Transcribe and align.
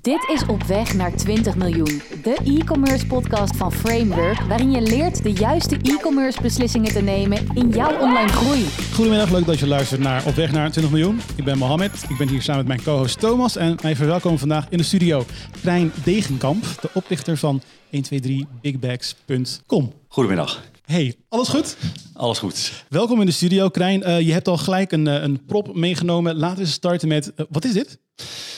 Dit 0.00 0.28
is 0.28 0.46
Op 0.46 0.62
Weg 0.62 0.94
naar 0.94 1.16
20 1.16 1.56
miljoen, 1.56 2.02
de 2.22 2.38
e-commerce 2.44 3.06
podcast 3.06 3.56
van 3.56 3.72
Framework, 3.72 4.40
waarin 4.40 4.70
je 4.70 4.80
leert 4.80 5.22
de 5.22 5.32
juiste 5.32 5.76
e-commerce 5.76 6.42
beslissingen 6.42 6.92
te 6.92 7.00
nemen 7.00 7.46
in 7.54 7.68
jouw 7.68 8.00
online 8.00 8.28
groei. 8.28 8.64
Goedemiddag, 8.94 9.30
leuk 9.30 9.46
dat 9.46 9.58
je 9.58 9.66
luistert 9.66 10.00
naar 10.00 10.26
Op 10.26 10.34
Weg 10.34 10.52
naar 10.52 10.70
20 10.70 10.92
miljoen. 10.92 11.20
Ik 11.36 11.44
ben 11.44 11.58
Mohammed, 11.58 12.04
ik 12.08 12.16
ben 12.16 12.28
hier 12.28 12.42
samen 12.42 12.66
met 12.66 12.66
mijn 12.66 12.82
co-host 12.82 13.20
Thomas 13.20 13.56
en 13.56 13.82
wij 13.82 13.96
verwelkomen 13.96 14.38
vandaag 14.38 14.70
in 14.70 14.78
de 14.78 14.84
studio 14.84 15.24
Krijn 15.60 15.92
Degenkamp, 16.04 16.64
de 16.80 16.90
oprichter 16.92 17.36
van 17.36 17.62
123bigbags.com. 17.90 19.92
Goedemiddag. 20.08 20.62
Hey, 20.84 21.14
alles 21.28 21.48
goed? 21.48 21.76
Alles 22.14 22.38
goed. 22.38 22.84
Welkom 22.88 23.20
in 23.20 23.26
de 23.26 23.32
studio, 23.32 23.68
Krijn. 23.68 24.00
Uh, 24.00 24.20
je 24.20 24.32
hebt 24.32 24.48
al 24.48 24.56
gelijk 24.56 24.92
een, 24.92 25.06
uh, 25.06 25.22
een 25.22 25.44
prop 25.44 25.74
meegenomen. 25.74 26.36
Laten 26.36 26.62
we 26.62 26.66
starten 26.66 27.08
met, 27.08 27.32
uh, 27.36 27.46
wat 27.50 27.64
is 27.64 27.72
dit? 27.72 27.98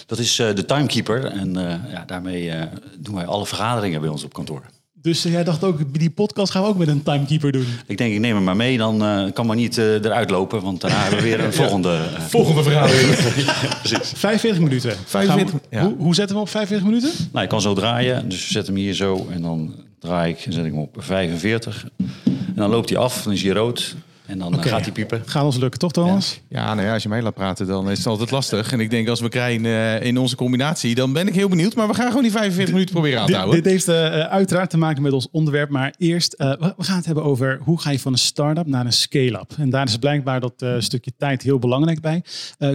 Dat 0.06 0.18
is 0.18 0.36
de 0.36 0.64
Timekeeper 0.64 1.24
en 1.24 1.52
ja, 1.90 2.04
daarmee 2.06 2.52
doen 2.98 3.14
wij 3.14 3.26
alle 3.26 3.46
vergaderingen 3.46 4.00
bij 4.00 4.10
ons 4.10 4.24
op 4.24 4.32
kantoor. 4.32 4.62
Dus 5.06 5.22
jij 5.22 5.44
dacht 5.44 5.64
ook, 5.64 5.98
die 5.98 6.10
podcast 6.10 6.52
gaan 6.52 6.62
we 6.62 6.68
ook 6.68 6.78
met 6.78 6.88
een 6.88 7.02
timekeeper 7.02 7.52
doen? 7.52 7.66
Ik 7.86 7.98
denk, 7.98 8.12
ik 8.12 8.20
neem 8.20 8.34
hem 8.34 8.44
maar 8.44 8.56
mee, 8.56 8.78
dan 8.78 9.02
uh, 9.02 9.32
kan 9.32 9.46
maar 9.46 9.56
niet 9.56 9.76
uh, 9.76 9.92
eruit 9.92 10.30
lopen. 10.30 10.62
Want 10.62 10.80
daarna 10.80 10.98
hebben 10.98 11.18
we 11.18 11.24
weer 11.24 11.40
een 11.40 11.52
volgende... 11.62 12.08
Uh, 12.12 12.20
volgende 12.36 12.62
vergadering. 12.62 13.16
precies. 13.82 14.12
45 14.16 14.62
minuten. 14.62 14.96
45, 15.04 15.60
we, 15.70 15.78
hoe, 15.78 15.94
hoe 15.98 16.14
zetten 16.14 16.36
we 16.36 16.42
op 16.42 16.48
45 16.48 16.86
minuten? 16.86 17.10
Nou, 17.32 17.44
ik 17.44 17.50
kan 17.50 17.60
zo 17.60 17.74
draaien. 17.74 18.28
Dus 18.28 18.46
we 18.46 18.52
zetten 18.52 18.74
hem 18.74 18.82
hier 18.82 18.94
zo 18.94 19.26
en 19.30 19.42
dan 19.42 19.74
draai 19.98 20.32
ik 20.32 20.46
en 20.46 20.52
zet 20.52 20.64
ik 20.64 20.70
hem 20.70 20.80
op 20.80 20.96
45. 20.98 21.86
En 22.26 22.54
dan 22.54 22.70
loopt 22.70 22.88
hij 22.88 22.98
af, 22.98 23.22
dan 23.22 23.32
is 23.32 23.42
hij 23.42 23.52
rood. 23.52 23.96
En 24.26 24.38
dan 24.38 24.54
okay. 24.54 24.68
gaat 24.68 24.80
hij 24.80 24.92
piepen. 24.92 25.22
Gaat 25.26 25.44
ons 25.44 25.56
lukken, 25.56 25.78
toch 25.78 25.92
Thomas? 25.92 26.40
Ja, 26.48 26.60
ja, 26.60 26.74
nou 26.74 26.86
ja, 26.86 26.92
als 26.92 27.02
je 27.02 27.08
mij 27.08 27.22
laat 27.22 27.34
praten, 27.34 27.66
dan 27.66 27.90
is 27.90 27.98
het 27.98 28.06
altijd 28.06 28.30
lastig. 28.30 28.72
En 28.72 28.80
ik 28.80 28.90
denk, 28.90 29.08
als 29.08 29.20
we 29.20 29.28
krijgen 29.28 29.64
uh, 29.64 30.02
in 30.02 30.18
onze 30.18 30.36
combinatie, 30.36 30.94
dan 30.94 31.12
ben 31.12 31.28
ik 31.28 31.34
heel 31.34 31.48
benieuwd. 31.48 31.74
Maar 31.74 31.88
we 31.88 31.94
gaan 31.94 32.06
gewoon 32.06 32.22
die 32.22 32.30
45 32.30 32.72
minuten 32.74 32.94
proberen 32.94 33.20
aan 33.20 33.26
te 33.26 33.34
houden. 33.34 33.62
Dit 33.62 33.72
heeft 33.72 33.88
uh, 33.88 34.20
uiteraard 34.20 34.70
te 34.70 34.78
maken 34.78 35.02
met 35.02 35.12
ons 35.12 35.28
onderwerp. 35.30 35.70
Maar 35.70 35.94
eerst, 35.98 36.34
uh, 36.38 36.52
we 36.76 36.84
gaan 36.84 36.96
het 36.96 37.06
hebben 37.06 37.24
over 37.24 37.58
hoe 37.62 37.80
ga 37.80 37.90
je 37.90 38.00
van 38.00 38.12
een 38.12 38.18
start-up 38.18 38.66
naar 38.66 38.86
een 38.86 38.92
scale-up. 38.92 39.52
En 39.58 39.70
daar 39.70 39.86
is 39.86 39.96
blijkbaar 39.96 40.40
dat 40.40 40.64
stukje 40.78 41.12
tijd 41.18 41.42
heel 41.42 41.58
belangrijk 41.58 42.00
bij. 42.00 42.24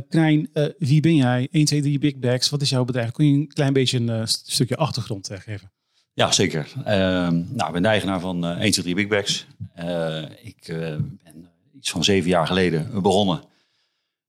Krijn, 0.09 0.49
wie 0.77 1.01
ben 1.01 1.15
jij? 1.15 1.47
1, 1.51 1.65
2, 1.65 1.81
3 1.81 1.99
Big 1.99 2.17
Bags. 2.17 2.49
Wat 2.49 2.61
is 2.61 2.69
jouw 2.69 2.85
bedrijf? 2.85 3.11
Kun 3.11 3.25
je 3.25 3.33
een 3.33 3.47
klein 3.53 3.73
beetje 3.73 3.99
een 3.99 4.27
stukje 4.27 4.75
achtergrond 4.75 5.29
geven? 5.33 5.71
Ja, 6.13 6.31
zeker. 6.31 6.67
Uh, 6.77 6.83
nou, 6.83 7.67
ik 7.67 7.71
ben 7.71 7.81
de 7.81 7.87
eigenaar 7.87 8.19
van 8.19 8.45
uh, 8.45 8.59
1, 8.59 8.71
2, 8.71 8.83
3 8.83 8.95
Big 8.95 9.07
Bags. 9.07 9.45
Uh, 9.79 10.21
ik 10.41 10.65
ben 10.67 11.50
van 11.89 12.03
zeven 12.03 12.29
jaar 12.29 12.47
geleden 12.47 13.01
begonnen. 13.01 13.43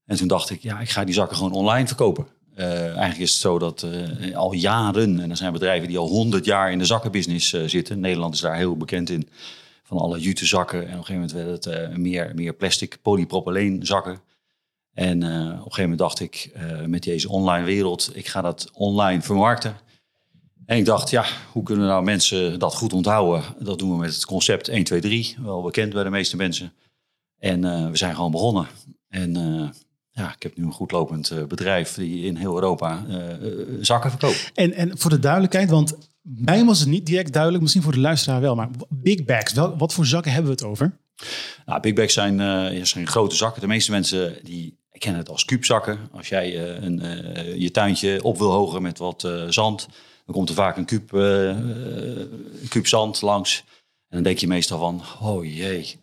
En 0.06 0.16
toen 0.16 0.28
dacht 0.28 0.50
ik, 0.50 0.62
ja, 0.62 0.80
ik 0.80 0.90
ga 0.90 1.04
die 1.04 1.14
zakken 1.14 1.36
gewoon 1.36 1.52
online 1.52 1.86
verkopen. 1.86 2.26
eigenlijk 2.56 3.18
is 3.18 3.30
het 3.30 3.40
zo 3.40 3.58
dat 3.58 3.86
al 4.34 4.52
jaren, 4.52 5.20
en 5.20 5.30
er 5.30 5.36
zijn 5.36 5.52
bedrijven 5.52 5.88
die 5.88 5.98
al 5.98 6.08
honderd 6.08 6.44
jaar 6.44 6.72
in 6.72 6.78
de 6.78 6.84
zakkenbusiness 6.84 7.48
zitten. 7.66 8.00
Nederland 8.00 8.34
is 8.34 8.40
daar 8.40 8.56
heel 8.56 8.76
bekend 8.76 9.10
in. 9.10 9.28
Van 9.82 9.98
alle 9.98 10.20
jute 10.20 10.46
zakken. 10.46 10.78
En 10.78 10.92
op 10.92 10.98
een 10.98 11.04
gegeven 11.04 11.36
moment 11.36 11.64
werd 11.64 11.64
het 11.64 11.96
meer, 11.96 12.32
meer 12.34 12.54
plastic 12.54 12.98
polypropyleen 13.02 13.86
zakken. 13.86 14.20
En 14.94 15.16
op 15.16 15.30
een 15.30 15.56
gegeven 15.56 15.80
moment 15.80 15.98
dacht 15.98 16.20
ik, 16.20 16.50
met 16.86 17.02
deze 17.02 17.28
online 17.28 17.64
wereld, 17.64 18.10
ik 18.14 18.28
ga 18.28 18.40
dat 18.40 18.70
online 18.72 19.22
vermarkten. 19.22 19.76
En 20.66 20.76
ik 20.76 20.84
dacht, 20.84 21.10
ja, 21.10 21.24
hoe 21.52 21.62
kunnen 21.62 21.86
nou 21.86 22.04
mensen 22.04 22.58
dat 22.58 22.74
goed 22.74 22.92
onthouden? 22.92 23.44
Dat 23.58 23.78
doen 23.78 23.90
we 23.90 23.96
met 23.96 24.14
het 24.14 24.24
concept 24.24 24.68
1, 24.68 24.84
2, 24.84 25.00
3, 25.00 25.36
wel 25.42 25.62
bekend 25.62 25.92
bij 25.92 26.02
de 26.02 26.10
meeste 26.10 26.36
mensen. 26.36 26.72
En 27.42 27.64
uh, 27.64 27.90
we 27.90 27.96
zijn 27.96 28.14
gewoon 28.14 28.30
begonnen. 28.30 28.66
En 29.08 29.38
uh, 29.38 29.68
ja, 30.10 30.34
ik 30.34 30.42
heb 30.42 30.56
nu 30.56 30.64
een 30.64 30.72
goedlopend 30.72 31.30
uh, 31.30 31.44
bedrijf 31.44 31.94
die 31.94 32.24
in 32.24 32.36
heel 32.36 32.54
Europa 32.54 33.04
zakken 33.80 34.10
verkoopt. 34.10 34.50
En, 34.54 34.72
en 34.72 34.98
voor 34.98 35.10
de 35.10 35.18
duidelijkheid, 35.18 35.70
want 35.70 35.98
mij 36.22 36.64
was 36.64 36.80
het 36.80 36.88
niet 36.88 37.06
direct 37.06 37.32
duidelijk, 37.32 37.62
misschien 37.62 37.82
voor 37.82 37.92
de 37.92 38.00
luisteraar 38.00 38.40
wel, 38.40 38.54
maar 38.54 38.68
big 38.88 39.24
bags, 39.24 39.52
wel, 39.52 39.76
wat 39.76 39.92
voor 39.92 40.06
zakken 40.06 40.32
hebben 40.32 40.50
we 40.50 40.56
het 40.56 40.70
over? 40.70 40.98
Nou, 41.66 41.80
big 41.80 41.94
bags 41.94 42.14
zijn, 42.14 42.86
zijn 42.86 43.06
grote 43.06 43.36
zakken. 43.36 43.60
De 43.60 43.66
meeste 43.66 43.90
mensen 43.90 44.36
die 44.42 44.78
kennen 44.98 45.20
het 45.20 45.30
als 45.30 45.44
kuubzakken. 45.44 45.98
Als 46.12 46.28
jij 46.28 46.76
een, 46.82 47.02
je 47.60 47.70
tuintje 47.70 48.22
op 48.22 48.38
wil 48.38 48.50
hogen 48.50 48.82
met 48.82 48.98
wat 48.98 49.28
zand 49.48 49.88
dan 50.24 50.34
komt 50.34 50.48
er 50.48 50.54
vaak 50.54 50.76
een 50.76 50.84
kuub, 50.84 51.08
kuub 52.68 52.86
zand 52.86 53.22
langs. 53.22 53.64
En 54.08 54.18
dan 54.18 54.22
denk 54.22 54.38
je 54.38 54.46
meestal 54.46 54.78
van, 54.78 55.02
oh 55.20 55.44
jee, 55.44 56.01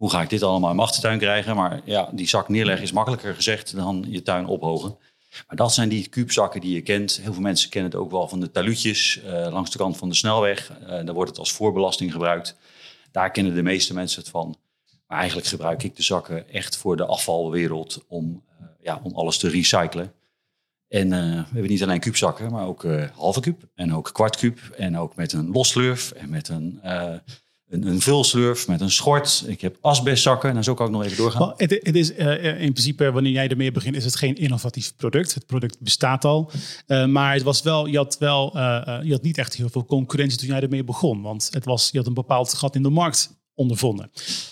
hoe 0.00 0.10
ga 0.10 0.22
ik 0.22 0.28
dit 0.30 0.42
allemaal 0.42 0.70
in 0.70 0.76
mijn 0.76 0.88
achtertuin 0.88 1.18
krijgen? 1.18 1.56
Maar 1.56 1.80
ja, 1.84 2.08
die 2.12 2.28
zak 2.28 2.48
neerleggen 2.48 2.84
is 2.84 2.92
makkelijker 2.92 3.34
gezegd 3.34 3.76
dan 3.76 4.04
je 4.08 4.22
tuin 4.22 4.46
ophogen. 4.46 4.96
Maar 5.46 5.56
dat 5.56 5.74
zijn 5.74 5.88
die 5.88 6.08
kuubzakken 6.08 6.60
die 6.60 6.74
je 6.74 6.82
kent. 6.82 7.20
Heel 7.22 7.32
veel 7.32 7.42
mensen 7.42 7.70
kennen 7.70 7.90
het 7.90 8.00
ook 8.00 8.10
wel 8.10 8.28
van 8.28 8.40
de 8.40 8.50
talutjes 8.50 9.20
uh, 9.24 9.48
langs 9.50 9.70
de 9.70 9.78
kant 9.78 9.96
van 9.96 10.08
de 10.08 10.14
snelweg. 10.14 10.72
Uh, 10.82 10.88
daar 10.88 11.12
wordt 11.12 11.30
het 11.30 11.38
als 11.38 11.52
voorbelasting 11.52 12.12
gebruikt. 12.12 12.56
Daar 13.12 13.30
kennen 13.30 13.54
de 13.54 13.62
meeste 13.62 13.94
mensen 13.94 14.20
het 14.20 14.30
van. 14.30 14.56
Maar 15.06 15.18
eigenlijk 15.18 15.48
gebruik 15.48 15.82
ik 15.82 15.96
de 15.96 16.02
zakken 16.02 16.50
echt 16.50 16.76
voor 16.76 16.96
de 16.96 17.06
afvalwereld 17.06 18.04
om, 18.08 18.42
uh, 18.60 18.66
ja, 18.82 19.00
om 19.02 19.14
alles 19.14 19.38
te 19.38 19.48
recyclen. 19.48 20.12
En 20.88 21.08
we 21.10 21.16
hebben 21.52 21.70
niet 21.70 21.82
alleen 21.82 22.00
kuubzakken, 22.00 22.52
maar 22.52 22.66
ook 22.66 22.86
halve 23.14 23.40
kuub 23.40 23.68
en 23.74 23.94
ook 23.94 24.10
kwart 24.12 24.36
kuub. 24.36 24.58
En 24.76 24.98
ook 24.98 25.16
met 25.16 25.32
een 25.32 25.50
losslurf 25.50 26.10
en 26.10 26.30
met 26.30 26.48
een, 26.48 26.80
een, 27.70 27.86
een 27.86 28.00
vulslurf, 28.00 28.68
met 28.68 28.80
een 28.80 28.90
schort. 28.90 29.44
Ik 29.46 29.60
heb 29.60 29.76
asbestzakken, 29.80 30.56
en 30.56 30.64
zo 30.64 30.74
kan 30.74 30.86
ik 30.86 30.92
nog 30.92 31.04
even 31.04 31.16
doorgaan. 31.16 31.46
Well, 31.46 31.54
het, 31.56 31.70
het, 31.82 31.96
is 31.96 32.10
in 32.10 32.72
principe, 32.72 33.12
wanneer 33.12 33.32
jij 33.32 33.48
ermee 33.48 33.72
begint, 33.72 33.96
is 33.96 34.04
het 34.04 34.16
geen 34.16 34.36
innovatief 34.36 34.96
product. 34.96 35.34
Het 35.34 35.46
product 35.46 35.80
bestaat 35.80 36.24
al. 36.24 36.50
maar 37.06 37.34
het 37.34 37.42
was 37.42 37.62
wel, 37.62 37.86
je, 37.86 37.96
had 37.96 38.18
wel, 38.18 38.50
je 39.02 39.10
had 39.10 39.22
niet 39.22 39.38
echt 39.38 39.54
heel 39.54 39.68
veel 39.68 39.84
concurrentie 39.84 40.38
toen 40.38 40.48
jij 40.48 40.60
ermee 40.60 40.84
begon. 40.84 41.22
Want 41.22 41.48
het 41.50 41.64
was, 41.64 41.88
je 41.92 41.98
had 41.98 42.06
een 42.06 42.14
bepaald 42.14 42.54
gat 42.54 42.74
in 42.74 42.82
de 42.82 42.90
markt 42.90 43.30
ondervonden. 43.54 44.10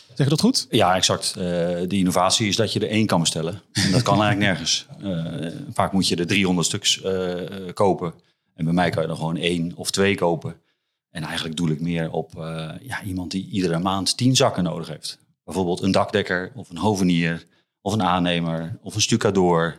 Zeg 0.09 0.27
je 0.27 0.37
dat 0.37 0.41
goed? 0.41 0.67
Ja, 0.71 0.97
exact. 0.97 1.35
De 1.35 1.87
innovatie 1.89 2.49
is 2.49 2.57
dat 2.57 2.73
je 2.73 2.81
er 2.81 2.89
één 2.89 3.07
kan 3.07 3.21
bestellen. 3.21 3.63
En 3.73 3.93
dat 3.93 4.03
kan 4.03 4.23
eigenlijk 4.23 4.51
nergens. 4.51 4.87
Vaak 5.73 5.93
moet 5.93 6.09
je 6.09 6.17
er 6.17 6.27
300 6.27 6.67
stuks 6.67 7.01
kopen. 7.75 8.15
En 8.55 8.65
bij 8.65 8.75
mij 8.75 8.91
kan 8.91 9.03
je 9.03 9.09
er 9.09 9.17
gewoon 9.17 9.37
één 9.37 9.73
of 9.77 9.91
twee 9.91 10.15
kopen. 10.15 10.57
En 11.19 11.25
eigenlijk 11.25 11.57
doe 11.57 11.71
ik 11.71 11.81
meer 11.81 12.11
op 12.11 12.33
ja, 12.83 13.03
iemand 13.03 13.31
die 13.31 13.49
iedere 13.49 13.79
maand 13.79 14.17
tien 14.17 14.37
zakken 14.37 14.65
nodig 14.65 14.89
heeft. 14.89 15.19
Bijvoorbeeld 15.45 15.83
een 15.83 15.91
dakdekker 15.91 16.53
of 16.55 16.71
een 16.71 16.77
hovenier 16.77 17.47
of 17.81 17.93
een 17.93 18.03
aannemer 18.03 18.79
of 18.83 18.95
een 18.95 19.01
stucadoor. 19.01 19.79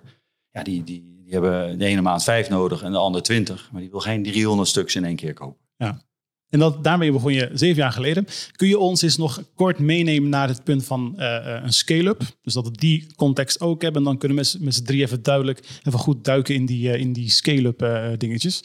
Ja, 0.51 0.63
die, 0.63 0.83
die, 0.83 1.21
die 1.23 1.33
hebben 1.33 1.77
de 1.77 1.85
ene 1.85 2.01
maand 2.01 2.23
vijf 2.23 2.49
nodig 2.49 2.81
en 2.81 2.91
de 2.91 2.97
andere 2.97 3.23
twintig. 3.23 3.69
Maar 3.71 3.81
die 3.81 3.89
wil 3.89 3.99
geen 3.99 4.23
300 4.23 4.69
stuks 4.69 4.95
in 4.95 5.05
één 5.05 5.15
keer 5.15 5.33
kopen. 5.33 5.65
Ja. 5.77 6.01
En 6.49 6.59
dat, 6.59 6.83
daarmee 6.83 7.11
begon 7.11 7.33
je 7.33 7.49
zeven 7.53 7.81
jaar 7.81 7.91
geleden. 7.91 8.25
Kun 8.51 8.67
je 8.67 8.79
ons 8.79 9.01
eens 9.01 9.17
nog 9.17 9.43
kort 9.55 9.79
meenemen 9.79 10.29
naar 10.29 10.47
het 10.47 10.63
punt 10.63 10.85
van 10.85 11.13
uh, 11.17 11.59
een 11.63 11.73
scale-up? 11.73 12.21
Dus 12.41 12.53
dat 12.53 12.65
we 12.65 12.71
die 12.71 13.07
context 13.15 13.61
ook 13.61 13.81
hebben. 13.81 14.01
En 14.01 14.07
dan 14.07 14.17
kunnen 14.17 14.37
we 14.37 14.57
met 14.59 14.75
z'n 14.75 14.83
drie 14.83 15.01
even 15.01 15.23
duidelijk 15.23 15.79
even 15.83 15.99
goed 15.99 16.23
duiken 16.23 16.55
in 16.55 16.65
die, 16.65 16.97
in 16.97 17.13
die 17.13 17.29
scale-up 17.29 17.81
uh, 17.81 18.09
dingetjes. 18.17 18.63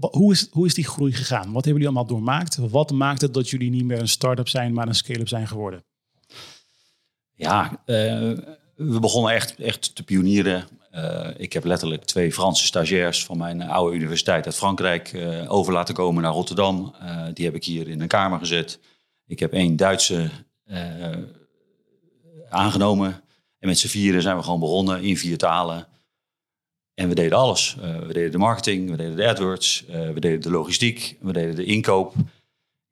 Hoe, 0.00 0.32
is, 0.32 0.48
hoe 0.50 0.66
is 0.66 0.74
die 0.74 0.86
groei 0.86 1.12
gegaan? 1.12 1.52
Wat 1.52 1.64
hebben 1.64 1.82
jullie 1.82 1.86
allemaal 1.86 2.06
doormaakt? 2.06 2.56
Wat 2.56 2.90
maakt 2.90 3.20
het 3.20 3.34
dat 3.34 3.50
jullie 3.50 3.70
niet 3.70 3.84
meer 3.84 3.98
een 3.98 4.08
start-up 4.08 4.48
zijn, 4.48 4.72
maar 4.72 4.88
een 4.88 4.94
scale-up 4.94 5.28
zijn 5.28 5.48
geworden? 5.48 5.84
Ja, 7.34 7.82
we 7.84 8.98
begonnen 9.00 9.32
echt, 9.32 9.54
echt 9.58 9.94
te 9.94 10.02
pionieren 10.02 10.68
uh, 10.94 11.28
ik 11.36 11.52
heb 11.52 11.64
letterlijk 11.64 12.04
twee 12.04 12.32
Franse 12.32 12.66
stagiairs 12.66 13.24
van 13.24 13.38
mijn 13.38 13.62
oude 13.62 13.96
universiteit 13.96 14.46
uit 14.46 14.56
Frankrijk 14.56 15.12
uh, 15.12 15.52
over 15.52 15.72
laten 15.72 15.94
komen 15.94 16.22
naar 16.22 16.32
Rotterdam. 16.32 16.94
Die 17.34 17.44
heb 17.44 17.54
ik 17.54 17.64
hier 17.64 17.88
in 17.88 18.00
een 18.00 18.08
kamer 18.08 18.38
gezet. 18.38 18.80
Ik 19.26 19.38
heb 19.38 19.52
één 19.52 19.76
Duitse 19.76 20.30
aangenomen. 22.48 23.22
En 23.58 23.68
met 23.68 23.78
z'n 23.78 23.88
vieren 23.88 24.22
zijn 24.22 24.36
we 24.36 24.42
gewoon 24.42 24.60
begonnen 24.60 25.02
in 25.02 25.16
vier 25.16 25.38
talen. 25.38 25.86
En 27.00 27.08
we 27.08 27.14
deden 27.14 27.38
alles. 27.38 27.76
we 28.06 28.12
deden 28.12 28.30
de 28.30 28.38
marketing, 28.38 28.90
we 28.90 28.96
deden 28.96 29.16
de 29.16 29.28
AdWords, 29.28 29.84
we 29.88 30.20
deden 30.20 30.40
de 30.40 30.50
logistiek, 30.50 31.16
we 31.20 31.32
deden 31.32 31.56
de 31.56 31.64
inkoop. 31.64 32.14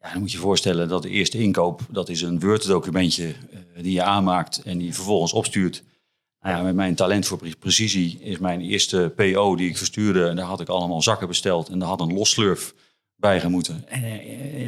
Ja, 0.00 0.10
dan 0.12 0.20
moet 0.20 0.31
je 0.31 0.37
je 0.37 0.43
voorstellen 0.43 0.88
dat 0.88 1.02
de 1.02 1.08
eerste 1.08 1.38
inkoop, 1.38 1.81
dat 1.90 2.08
is 2.08 2.22
een 2.22 2.40
Word-documentje 2.40 3.34
die 3.81 3.93
je 3.93 4.02
aanmaakt 4.02 4.62
en 4.62 4.78
die 4.78 4.94
vervolgens 4.94 5.32
opstuurt 5.32 5.82
nou 6.40 6.56
ja, 6.56 6.62
met 6.62 6.75
mijn 6.75 6.94
talent 6.94 7.26
voor 7.26 7.40
precisie 7.58 8.19
is 8.20 8.38
mijn 8.38 8.60
eerste 8.60 9.12
PO 9.16 9.56
die 9.56 9.69
ik 9.69 9.76
verstuurde. 9.76 10.28
En 10.28 10.37
daar 10.37 10.46
had 10.46 10.61
ik 10.61 10.69
allemaal 10.69 11.02
zakken 11.02 11.28
besteld. 11.28 11.69
En 11.69 11.78
daar 11.78 11.88
had 11.88 12.00
een 12.00 12.12
losslurf 12.12 12.75
bij 13.16 13.40
gemoeten. 13.40 13.84
En, 13.88 14.02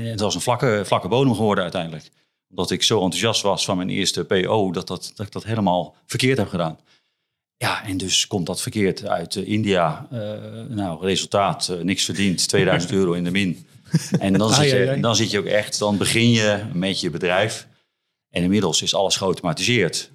het 0.05 0.21
was 0.21 0.35
een 0.35 0.41
vlakke, 0.41 0.83
vlakke 0.85 1.09
bodem 1.09 1.35
geworden 1.35 1.63
uiteindelijk. 1.63 2.11
Omdat 2.51 2.71
ik 2.71 2.83
zo 2.83 3.03
enthousiast 3.03 3.43
was 3.43 3.65
van 3.65 3.77
mijn 3.77 3.91
eerste 3.91 4.25
PO, 4.25 4.73
dat, 4.73 4.87
dat, 4.87 5.13
dat 5.15 5.27
ik 5.27 5.33
dat 5.33 5.45
helemaal 5.45 5.95
verkeerd 6.07 6.39
heb 6.39 6.49
gedaan. 6.49 6.79
Ja, 7.63 7.85
en 7.85 7.97
dus 7.97 8.27
komt 8.27 8.47
dat 8.47 8.63
verkeerd 8.63 9.07
uit 9.07 9.35
uh, 9.35 9.49
India. 9.49 10.09
Uh, 10.13 10.21
nou, 10.69 11.05
resultaat, 11.05 11.69
uh, 11.71 11.81
niks 11.81 12.05
verdiend, 12.05 12.49
2000 12.49 12.93
euro 12.93 13.13
in 13.13 13.25
de 13.25 13.31
min. 13.31 13.67
En 14.19 14.33
dan, 14.33 14.55
zit 14.55 14.71
je, 14.71 14.99
dan 15.01 15.17
zit 15.17 15.31
je 15.31 15.39
ook 15.39 15.45
echt, 15.45 15.79
dan 15.79 15.97
begin 15.99 16.31
je 16.31 16.65
met 16.73 17.01
je 17.01 17.11
bedrijf. 17.11 17.67
En 18.31 18.43
inmiddels 18.43 18.83
is 18.83 18.95
alles 18.95 19.17
geautomatiseerd. 19.17 20.11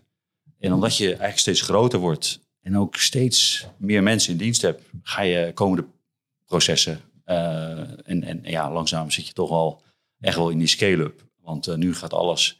En 0.60 0.74
omdat 0.74 0.98
je 0.98 1.08
eigenlijk 1.08 1.40
steeds 1.40 1.62
groter 1.62 2.00
wordt 2.00 2.40
en 2.62 2.78
ook 2.78 2.96
steeds 2.96 3.66
meer 3.78 4.04
mensen 4.04 4.32
in 4.32 4.38
dienst 4.38 4.62
hebt, 4.62 4.82
ga 5.04 5.22
je 5.22 5.52
komende 5.54 5.86
processen. 6.46 7.02
eh, 7.26 7.80
en, 7.80 8.24
en 8.24 8.40
ja, 8.44 8.72
langzaam 8.72 9.12
zit 9.12 9.28
je 9.28 9.34
toch 9.34 9.50
al 9.50 9.82
echt 10.20 10.36
wel 10.36 10.50
in 10.50 10.58
die 10.58 10.68
scale-up. 10.68 11.24
Want 11.42 11.68
eh, 11.68 11.76
nu 11.76 11.96
gaat 11.96 12.14
alles, 12.14 12.60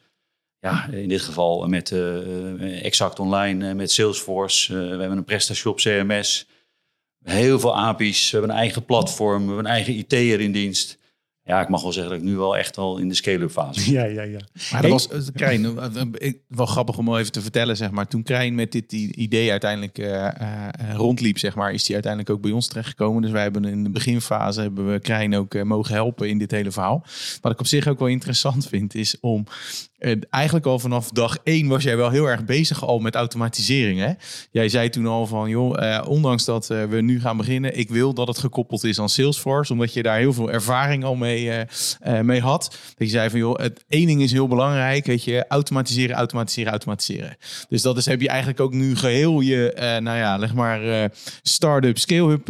ja, 0.66 0.88
in 0.92 1.10
dit 1.10 1.22
geval 1.22 1.68
met 1.68 1.92
eh, 1.92 2.86
Exact 2.86 3.20
Online, 3.20 3.70
eh, 3.70 3.76
met 3.76 3.92
Salesforce. 3.92 4.74
Eh, 4.74 4.80
we 4.82 4.88
hebben 5.00 5.18
een 5.18 5.24
PrestaShop 5.24 5.78
CMS. 5.78 6.48
Heel 7.24 7.60
veel 7.60 7.78
API's. 7.78 8.32
We 8.32 8.38
hebben 8.38 8.56
een 8.56 8.62
eigen 8.62 8.86
platform. 8.86 9.40
We 9.42 9.46
hebben 9.48 9.66
een 9.66 9.72
eigen 9.72 9.94
IT'er 9.98 10.40
in 10.42 10.52
dienst. 10.52 10.98
Ja, 11.44 11.62
ik 11.62 11.70
mag 11.70 11.82
wel 11.82 11.92
zeggen 11.92 12.12
dat 12.12 12.22
ik 12.22 12.28
nu 12.28 12.36
wel 12.36 12.58
echt 12.58 12.78
al 12.78 12.98
in 12.98 13.08
de 13.10 13.14
scale-up 13.16 13.52
fase 13.52 13.84
ben. 13.84 13.94
Ja, 14.00 14.04
ja, 14.04 14.22
ja. 14.22 14.40
Maar 14.72 14.82
dat 14.82 14.92
was, 14.92 15.08
eh, 15.10 15.20
Krijn, 15.34 15.66
eh, 15.78 15.86
eh, 15.96 16.02
ik- 16.14 16.40
wel 16.48 16.66
grappig 16.66 16.98
om 16.98 17.16
even 17.18 17.32
te 17.32 17.42
vertellen, 17.42 17.78
zeg 17.78 17.92
maar. 17.92 18.08
Toen 18.08 18.24
Krijn 18.24 18.56
met 18.56 18.72
dit 18.72 18.92
idee 18.94 19.52
uiteindelijk 19.52 19.98
eh, 19.98 20.26
eh, 20.26 20.68
eh, 20.68 20.96
rondliep, 20.96 21.38
zeg 21.38 21.56
maar, 21.56 21.74
is 21.74 21.84
hij 21.86 21.94
uiteindelijk 21.94 22.32
ook 22.34 22.42
bij 22.42 22.52
ons 22.52 22.68
terechtgekomen. 22.68 23.22
Dus 23.22 23.32
wij 23.32 23.42
hebben 23.42 23.66
in 23.66 23.84
de 23.84 23.90
beginfase 23.90 24.62
hebben 24.62 24.92
we 24.92 25.00
Krijn 25.00 25.36
ook 25.36 25.54
eh, 25.54 25.62
mogen 25.64 25.94
helpen 25.94 26.30
in 26.30 26.38
dit 26.38 26.52
hele 26.52 26.72
verhaal. 26.72 27.06
Wat 27.42 27.52
ik 27.52 27.60
op 27.60 27.68
zich 27.68 27.88
ook 27.88 28.00
wel 28.00 28.08
interessant 28.08 28.68
vind, 28.68 28.96
is 28.96 29.20
om 29.20 29.44
eigenlijk 30.30 30.66
al 30.66 30.80
vanaf 30.80 31.10
dag 31.10 31.38
één 31.44 31.68
was 31.68 31.84
jij 31.84 31.98
wel 31.98 32.10
heel 32.10 32.26
erg 32.26 32.46
bezig 32.46 32.86
al 32.86 33.00
met 33.00 33.16
automatisering. 33.16 34.00
Hè? 34.00 34.12
Jij 34.52 34.70
zei 34.70 34.90
toen 34.90 35.06
al 35.06 35.26
van, 35.28 35.50
joh, 35.50 35.84
eh, 35.96 36.08
ondanks 36.08 36.46
dat 36.46 36.70
eh, 36.70 36.84
we 36.84 37.02
nu 37.02 37.20
gaan 37.22 37.38
beginnen, 37.38 37.78
ik 37.78 37.90
wil 37.90 38.14
dat 38.14 38.28
het 38.28 38.38
gekoppeld 38.38 38.84
is 38.84 39.00
aan 39.00 39.10
Salesforce, 39.10 39.74
omdat 39.74 39.94
je 39.94 40.04
daar 40.04 40.18
heel 40.18 40.34
veel 40.34 40.52
ervaring 40.52 41.04
al 41.04 41.16
mee, 41.16 41.52
eh, 41.52 42.20
mee 42.20 42.42
had. 42.42 42.78
Dat 42.98 43.08
je 43.08 43.14
zei 43.14 43.30
van, 43.30 43.40
joh, 43.40 43.60
het 43.60 43.84
één 43.88 44.08
ding 44.08 44.22
is 44.22 44.32
heel 44.32 44.48
belangrijk, 44.48 45.06
weet 45.06 45.24
je, 45.24 45.46
automatiseren, 45.48 46.16
automatiseren, 46.16 46.72
automatiseren. 46.72 47.38
Dus 47.70 47.82
dat 47.82 47.98
is, 47.98 48.06
heb 48.06 48.22
je 48.22 48.28
eigenlijk 48.30 48.60
ook 48.60 48.74
nu 48.74 48.96
geheel 48.96 49.40
je, 49.40 49.74
nou 50.04 50.18
ja, 50.18 50.38
leg 50.38 50.54
maar, 50.54 51.10
start-up, 51.42 51.98
scale-up, 51.98 52.48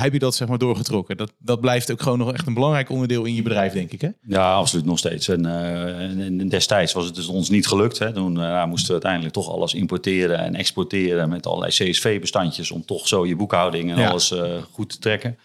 heb 0.00 0.12
je 0.12 0.18
dat 0.18 0.34
zeg 0.34 0.48
maar 0.48 0.58
doorgetrokken. 0.58 1.16
Dat, 1.16 1.32
dat 1.38 1.60
blijft 1.60 1.92
ook 1.92 2.02
gewoon 2.02 2.18
nog 2.18 2.32
echt 2.32 2.46
een 2.46 2.54
belangrijk 2.54 2.90
onderdeel 2.90 3.24
in 3.24 3.34
je 3.34 3.42
bedrijf, 3.42 3.72
denk 3.72 3.92
ik, 3.92 4.00
hè? 4.00 4.08
Ja, 4.22 4.52
absoluut 4.52 4.84
nog 4.84 4.98
steeds. 4.98 5.28
En, 5.28 5.46
en- 5.46 6.40
en 6.40 6.48
destijds 6.78 6.92
was 6.92 7.04
het 7.04 7.14
dus 7.14 7.36
ons 7.36 7.48
niet 7.48 7.66
gelukt. 7.66 7.98
Hè. 7.98 8.12
Toen 8.12 8.40
eh, 8.42 8.64
moesten 8.64 8.86
we 8.86 8.92
uiteindelijk 8.92 9.34
toch 9.34 9.50
alles 9.50 9.74
importeren 9.74 10.38
en 10.38 10.54
exporteren 10.54 11.28
met 11.28 11.46
allerlei 11.46 11.72
CSV-bestandjes 11.72 12.70
om 12.70 12.84
toch 12.84 13.08
zo 13.08 13.26
je 13.26 13.36
boekhouding 13.36 13.90
en 13.90 13.98
Ja. 13.98 14.08
alles 14.08 14.30
eh, 14.30 14.62
goed 14.72 14.88
te 14.90 14.98
trekken. 14.98 15.38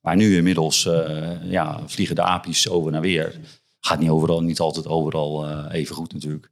Maar 0.00 0.16
nu 0.16 0.36
inmiddels 0.36 0.86
eh, 0.86 1.50
ja, 1.50 1.80
vliegen 1.86 2.16
de 2.16 2.22
API's 2.22 2.68
over 2.68 2.92
naar 2.92 3.00
weer. 3.00 3.40
Gaat 3.80 3.98
niet 3.98 4.10
overal, 4.10 4.42
niet 4.42 4.60
altijd 4.60 4.86
overal 4.86 5.48
even 5.70 5.94
goed 5.94 6.12
natuurlijk. 6.12 6.50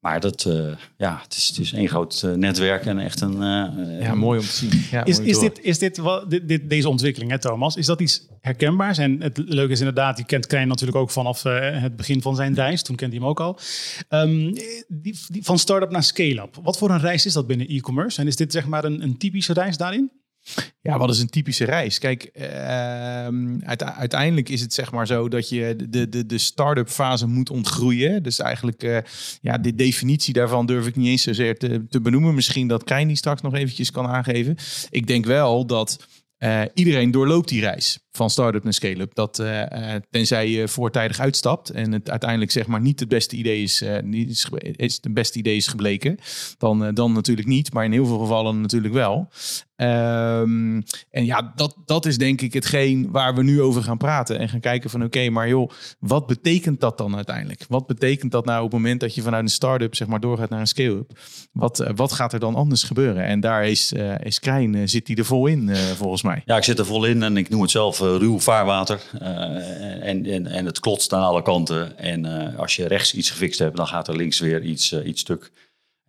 Maar 0.00 0.20
dat, 0.20 0.44
eh, 0.44 0.72
ja, 0.96 1.20
het 1.22 1.36
is, 1.36 1.48
het 1.48 1.58
is 1.58 1.72
één 1.72 1.88
groot 1.88 2.22
eh, 2.24 2.32
netwerk 2.32 2.86
en 2.86 2.98
echt 2.98 3.20
een... 3.20 3.32
eh, 3.42 4.00
Ja, 4.00 4.14
mooi 4.14 4.38
om 4.38 4.44
te 4.44 4.50
zien. 4.52 4.70
Ja, 4.90 5.04
Is, 5.04 5.18
is, 5.18 5.38
dit, 5.38 5.60
is 5.60 5.78
dit, 5.78 5.96
wat, 5.98 6.30
dit, 6.30 6.48
dit- 6.48 6.70
deze 6.70 6.88
ontwikkeling, 6.88 7.30
hè, 7.30 7.38
Thomas, 7.38 7.76
is 7.76 7.86
dat 7.86 8.00
iets 8.00 8.26
herkenbaars? 8.40 8.98
En 8.98 9.20
het 9.22 9.38
leuke 9.38 9.72
is 9.72 9.78
inderdaad, 9.78 10.18
je 10.18 10.24
kent 10.24 10.46
Krijn 10.46 10.68
natuurlijk 10.68 10.98
ook 10.98 11.10
vanaf 11.10 11.42
het 11.42 11.96
begin 11.96 12.22
van 12.22 12.36
zijn 12.36 12.54
reis. 12.54 12.82
Toen 12.82 12.96
kende 12.96 13.14
hij 13.16 13.22
hem 13.24 13.30
ook 13.30 13.40
al. 13.40 13.58
Ehm, 14.08 14.52
die, 14.88 15.18
die, 15.28 15.44
van 15.44 15.58
start-up 15.58 15.90
naar 15.90 16.02
scale-up. 16.02 16.56
Wat 16.62 16.78
voor 16.78 16.90
een 16.90 17.00
reis 17.00 17.26
is 17.26 17.32
dat 17.32 17.46
binnen 17.46 17.68
e-commerce? 17.68 18.20
En 18.20 18.26
is 18.26 18.36
dit 18.36 18.52
zeg 18.52 18.66
maar 18.66 18.84
een, 18.84 19.02
een 19.02 19.16
typische 19.18 19.52
reis 19.52 19.76
daarin? 19.76 20.10
Ja, 20.82 20.98
wat 20.98 21.10
is 21.10 21.20
een 21.20 21.28
typische 21.28 21.64
reis? 21.64 21.98
Kijk, 21.98 22.22
ehm, 22.22 23.58
uite- 23.64 23.92
uiteindelijk 23.92 24.48
is 24.48 24.60
het 24.60 24.72
zeg 24.72 24.92
maar 24.92 25.06
zo 25.06 25.28
dat 25.28 25.48
je 25.48 25.76
de, 25.88 26.08
de, 26.08 26.26
de 26.26 26.38
start-up 26.38 26.88
fase 26.88 27.26
moet 27.26 27.50
ontgroeien. 27.50 28.22
Dus 28.22 28.38
eigenlijk, 28.38 28.82
eh, 28.82 28.98
ja, 29.40 29.58
de 29.58 29.74
definitie 29.74 30.32
daarvan 30.34 30.66
durf 30.66 30.86
ik 30.86 30.96
niet 30.96 31.08
eens 31.08 31.22
zozeer 31.22 31.58
te, 31.58 31.86
te 31.88 32.00
benoemen. 32.00 32.34
Misschien 32.34 32.68
dat 32.68 32.84
Krijn 32.84 33.08
die 33.08 33.16
straks 33.16 33.40
nog 33.42 33.54
eventjes 33.54 33.90
kan 33.90 34.06
aangeven. 34.06 34.56
Ik 34.90 35.06
denk 35.06 35.24
wel 35.24 35.66
dat 35.66 36.06
eh, 36.36 36.62
iedereen 36.74 37.10
doorloopt 37.10 37.48
die 37.48 37.60
reis 37.60 37.98
van 38.12 38.30
start-up 38.30 38.64
naar 38.64 38.72
scale-up. 38.72 39.14
Dat 39.14 39.38
eh, 39.38 39.94
eh, 39.94 40.02
tenzij 40.10 40.50
je 40.50 40.68
voortijdig 40.68 41.20
uitstapt 41.20 41.70
en 41.70 41.92
het 41.92 42.10
uiteindelijk 42.10 42.50
zeg 42.50 42.66
maar 42.66 42.80
niet 42.80 43.00
het 43.00 43.08
beste 43.08 43.36
idee 43.36 43.62
is, 43.62 43.82
eh, 43.82 44.02
niet 44.02 44.30
is, 44.30 44.48
is 44.76 44.98
het 45.00 45.14
beste 45.14 45.38
idee 45.38 45.56
is 45.56 45.66
gebleken, 45.66 46.18
dan, 46.58 46.94
dan 46.94 47.12
natuurlijk 47.12 47.48
niet. 47.48 47.72
Maar 47.72 47.84
in 47.84 47.92
heel 47.92 48.06
veel 48.06 48.18
gevallen 48.18 48.60
natuurlijk 48.60 48.94
wel. 48.94 49.28
Ehm, 49.76 50.80
en 51.10 51.24
ja, 51.24 51.52
dat, 51.56 51.76
dat 51.84 52.06
is 52.06 52.18
denk 52.18 52.40
ik 52.40 52.52
hetgeen 52.52 53.10
waar 53.10 53.34
we 53.34 53.42
nu 53.42 53.62
over 53.62 53.82
gaan 53.82 53.96
praten. 53.96 54.38
En 54.38 54.48
gaan 54.48 54.60
kijken 54.60 54.90
van 54.90 55.04
oké, 55.04 55.30
maar 55.30 55.48
joh, 55.48 55.70
wat 55.98 56.26
betekent 56.26 56.80
dat 56.80 56.98
dan 56.98 57.16
uiteindelijk? 57.16 57.64
Wat 57.68 57.86
betekent 57.86 58.32
dat 58.32 58.44
nou 58.44 58.64
op 58.64 58.72
het 58.72 58.80
moment 58.80 59.00
dat 59.00 59.14
je 59.14 59.22
vanuit 59.22 59.42
een 59.42 59.48
start-up 59.48 59.94
zeg 59.94 60.08
maar 60.08 60.20
doorgaat 60.20 60.50
naar 60.50 60.60
een 60.60 60.66
scale-up? 60.66 61.18
Wat, 61.52 61.90
wat 61.94 62.12
gaat 62.12 62.32
er 62.32 62.40
dan 62.40 62.54
anders 62.54 62.82
gebeuren? 62.82 63.24
En 63.24 63.40
daar 63.40 63.66
is, 63.66 63.92
is 64.22 64.40
Krijn, 64.40 64.88
zit 64.88 65.06
hij 65.06 65.16
er 65.16 65.24
vol 65.24 65.46
in 65.46 65.76
volgens 65.96 66.22
mij. 66.22 66.42
Ja, 66.44 66.56
ik 66.56 66.64
zit 66.64 66.78
er 66.78 66.86
vol 66.86 67.04
in 67.04 67.22
en 67.22 67.36
ik 67.36 67.48
noem 67.48 67.60
het 67.60 67.70
zelf 67.70 67.99
ruw 68.00 68.40
vaarwater. 68.40 69.00
Eh, 69.20 70.08
en, 70.08 70.26
en, 70.26 70.46
en 70.46 70.66
het 70.66 70.80
klotst 70.80 71.12
aan 71.12 71.22
alle 71.22 71.42
kanten. 71.42 71.98
En 71.98 72.24
eh, 72.24 72.58
als 72.58 72.76
je 72.76 72.86
rechts 72.86 73.14
iets 73.14 73.30
gefixt 73.30 73.58
hebt, 73.58 73.76
dan 73.76 73.86
gaat 73.86 74.08
er 74.08 74.16
links 74.16 74.38
weer 74.38 74.62
iets, 74.62 74.92
eh, 74.92 75.06
iets 75.06 75.20
stuk. 75.20 75.50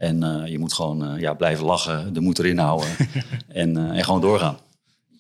En 0.02 0.24
eh, 0.24 0.48
je 0.48 0.60
moet 0.60 0.74
gewoon 0.74 1.06
eh, 1.06 1.20
ja, 1.20 1.34
blijven 1.34 1.66
lachen, 1.66 2.14
de 2.14 2.20
moed 2.20 2.40
erin 2.40 2.58
houden 2.58 2.90
en, 3.48 3.78
eh, 3.78 3.98
en 3.98 4.04
gewoon 4.04 4.22
doorgaan. 4.22 4.58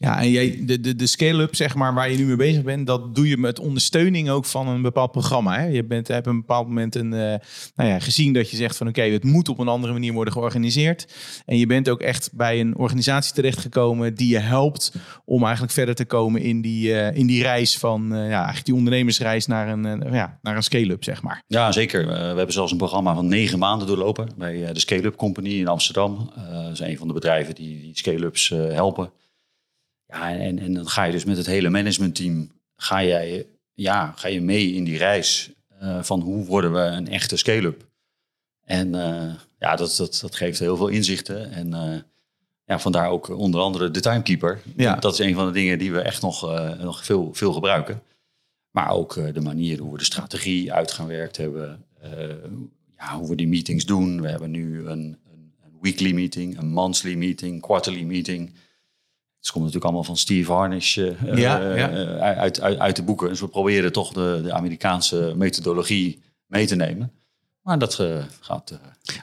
Ja, 0.01 0.21
en 0.21 0.30
jij, 0.30 0.59
de, 0.62 0.80
de, 0.80 0.95
de 0.95 1.07
scale-up, 1.07 1.56
zeg 1.56 1.75
maar, 1.75 1.94
waar 1.94 2.12
je 2.12 2.18
nu 2.18 2.25
mee 2.25 2.36
bezig 2.36 2.63
bent, 2.63 2.88
dat 2.88 3.15
doe 3.15 3.27
je 3.27 3.38
met 3.38 3.59
ondersteuning 3.59 4.30
ook 4.30 4.45
van 4.45 4.68
een 4.68 4.81
bepaald 4.81 5.12
programma. 5.12 5.59
Hè? 5.59 5.65
Je 5.65 5.83
bent, 5.83 6.07
hebt 6.07 6.27
een 6.27 6.39
bepaald 6.39 6.68
moment 6.68 6.95
een, 6.95 7.13
eh, 7.13 7.36
nou 7.75 7.89
ja, 7.89 8.00
gezien 8.00 8.33
dat 8.33 8.50
je 8.50 8.57
zegt 8.57 8.77
van 8.77 8.88
oké, 8.88 9.01
het 9.01 9.24
moet 9.24 9.50
op 9.50 9.59
een 9.59 9.68
andere 9.68 9.94
manier 9.94 10.13
worden 10.13 10.33
georganiseerd. 10.33 11.07
En 11.45 11.57
je 11.57 11.65
bent 11.65 11.89
ook 11.89 12.01
echt 12.01 12.30
bij 12.33 12.59
een 12.59 12.77
organisatie 12.77 13.33
terechtgekomen 13.33 14.15
die 14.15 14.30
je 14.30 14.38
helpt 14.38 14.94
om 15.25 15.44
eigenlijk 15.44 15.74
verder 15.74 15.95
te 15.95 16.06
komen 16.06 16.42
in 16.42 16.62
die, 16.62 16.94
eh, 16.94 17.18
in 17.18 17.27
die 17.27 17.42
reis 17.42 17.77
van, 17.77 18.13
eh, 18.13 18.30
ja, 18.30 18.36
eigenlijk 18.36 18.65
die 18.65 18.75
ondernemersreis 18.75 19.47
naar 19.47 19.69
een, 19.69 20.04
ja, 20.12 20.39
naar 20.42 20.56
een 20.56 20.63
scale-up, 20.63 21.04
zeg 21.04 21.21
maar. 21.21 21.44
Ja, 21.47 21.71
zeker. 21.71 22.07
We 22.07 22.13
hebben 22.13 22.54
zelfs 22.54 22.71
een 22.71 22.77
programma 22.77 23.15
van 23.15 23.27
negen 23.27 23.59
maanden 23.59 23.88
doorlopen 23.88 24.30
bij 24.38 24.74
de 24.74 24.80
Scale-Up 24.80 25.15
Company 25.15 25.50
in 25.50 25.68
Amsterdam. 25.68 26.31
Dat 26.63 26.71
is 26.71 26.80
een 26.80 26.97
van 26.97 27.07
de 27.07 27.13
bedrijven 27.13 27.56
die, 27.56 27.81
die 27.81 27.97
scale-ups 27.97 28.50
helpen. 28.50 29.12
Ja, 30.12 30.31
en, 30.31 30.60
en 30.60 30.74
dan 30.74 30.88
ga 30.88 31.04
je 31.04 31.12
dus 31.12 31.25
met 31.25 31.38
het 31.38 31.46
hele 31.46 31.69
managementteam 31.69 32.52
ga 32.75 33.04
jij, 33.04 33.46
ja, 33.74 34.13
ga 34.16 34.28
je 34.28 34.42
mee 34.42 34.74
in 34.74 34.84
die 34.84 34.98
reis 34.98 35.52
eh, 35.80 36.04
van 36.04 36.19
hoe 36.22 36.46
worden 36.46 36.74
we 36.74 36.80
een 36.80 37.08
echte 37.08 37.38
scale-up. 37.38 37.88
En 38.66 38.96
eh, 38.96 39.34
ja, 39.60 39.75
dat, 39.75 39.96
dat, 39.98 40.19
dat 40.22 40.36
geeft 40.36 40.60
heel 40.60 40.78
veel 40.78 40.88
inzichten. 40.88 41.52
En 41.52 41.74
eh, 41.74 42.00
ja, 42.66 42.80
vandaar 42.80 43.10
ook 43.10 43.30
onder 43.30 43.62
andere 43.62 43.92
de 43.92 44.00
timekeeper. 44.00 44.62
Ja. 44.75 44.96
Dat 44.96 45.13
is 45.13 45.19
een 45.19 45.36
van 45.36 45.46
de 45.46 45.52
dingen 45.52 45.80
die 45.80 45.92
we 45.92 46.02
echt 46.02 46.22
nog, 46.22 46.42
nog 46.80 47.06
veel, 47.06 47.30
veel 47.33 47.54
gebruiken. 47.54 48.02
Maar 48.71 48.90
ook 48.90 49.33
de 49.33 49.42
manier 49.42 49.80
hoe 49.80 49.92
we 49.92 49.97
de 49.97 50.04
strategie 50.04 50.74
uit 50.74 50.92
gaan 50.92 51.07
werkt 51.07 51.38
hebben. 51.38 51.85
ja, 52.97 53.18
hoe 53.18 53.30
we 53.30 53.35
die 53.35 53.47
meetings 53.47 53.85
doen. 53.85 54.21
We 54.21 54.30
hebben 54.30 54.52
nu 54.52 54.80
een, 54.80 54.88
een, 54.90 55.54
een 55.64 55.78
weekly 55.81 56.14
meeting, 56.14 56.57
een 56.57 56.69
monthly 56.69 57.16
meeting, 57.16 57.62
quarterly 57.62 58.04
meeting. 58.04 58.54
Het 59.42 59.52
komt 59.52 59.66
natuurlijk 59.66 59.83
allemaal 59.83 60.04
van 60.04 60.18
Steve 60.18 60.52
Harnish 60.52 60.98
eh, 60.98 61.38
Ja, 61.38 61.62
eh, 61.62 61.78
ja. 61.78 61.90
eh, 61.90 62.38
uit, 62.40 62.62
uit, 62.62 62.80
uit 62.80 62.95
de 62.95 63.04
boeken. 63.04 63.30
Dus 63.30 63.40
we 63.40 63.48
proberen 63.48 63.92
toch 63.92 64.14
de, 64.14 64.40
de 64.44 64.54
Amerikaanse 64.54 65.33
methodologie 65.36 66.21
mee 66.45 66.66
te 66.68 66.76
nemen. 66.76 67.12
Maar 67.62 67.80
dat 67.80 68.04
gaat... 68.40 68.80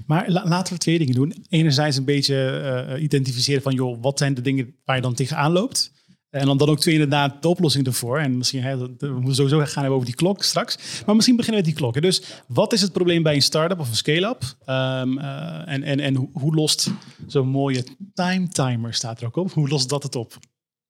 Maar 0.06 0.30
la- 0.30 0.48
laten 0.48 0.72
we 0.72 0.78
twee 0.78 0.98
dingen 0.98 1.14
doen. 1.14 1.44
Enerzijds 1.48 1.96
een 1.96 2.04
beetje 2.04 2.96
identificeren 3.00 3.62
van, 3.62 3.74
joh, 3.74 3.98
wat 4.00 4.18
zijn 4.18 4.34
de 4.34 4.40
dingen 4.40 4.74
waar 4.84 4.96
je 4.96 5.02
dan 5.02 5.14
tegenaan 5.14 5.52
loopt? 5.52 5.92
En 6.30 6.46
dan, 6.46 6.58
dan 6.58 6.68
ook 6.68 6.80
twee 6.80 6.94
inderdaad 6.94 7.42
de 7.42 7.48
oplossing 7.48 7.86
ervoor. 7.86 8.18
En 8.18 8.36
misschien, 8.36 8.62
hè, 8.62 8.78
we 8.78 9.08
moeten 9.08 9.34
sowieso 9.34 9.58
gaan 9.58 9.72
hebben 9.72 9.92
over 9.92 10.06
die 10.06 10.14
klok 10.14 10.42
straks. 10.42 11.02
Maar 11.06 11.14
misschien 11.14 11.36
beginnen 11.36 11.62
we 11.62 11.66
met 11.68 11.74
die 11.74 11.74
klokken. 11.74 12.02
Dus 12.02 12.42
wat 12.46 12.72
is 12.72 12.80
het 12.80 12.92
probleem 12.92 13.22
bij 13.22 13.34
een 13.34 13.42
start-up 13.42 13.78
of 13.78 13.88
een 13.88 13.96
scale-up? 13.96 14.42
Ehm, 14.64 15.18
eh, 15.18 15.72
en 15.72 15.82
en, 15.82 16.00
en 16.00 16.14
hoe, 16.14 16.28
hoe 16.32 16.54
lost 16.54 16.90
zo'n 17.26 17.48
mooie 17.48 17.84
time 18.14 18.48
timer, 18.48 18.94
staat 18.94 19.20
er 19.20 19.26
ook 19.26 19.36
op. 19.36 19.52
Hoe 19.52 19.68
lost 19.68 19.88
dat 19.88 20.02
het 20.02 20.16
op? 20.16 20.38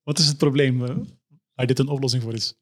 Wat 0.03 0.19
is 0.19 0.27
het 0.27 0.37
probleem 0.37 0.85
eh, 0.85 0.95
waar 1.53 1.67
dit 1.67 1.79
een 1.79 1.87
oplossing 1.87 2.23
voor 2.23 2.33
is? 2.33 2.53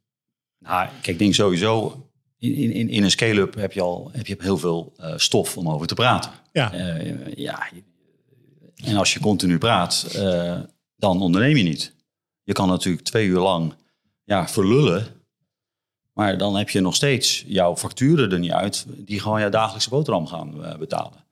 Nou, 0.59 0.87
kijk, 0.87 1.07
ik 1.07 1.19
denk 1.19 1.33
sowieso, 1.33 2.05
in, 2.37 2.71
in, 2.71 2.89
in 2.89 3.03
een 3.03 3.11
scale-up 3.11 3.55
heb 3.55 3.71
je 3.71 3.81
al 3.81 4.09
heb 4.11 4.27
je 4.27 4.35
heel 4.39 4.57
veel 4.57 4.93
eh, 4.97 5.13
stof 5.15 5.57
om 5.57 5.69
over 5.69 5.87
te 5.87 5.93
praten. 5.93 6.31
Ja, 6.51 6.71
ja, 7.35 7.69
en 8.75 8.95
als 8.95 9.13
je 9.13 9.19
continu 9.19 9.57
praat, 9.57 10.17
dan 10.95 11.21
onderneem 11.21 11.57
je 11.57 11.63
niet. 11.63 11.95
Je 12.47 12.53
kan 12.53 12.67
natuurlijk 12.67 13.05
twee 13.05 13.27
uur 13.27 13.39
lang 13.39 13.73
ja, 14.23 14.47
verlullen, 14.47 15.07
maar 16.13 16.37
dan 16.37 16.55
heb 16.55 16.69
je 16.69 16.79
nog 16.79 16.95
steeds 16.95 17.43
jouw 17.47 17.75
facturen 17.75 18.31
er 18.31 18.39
niet 18.39 18.51
uit, 18.51 18.85
die 18.87 19.19
gewoon 19.19 19.39
jouw 19.39 19.49
dagelijkse 19.49 19.89
boterham 19.89 20.27
gaan 20.27 20.65
eh, 20.65 20.77
betalen. 20.77 21.25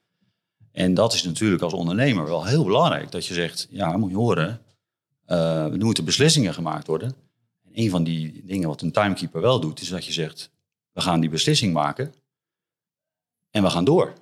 En 0.72 0.94
dat 0.94 1.14
is 1.14 1.24
natuurlijk 1.24 1.62
als 1.62 1.74
ondernemer 1.74 2.26
wel 2.26 2.46
heel 2.46 2.64
belangrijk, 2.64 3.12
dat 3.12 3.26
je 3.26 3.34
zegt, 3.34 3.68
ja, 3.70 3.98
moet 3.98 4.10
je 4.10 4.16
horen, 4.16 4.62
eh, 5.26 5.64
er 5.64 5.86
moeten 5.86 6.06
beslissingen 6.06 6.54
gemaakt 6.54 6.88
worden. 6.88 7.16
En 7.64 7.72
een 7.74 7.90
van 7.90 8.04
die 8.04 8.42
dingen 8.46 8.68
wat 8.68 8.82
een 8.82 8.92
timekeeper 8.92 9.42
wel 9.42 9.60
doet, 9.60 9.82
is 9.82 9.90
dat 9.90 10.06
je 10.06 10.14
zegt, 10.14 10.52
we 10.92 11.02
gaan 11.02 11.20
die 11.20 11.30
beslissing 11.30 11.74
maken 11.74 12.14
en 13.52 13.64
we 13.64 13.70
gaan 13.70 13.86
door. 13.86 14.14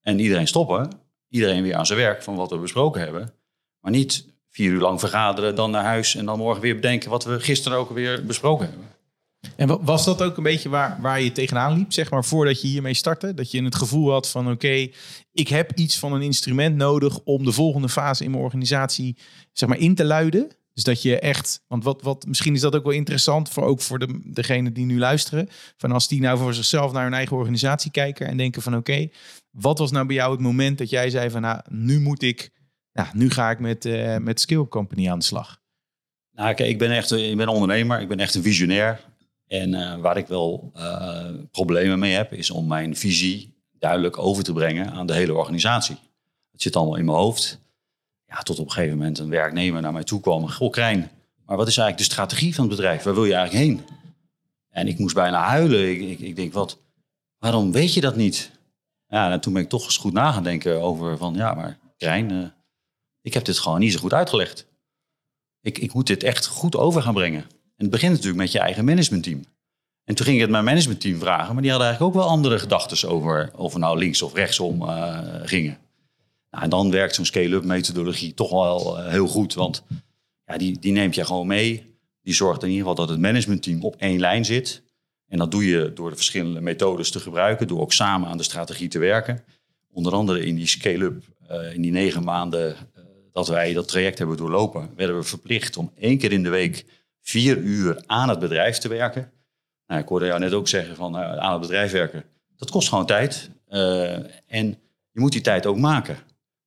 En 0.00 0.18
iedereen 0.18 0.48
stoppen, 0.48 0.90
iedereen 1.28 1.62
weer 1.62 1.76
aan 1.76 1.86
zijn 1.86 1.98
werk 1.98 2.22
van 2.22 2.36
wat 2.36 2.50
we 2.50 2.58
besproken 2.58 3.00
hebben. 3.00 3.34
Maar 3.80 3.92
niet 3.92 4.32
vier 4.54 4.70
uur 4.70 4.80
lang 4.80 5.00
vergaderen, 5.00 5.54
dan 5.54 5.70
naar 5.70 5.84
huis 5.84 6.14
en 6.16 6.24
dan 6.24 6.38
morgen 6.38 6.62
weer 6.62 6.74
bedenken 6.74 7.10
wat 7.10 7.24
we 7.24 7.40
gisteren 7.40 7.78
ook 7.78 7.90
weer 7.90 8.24
besproken 8.26 8.68
hebben. 8.68 8.86
En 9.56 9.68
wa- 9.68 9.80
was 9.82 10.04
dat 10.04 10.22
ook 10.22 10.36
een 10.36 10.42
beetje 10.42 10.68
waar, 10.68 10.98
waar 11.00 11.20
je 11.20 11.32
tegenaan 11.32 11.76
liep, 11.76 11.92
zeg 11.92 12.10
maar, 12.10 12.24
voordat 12.24 12.60
je 12.60 12.66
hiermee 12.68 12.94
startte? 12.94 13.34
Dat 13.34 13.50
je 13.50 13.62
het 13.64 13.74
gevoel 13.74 14.10
had 14.10 14.30
van, 14.30 14.50
oké, 14.50 14.88
ik 15.32 15.48
heb 15.48 15.72
iets 15.74 15.98
van 15.98 16.12
een 16.12 16.22
instrument 16.22 16.76
nodig 16.76 17.20
om 17.24 17.44
de 17.44 17.52
volgende 17.52 17.88
fase 17.88 18.24
in 18.24 18.30
mijn 18.30 18.42
organisatie, 18.42 19.16
zeg 19.52 19.68
maar, 19.68 19.78
in 19.78 19.94
te 19.94 20.04
luiden. 20.04 20.48
Dus 20.72 20.84
dat 20.84 21.02
je 21.02 21.18
echt, 21.18 21.62
want 21.66 21.84
wat, 21.84 22.02
wat, 22.02 22.26
misschien 22.26 22.54
is 22.54 22.60
dat 22.60 22.74
ook 22.74 22.84
wel 22.84 22.92
interessant 22.92 23.48
voor 23.48 23.64
ook 23.64 23.80
voor 23.80 23.98
de, 23.98 24.20
degene 24.24 24.72
die 24.72 24.84
nu 24.84 24.98
luisteren. 24.98 25.48
Van 25.76 25.92
als 25.92 26.08
die 26.08 26.20
nou 26.20 26.38
voor 26.38 26.54
zichzelf 26.54 26.92
naar 26.92 27.04
hun 27.04 27.14
eigen 27.14 27.36
organisatie 27.36 27.90
kijken 27.90 28.26
en 28.26 28.36
denken 28.36 28.62
van, 28.62 28.76
oké, 28.76 29.08
wat 29.50 29.78
was 29.78 29.90
nou 29.90 30.06
bij 30.06 30.16
jou 30.16 30.32
het 30.32 30.40
moment 30.40 30.78
dat 30.78 30.90
jij 30.90 31.10
zei 31.10 31.30
van, 31.30 31.40
nou, 31.40 31.60
nu 31.68 32.00
moet 32.00 32.22
ik, 32.22 32.50
nou, 32.94 33.08
nu 33.12 33.30
ga 33.30 33.50
ik 33.50 33.58
met, 33.58 33.84
eh 33.84 34.16
met 34.16 34.40
Skill 34.40 34.66
Company 34.68 35.10
aan 35.10 35.18
de 35.18 35.24
slag. 35.24 35.62
Nou, 36.32 36.54
ik 36.54 36.78
ben 36.78 36.90
echt 36.90 37.12
ik 37.12 37.36
ben 37.36 37.48
ondernemer, 37.48 38.00
ik 38.00 38.08
ben 38.08 38.20
echt 38.20 38.34
een 38.34 38.42
visionair. 38.42 39.00
En 39.46 39.74
eh, 39.74 40.00
waar 40.00 40.16
ik 40.16 40.26
wel 40.26 40.70
eh, 40.74 41.34
problemen 41.50 41.98
mee 41.98 42.12
heb, 42.12 42.32
is 42.32 42.50
om 42.50 42.66
mijn 42.66 42.96
visie 42.96 43.54
duidelijk 43.78 44.18
over 44.18 44.44
te 44.44 44.52
brengen 44.52 44.90
aan 44.90 45.06
de 45.06 45.14
hele 45.14 45.34
organisatie. 45.34 45.96
Het 46.52 46.62
zit 46.62 46.76
allemaal 46.76 46.96
in 46.96 47.04
mijn 47.04 47.16
hoofd. 47.16 47.60
Ja, 48.26 48.36
tot 48.42 48.58
op 48.58 48.66
een 48.66 48.72
gegeven 48.72 48.96
moment 48.96 49.18
een 49.18 49.28
werknemer 49.28 49.82
naar 49.82 49.92
mij 49.92 50.04
toe 50.04 50.20
kwam. 50.20 50.48
Goh, 50.48 50.70
Krijn, 50.70 51.10
maar 51.46 51.56
wat 51.56 51.68
is 51.68 51.76
eigenlijk 51.76 52.08
de 52.08 52.14
strategie 52.14 52.54
van 52.54 52.64
het 52.64 52.76
bedrijf? 52.76 53.02
Waar 53.02 53.14
wil 53.14 53.24
je 53.24 53.34
eigenlijk 53.34 53.64
heen? 53.64 53.82
En 54.70 54.88
ik 54.88 54.98
moest 54.98 55.14
bijna 55.14 55.42
huilen. 55.42 55.90
Ik, 55.90 56.00
ik, 56.00 56.18
ik 56.18 56.36
denk, 56.36 56.52
wat, 56.52 56.78
waarom 57.38 57.72
weet 57.72 57.94
je 57.94 58.00
dat 58.00 58.16
niet? 58.16 58.50
Ja, 59.08 59.32
en 59.32 59.40
toen 59.40 59.52
ben 59.52 59.62
ik 59.62 59.68
toch 59.68 59.84
eens 59.84 59.96
goed 59.96 60.12
na 60.12 60.42
over 60.64 61.18
van, 61.18 61.34
ja, 61.34 61.54
maar 61.54 61.78
Krijn, 61.96 62.52
ik 63.24 63.34
heb 63.34 63.44
dit 63.44 63.58
gewoon 63.58 63.80
niet 63.80 63.92
zo 63.92 63.98
goed 63.98 64.12
uitgelegd. 64.12 64.66
Ik, 65.60 65.78
ik 65.78 65.92
moet 65.92 66.06
dit 66.06 66.22
echt 66.22 66.46
goed 66.46 66.76
over 66.76 67.02
gaan 67.02 67.14
brengen. 67.14 67.40
En 67.40 67.50
het 67.76 67.90
begint 67.90 68.12
natuurlijk 68.12 68.38
met 68.38 68.52
je 68.52 68.58
eigen 68.58 68.84
managementteam. 68.84 69.44
En 70.04 70.14
toen 70.14 70.24
ging 70.24 70.36
ik 70.36 70.42
het 70.42 70.52
mijn 70.52 70.64
managementteam 70.64 71.18
vragen, 71.18 71.52
maar 71.52 71.62
die 71.62 71.70
hadden 71.70 71.88
eigenlijk 71.88 72.16
ook 72.16 72.22
wel 72.22 72.32
andere 72.32 72.58
gedachten 72.58 73.08
over 73.08 73.50
of 73.56 73.72
we 73.72 73.78
nou 73.78 73.98
links 73.98 74.22
of 74.22 74.34
rechtsom 74.34 74.82
eh, 74.82 75.18
gingen. 75.42 75.78
Nou, 76.50 76.64
en 76.64 76.70
dan 76.70 76.90
werkt 76.90 77.14
zo'n 77.14 77.24
scale-up 77.24 77.64
methodologie 77.64 78.34
toch 78.34 78.50
wel 78.50 78.98
eh, 78.98 79.08
heel 79.08 79.26
goed, 79.26 79.54
want 79.54 79.82
ja, 80.46 80.56
die, 80.56 80.78
die 80.78 80.92
neemt 80.92 81.14
je 81.14 81.24
gewoon 81.24 81.46
mee. 81.46 81.96
Die 82.22 82.34
zorgt 82.34 82.62
in 82.62 82.68
ieder 82.68 82.80
geval 82.80 83.06
dat 83.06 83.08
het 83.08 83.20
managementteam 83.20 83.82
op 83.82 83.96
één 83.96 84.20
lijn 84.20 84.44
zit. 84.44 84.82
En 85.28 85.38
dat 85.38 85.50
doe 85.50 85.66
je 85.66 85.92
door 85.94 86.10
de 86.10 86.16
verschillende 86.16 86.60
methodes 86.60 87.10
te 87.10 87.20
gebruiken, 87.20 87.68
door 87.68 87.80
ook 87.80 87.92
samen 87.92 88.28
aan 88.28 88.36
de 88.36 88.42
strategie 88.42 88.88
te 88.88 88.98
werken. 88.98 89.44
Onder 89.92 90.12
andere 90.12 90.46
in 90.46 90.54
die 90.54 90.66
scale-up, 90.66 91.24
eh, 91.48 91.74
in 91.74 91.82
die 91.82 91.92
negen 91.92 92.24
maanden 92.24 92.76
dat 93.34 93.48
wij 93.48 93.72
dat 93.72 93.88
traject 93.88 94.18
hebben 94.18 94.36
doorlopen, 94.36 94.90
werden 94.96 95.16
we 95.16 95.22
verplicht 95.22 95.76
om 95.76 95.92
één 95.96 96.18
keer 96.18 96.32
in 96.32 96.42
de 96.42 96.48
week 96.48 96.84
vier 97.20 97.56
uur 97.56 98.02
aan 98.06 98.28
het 98.28 98.38
bedrijf 98.38 98.78
te 98.78 98.88
werken. 98.88 99.32
Nou, 99.86 100.00
ik 100.00 100.08
hoorde 100.08 100.26
jou 100.26 100.40
net 100.40 100.52
ook 100.52 100.68
zeggen 100.68 100.96
van 100.96 101.18
eh, 101.18 101.36
aan 101.36 101.52
het 101.52 101.60
bedrijf 101.60 101.92
werken. 101.92 102.24
Dat 102.56 102.70
kost 102.70 102.88
gewoon 102.88 103.06
tijd. 103.06 103.50
Eh, 103.68 104.12
en 104.46 104.66
je 105.10 105.20
moet 105.20 105.32
die 105.32 105.40
tijd 105.40 105.66
ook 105.66 105.78
maken. 105.78 106.16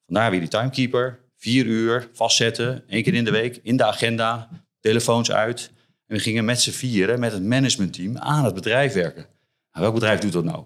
Vandaar 0.06 0.32
weer 0.32 0.40
die 0.40 0.50
timekeeper. 0.50 1.20
Vier 1.38 1.66
uur 1.66 2.10
vastzetten, 2.14 2.84
één 2.88 3.04
keer 3.04 3.14
in 3.14 3.26
de 3.26 3.32
week, 3.32 3.60
in 3.64 3.78
de 3.78 3.86
agenda, 3.86 4.50
telefoons 4.80 5.32
uit. 5.32 5.72
En 6.08 6.16
we 6.16 6.22
gingen 6.22 6.46
met 6.46 6.62
z'n 6.62 6.72
vieren, 6.72 7.20
met 7.20 7.32
het 7.32 7.44
managementteam, 7.44 8.18
aan 8.18 8.46
het 8.46 8.54
bedrijf 8.54 8.94
werken. 8.94 9.26
Nou, 9.72 9.84
welk 9.84 9.94
bedrijf 9.94 10.20
doet 10.20 10.32
dat 10.32 10.44
nou? 10.44 10.64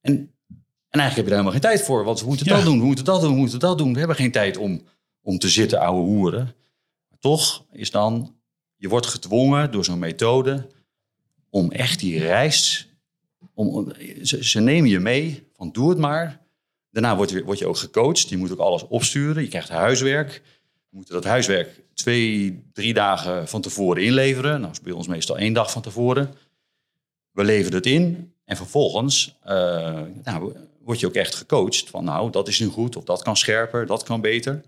En, 0.00 0.12
en 0.88 1.00
eigenlijk 1.00 1.14
heb 1.14 1.16
je 1.16 1.22
daar 1.22 1.30
helemaal 1.30 1.52
geen 1.52 1.60
tijd 1.60 1.82
voor. 1.82 2.04
Want 2.04 2.20
we 2.20 2.26
moeten 2.26 2.46
Ja. 2.46 2.54
dat 2.56 2.64
doen, 2.64 2.78
we 2.78 2.84
moeten 2.84 3.04
dat 3.04 3.20
doen, 3.20 3.32
we 3.32 3.38
moeten 3.38 3.58
dat 3.58 3.78
doen. 3.78 3.92
We 3.92 3.98
hebben 3.98 4.16
geen 4.16 4.30
tijd 4.32 4.56
om, 4.56 4.82
om 5.22 5.38
te 5.38 5.48
zitten, 5.48 5.80
ouwe 5.80 6.02
hoeren. 6.02 6.54
Maar 7.08 7.18
toch 7.18 7.64
is 7.72 7.90
dan, 7.90 8.36
je 8.76 8.88
wordt 8.88 9.06
gedwongen 9.06 9.70
door 9.70 9.84
zo'n 9.84 9.98
methode 9.98 10.68
om 11.50 11.70
echt 11.70 11.98
die 11.98 12.18
reis, 12.18 12.88
om, 13.54 13.92
ze, 14.22 14.60
nemen 14.60 14.90
je 14.90 15.00
mee 15.00 15.48
van 15.52 15.72
doe 15.72 15.88
het 15.88 15.98
maar. 15.98 16.40
Daarna 16.90 17.16
word 17.16 17.30
je, 17.30 17.44
word 17.44 17.58
je 17.58 17.66
ook 17.66 17.76
gecoacht. 17.76 18.28
Je 18.28 18.36
moet 18.36 18.52
ook 18.52 18.58
alles 18.58 18.86
opsturen. 18.86 19.42
Je 19.42 19.48
krijgt 19.48 19.68
huiswerk. 19.68 20.42
We 20.90 20.96
moeten 20.96 21.14
dat 21.14 21.24
huiswerk 21.24 21.82
twee, 21.94 22.62
drie 22.72 22.94
dagen 22.94 23.48
van 23.48 23.60
tevoren 23.60 24.02
inleveren. 24.02 24.60
Nou, 24.60 24.72
is 24.72 24.80
bij 24.80 24.92
ons 24.92 25.06
meestal 25.06 25.38
één 25.38 25.52
dag 25.52 25.70
van 25.70 25.82
tevoren. 25.82 26.34
We 27.30 27.44
leveren 27.44 27.76
het 27.76 27.86
in 27.86 28.32
en 28.44 28.56
vervolgens 28.56 29.36
eh, 29.42 30.00
nou, 30.24 30.52
word 30.80 31.00
je 31.00 31.06
ook 31.06 31.14
echt 31.14 31.34
gecoacht. 31.34 31.90
Van 31.90 32.04
nou, 32.04 32.30
dat 32.30 32.48
is 32.48 32.60
nu 32.60 32.66
goed 32.66 32.96
of 32.96 33.04
dat 33.04 33.22
kan 33.22 33.36
scherper, 33.36 33.86
dat 33.86 34.02
kan 34.02 34.20
beter. 34.20 34.62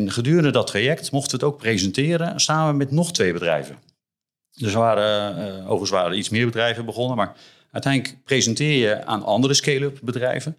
En 0.00 0.10
gedurende 0.10 0.50
dat 0.50 0.66
traject 0.66 1.12
mochten 1.12 1.38
we 1.38 1.44
het 1.44 1.54
ook 1.54 1.60
presenteren 1.60 2.40
samen 2.40 2.76
met 2.76 2.90
nog 2.90 3.12
twee 3.12 3.32
bedrijven. 3.32 3.76
Dus 4.50 4.72
er 4.72 4.78
waren, 4.78 5.36
eh, 5.36 5.62
overigens 5.62 5.90
waren 5.90 6.10
er 6.10 6.18
iets 6.18 6.28
meer 6.28 6.46
bedrijven 6.46 6.84
begonnen, 6.84 7.16
maar 7.16 7.36
uiteindelijk 7.70 8.24
presenteer 8.24 8.88
je 8.88 9.04
aan 9.04 9.24
andere 9.24 9.54
scale-up 9.54 9.98
bedrijven. 10.02 10.56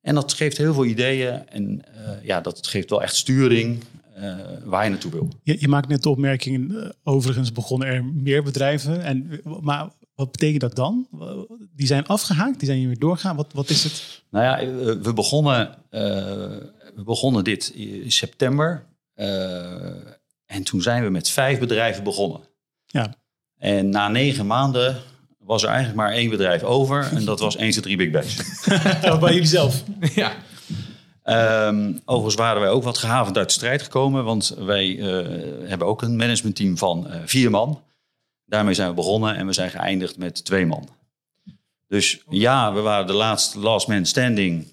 En 0.00 0.14
dat 0.14 0.32
geeft 0.32 0.56
heel 0.56 0.74
veel 0.74 0.84
ideeën 0.84 1.48
en 1.48 1.82
eh, 1.94 2.24
ja, 2.24 2.40
dat 2.40 2.66
geeft 2.66 2.90
wel 2.90 3.02
echt 3.02 3.14
sturing 3.14 3.82
eh, 4.14 4.36
waar 4.64 4.84
je 4.84 4.90
naartoe 4.90 5.10
wil. 5.10 5.28
Je, 5.42 5.56
je 5.60 5.68
maakt 5.68 5.88
net 5.88 6.02
de 6.02 6.08
opmerking, 6.08 6.76
eh, 6.76 6.88
overigens 7.02 7.52
begonnen 7.52 7.88
er 7.88 8.04
meer 8.04 8.42
bedrijven. 8.42 9.02
En, 9.02 9.40
maar 9.60 9.90
wat 10.14 10.32
betekent 10.32 10.60
dat 10.60 10.74
dan? 10.74 11.06
Die 11.76 11.86
zijn 11.86 12.06
afgehaakt, 12.06 12.58
die 12.58 12.68
zijn 12.68 12.78
niet 12.78 12.86
meer 12.86 12.98
doorgaan. 12.98 13.36
Wat, 13.36 13.52
wat 13.52 13.68
is 13.70 13.84
het? 13.84 14.22
Nou 14.30 14.44
ja, 14.44 14.58
eh, 14.58 14.66
we 15.02 15.12
begonnen, 15.14 15.74
eh, 15.90 16.50
we 16.94 17.02
begonnen 17.02 17.44
dit 17.44 17.68
in 17.74 18.12
september. 18.12 18.86
eh, 19.14 19.90
en 20.46 20.62
toen 20.62 20.82
zijn 20.82 21.02
we 21.02 21.10
met 21.10 21.28
vijf 21.28 21.58
bedrijven 21.58 22.04
begonnen. 22.04 22.40
Ja. 22.86 23.14
En 23.58 23.88
na 23.88 24.08
negen 24.08 24.46
maanden 24.46 24.96
was 25.38 25.62
er 25.62 25.68
eigenlijk 25.68 25.98
maar 25.98 26.12
één 26.12 26.30
bedrijf 26.30 26.62
over. 26.62 27.08
En 27.12 27.24
dat 27.24 27.40
was 27.40 27.56
1, 27.56 27.70
2, 27.70 27.82
3 27.82 27.96
Big 27.96 28.10
Bags. 28.10 28.36
Ja, 29.02 29.18
bij 29.18 29.32
jullie 29.32 29.48
zelf. 29.48 29.82
ja. 30.14 30.32
Ehm, 31.22 31.92
overigens 32.04 32.34
waren 32.34 32.60
wij 32.60 32.70
ook 32.70 32.82
wat 32.82 32.98
gehavend 32.98 33.36
uit 33.36 33.46
de 33.46 33.52
strijd 33.52 33.82
gekomen. 33.82 34.24
Want 34.24 34.54
wij 34.58 34.98
eh, 34.98 35.68
hebben 35.68 35.86
ook 35.86 36.02
een 36.02 36.16
managementteam 36.16 36.78
van 36.78 37.08
eh, 37.10 37.20
vier 37.24 37.50
man. 37.50 37.82
Daarmee 38.44 38.74
zijn 38.74 38.88
we 38.88 38.94
begonnen 38.94 39.36
en 39.36 39.46
we 39.46 39.52
zijn 39.52 39.70
geëindigd 39.70 40.16
met 40.18 40.44
twee 40.44 40.66
man. 40.66 40.88
Dus 41.88 42.22
ja, 42.28 42.72
we 42.72 42.80
waren 42.80 43.06
de 43.06 43.12
laatste 43.12 43.58
last 43.58 43.88
man 43.88 44.06
standing. 44.06 44.71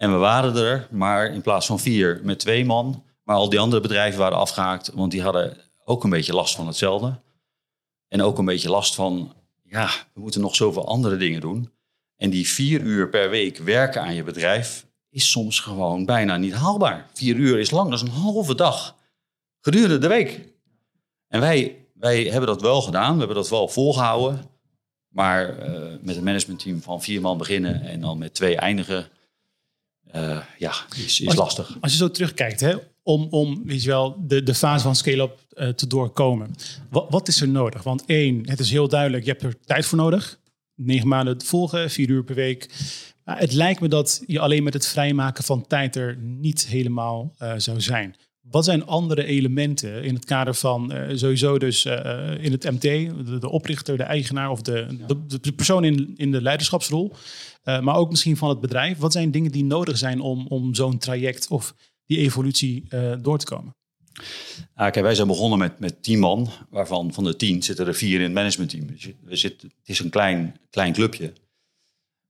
En 0.00 0.12
we 0.12 0.16
waren 0.16 0.56
er, 0.56 0.88
maar 0.90 1.32
in 1.32 1.40
plaats 1.40 1.66
van 1.66 1.80
vier 1.80 2.20
met 2.22 2.38
twee 2.38 2.64
man. 2.64 3.04
Maar 3.22 3.36
al 3.36 3.48
die 3.48 3.58
andere 3.58 3.82
bedrijven 3.82 4.18
waren 4.18 4.38
afgehaakt, 4.38 4.90
want 4.94 5.10
die 5.10 5.22
hadden 5.22 5.56
ook 5.84 6.04
een 6.04 6.10
beetje 6.10 6.34
last 6.34 6.54
van 6.54 6.66
hetzelfde. 6.66 7.20
En 8.08 8.22
ook 8.22 8.38
een 8.38 8.44
beetje 8.44 8.70
last 8.70 8.94
van, 8.94 9.34
ja, 9.62 9.90
we 10.14 10.20
moeten 10.20 10.40
nog 10.40 10.54
zoveel 10.54 10.86
andere 10.86 11.16
dingen 11.16 11.40
doen. 11.40 11.72
En 12.16 12.30
die 12.30 12.48
vier 12.48 12.80
uur 12.80 13.08
per 13.08 13.30
week 13.30 13.58
werken 13.58 14.02
aan 14.02 14.14
je 14.14 14.22
bedrijf 14.22 14.86
is 15.10 15.30
soms 15.30 15.60
gewoon 15.60 16.04
bijna 16.04 16.36
niet 16.36 16.54
haalbaar. 16.54 17.06
Vier 17.12 17.36
uur 17.36 17.58
is 17.58 17.70
lang, 17.70 17.90
dat 17.90 18.02
is 18.02 18.08
een 18.08 18.20
halve 18.22 18.54
dag. 18.54 18.96
Gedurende 19.60 19.98
de 19.98 20.08
week. 20.08 20.40
En 21.28 21.40
wij, 21.40 21.86
wij 21.94 22.22
hebben 22.22 22.46
dat 22.46 22.60
wel 22.60 22.82
gedaan, 22.82 23.12
we 23.12 23.18
hebben 23.18 23.36
dat 23.36 23.48
wel 23.48 23.68
volgehouden. 23.68 24.44
Maar 25.08 25.58
eh, 25.58 25.82
met 26.00 26.16
een 26.16 26.24
managementteam 26.24 26.82
van 26.82 27.02
vier 27.02 27.20
man 27.20 27.38
beginnen 27.38 27.82
en 27.82 28.00
dan 28.00 28.18
met 28.18 28.34
twee 28.34 28.56
eindigen, 28.56 29.08
eh, 30.12 30.38
ja, 30.58 30.72
is, 30.96 31.20
is 31.20 31.26
Als- 31.26 31.36
lastig. 31.36 31.76
Als 31.80 31.92
je 31.92 31.98
zo 31.98 32.10
terugkijkt, 32.10 32.60
hè, 32.60 32.74
om, 33.02 33.26
om 33.30 33.62
weet 33.64 33.82
je 33.82 33.88
wel, 33.88 34.16
de, 34.26 34.42
de 34.42 34.54
fase 34.54 34.82
van 34.82 34.96
scale-up 34.96 35.38
eh, 35.50 35.68
te 35.68 35.86
doorkomen. 35.86 36.54
Wat, 36.90 37.06
wat 37.08 37.28
is 37.28 37.40
er 37.40 37.48
nodig? 37.48 37.82
Want 37.82 38.04
één, 38.06 38.48
het 38.48 38.60
is 38.60 38.70
heel 38.70 38.88
duidelijk, 38.88 39.24
je 39.24 39.30
hebt 39.30 39.42
er 39.42 39.60
tijd 39.64 39.86
voor 39.86 39.98
nodig. 39.98 40.38
Negen 40.74 41.08
maanden 41.08 41.42
volgen, 41.42 41.90
vier 41.90 42.08
uur 42.08 42.24
per 42.24 42.34
week. 42.34 42.68
Maar 43.24 43.38
het 43.38 43.52
lijkt 43.52 43.80
me 43.80 43.88
dat 43.88 44.22
je 44.26 44.40
alleen 44.40 44.62
met 44.62 44.74
het 44.74 44.86
vrijmaken 44.86 45.44
van 45.44 45.66
tijd 45.66 45.96
er 45.96 46.16
niet 46.16 46.66
helemaal 46.66 47.34
eh, 47.38 47.52
zou 47.56 47.80
zijn. 47.80 48.16
Wat 48.40 48.64
zijn 48.64 48.86
andere 48.86 49.24
elementen 49.24 50.02
in 50.04 50.14
het 50.14 50.24
kader 50.24 50.54
van 50.54 50.92
sowieso 51.14 51.58
dus 51.58 51.84
in 52.40 52.52
het 52.52 52.64
MT, 52.70 52.80
de, 52.80 53.38
de 53.40 53.48
oprichter, 53.48 53.96
de 53.96 54.02
eigenaar 54.02 54.50
of 54.50 54.62
de, 54.62 54.86
de, 55.06 55.40
de 55.40 55.52
persoon 55.52 55.84
in, 55.84 56.14
in 56.16 56.30
de 56.30 56.42
leiderschapsrol, 56.42 57.12
eh, 57.62 57.80
maar 57.80 57.96
ook 57.96 58.10
misschien 58.10 58.36
van 58.36 58.48
het 58.48 58.60
bedrijf. 58.60 58.98
Wat 58.98 59.12
zijn 59.12 59.30
dingen 59.30 59.52
die 59.52 59.64
nodig 59.64 59.98
zijn 59.98 60.20
om, 60.20 60.46
om 60.46 60.74
zo'n 60.74 60.98
traject 60.98 61.48
of 61.48 61.74
die 62.06 62.18
evolutie 62.18 62.84
eh, 62.88 63.12
door 63.20 63.38
te 63.38 63.44
komen? 63.44 63.74
Ah, 64.74 64.94
wij 64.94 65.14
zijn 65.14 65.26
begonnen 65.26 65.58
met, 65.58 65.78
met 65.78 66.02
tien 66.02 66.18
man, 66.18 66.48
waarvan 66.70 67.12
van 67.12 67.24
de 67.24 67.36
tien 67.36 67.62
zitten 67.62 67.86
er 67.86 67.94
vier 67.94 68.16
in 68.16 68.22
het 68.22 68.32
managementteam. 68.32 68.86
Dus 68.86 69.04
we 69.04 69.30
het 69.30 69.66
is 69.84 69.98
een 69.98 70.10
klein, 70.10 70.56
klein 70.70 70.92
clubje. 70.92 71.32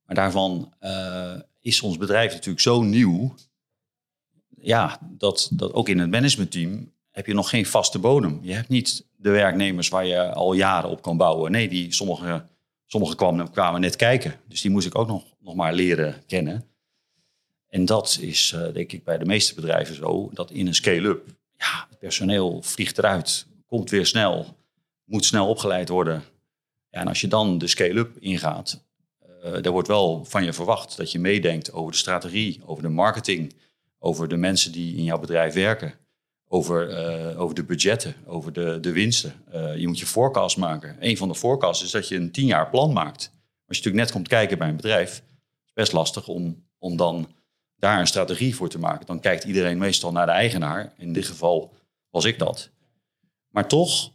Maar 0.05 0.15
daarvan 0.15 0.75
eh, 0.79 1.35
is 1.61 1.81
ons 1.81 1.97
bedrijf 1.97 2.33
natuurlijk 2.33 2.61
zo 2.61 2.83
nieuw. 2.83 3.35
Ja, 4.61 4.99
dat, 5.03 5.49
dat 5.53 5.73
ook 5.73 5.89
in 5.89 5.99
het 5.99 6.11
managementteam 6.11 6.93
heb 7.11 7.27
je 7.27 7.35
nog 7.35 7.49
geen 7.49 7.67
vaste 7.67 7.99
bodem. 7.99 8.39
Je 8.43 8.53
hebt 8.53 8.69
niet 8.69 9.07
de 9.17 9.31
werknemers 9.31 9.89
waar 9.89 10.07
je 10.07 10.33
al 10.33 10.53
jaren 10.53 10.91
op 10.91 11.03
kan 11.03 11.17
bouwen. 11.17 11.51
Nee, 11.51 11.69
die, 11.69 11.93
sommige, 11.93 12.47
sommige 12.91 13.17
kwamen, 13.17 13.51
kwamen 13.51 13.81
net 13.81 13.97
kijken. 13.97 14.41
Dus 14.49 14.61
die 14.61 14.71
moest 14.71 14.87
ik 14.87 14.99
ook 14.99 15.07
nog, 15.07 15.25
nog 15.41 15.55
maar 15.55 15.73
leren 15.73 16.23
kennen. 16.27 16.65
En 17.69 17.85
dat 17.85 18.19
is 18.21 18.53
eh, 18.53 18.73
denk 18.73 18.93
ik 18.93 19.05
bij 19.05 19.19
de 19.19 19.25
meeste 19.25 19.55
bedrijven 19.55 19.95
zo, 19.95 20.31
dat 20.33 20.51
in 20.51 20.67
een 20.67 20.75
scale-up, 20.75 21.27
ja, 21.57 21.87
het 21.89 21.99
personeel 21.99 22.63
vliegt 22.63 22.99
eruit, 22.99 23.47
komt 23.67 23.91
weer 23.91 24.07
snel, 24.07 24.57
moet 25.05 25.25
snel 25.25 25.49
opgeleid 25.49 25.89
worden. 25.89 26.23
En 26.91 27.09
als 27.09 27.21
je 27.21 27.29
dan 27.29 27.59
de 27.59 27.67
scale-up 27.67 28.17
ingaat, 28.19 28.85
uh, 29.45 29.65
er 29.65 29.71
wordt 29.71 29.89
wel 29.89 30.25
van 30.25 30.45
je 30.45 30.53
verwacht 30.53 30.97
dat 30.97 31.13
je 31.13 31.19
meedenkt 31.19 31.73
over 31.73 31.93
de 31.93 31.99
strategie, 31.99 32.61
over 32.65 32.83
de 32.83 32.89
marketing, 32.89 33.55
over 33.99 34.29
de 34.29 34.37
mensen 34.37 34.73
die 34.73 34.97
in 34.97 35.05
jouw 35.05 35.19
bedrijf 35.19 35.55
werken, 35.55 35.95
over, 36.53 36.91
uh, 36.91 37.41
over 37.41 37.55
de 37.55 37.65
budgetten, 37.65 38.15
over 38.27 38.53
de, 38.53 38.79
de 38.81 38.93
winsten. 38.93 39.33
Uh, 39.55 39.77
je 39.77 39.87
moet 39.87 39.99
je 39.99 40.07
forecast 40.07 40.57
maken. 40.57 40.97
Een 41.01 41.17
van 41.17 41.29
de 41.29 41.35
forecasts 41.35 41.85
is 41.85 41.91
dat 41.91 42.09
je 42.09 42.17
een 42.17 42.31
tien 42.31 42.47
jaar 42.47 42.71
plan 42.71 42.93
maakt. 42.93 43.33
Als 43.67 43.79
je 43.79 43.85
natuurlijk 43.85 44.05
net 44.05 44.13
komt 44.13 44.29
kijken 44.29 44.59
bij 44.59 44.69
een 44.69 44.77
bedrijf, 44.77 45.23
is 45.65 45.73
best 45.73 45.93
lastig 45.93 46.29
om, 46.29 46.65
om 46.79 46.97
dan 46.97 47.29
daar 47.77 48.01
een 48.01 48.07
strategie 48.07 48.55
voor 48.55 48.69
te 48.69 48.79
maken. 48.79 49.07
Dan 49.07 49.21
kijkt 49.21 49.45
iedereen 49.45 49.79
meestal 49.79 50.13
naar 50.13 50.27
de 50.27 50.33
eigenaar. 50.33 50.93
In 50.97 51.13
dit 51.13 51.27
geval 51.27 51.75
was 52.11 52.25
ik 52.25 52.39
dat. 52.39 52.71
Maar 53.49 53.69
toch 53.69 54.13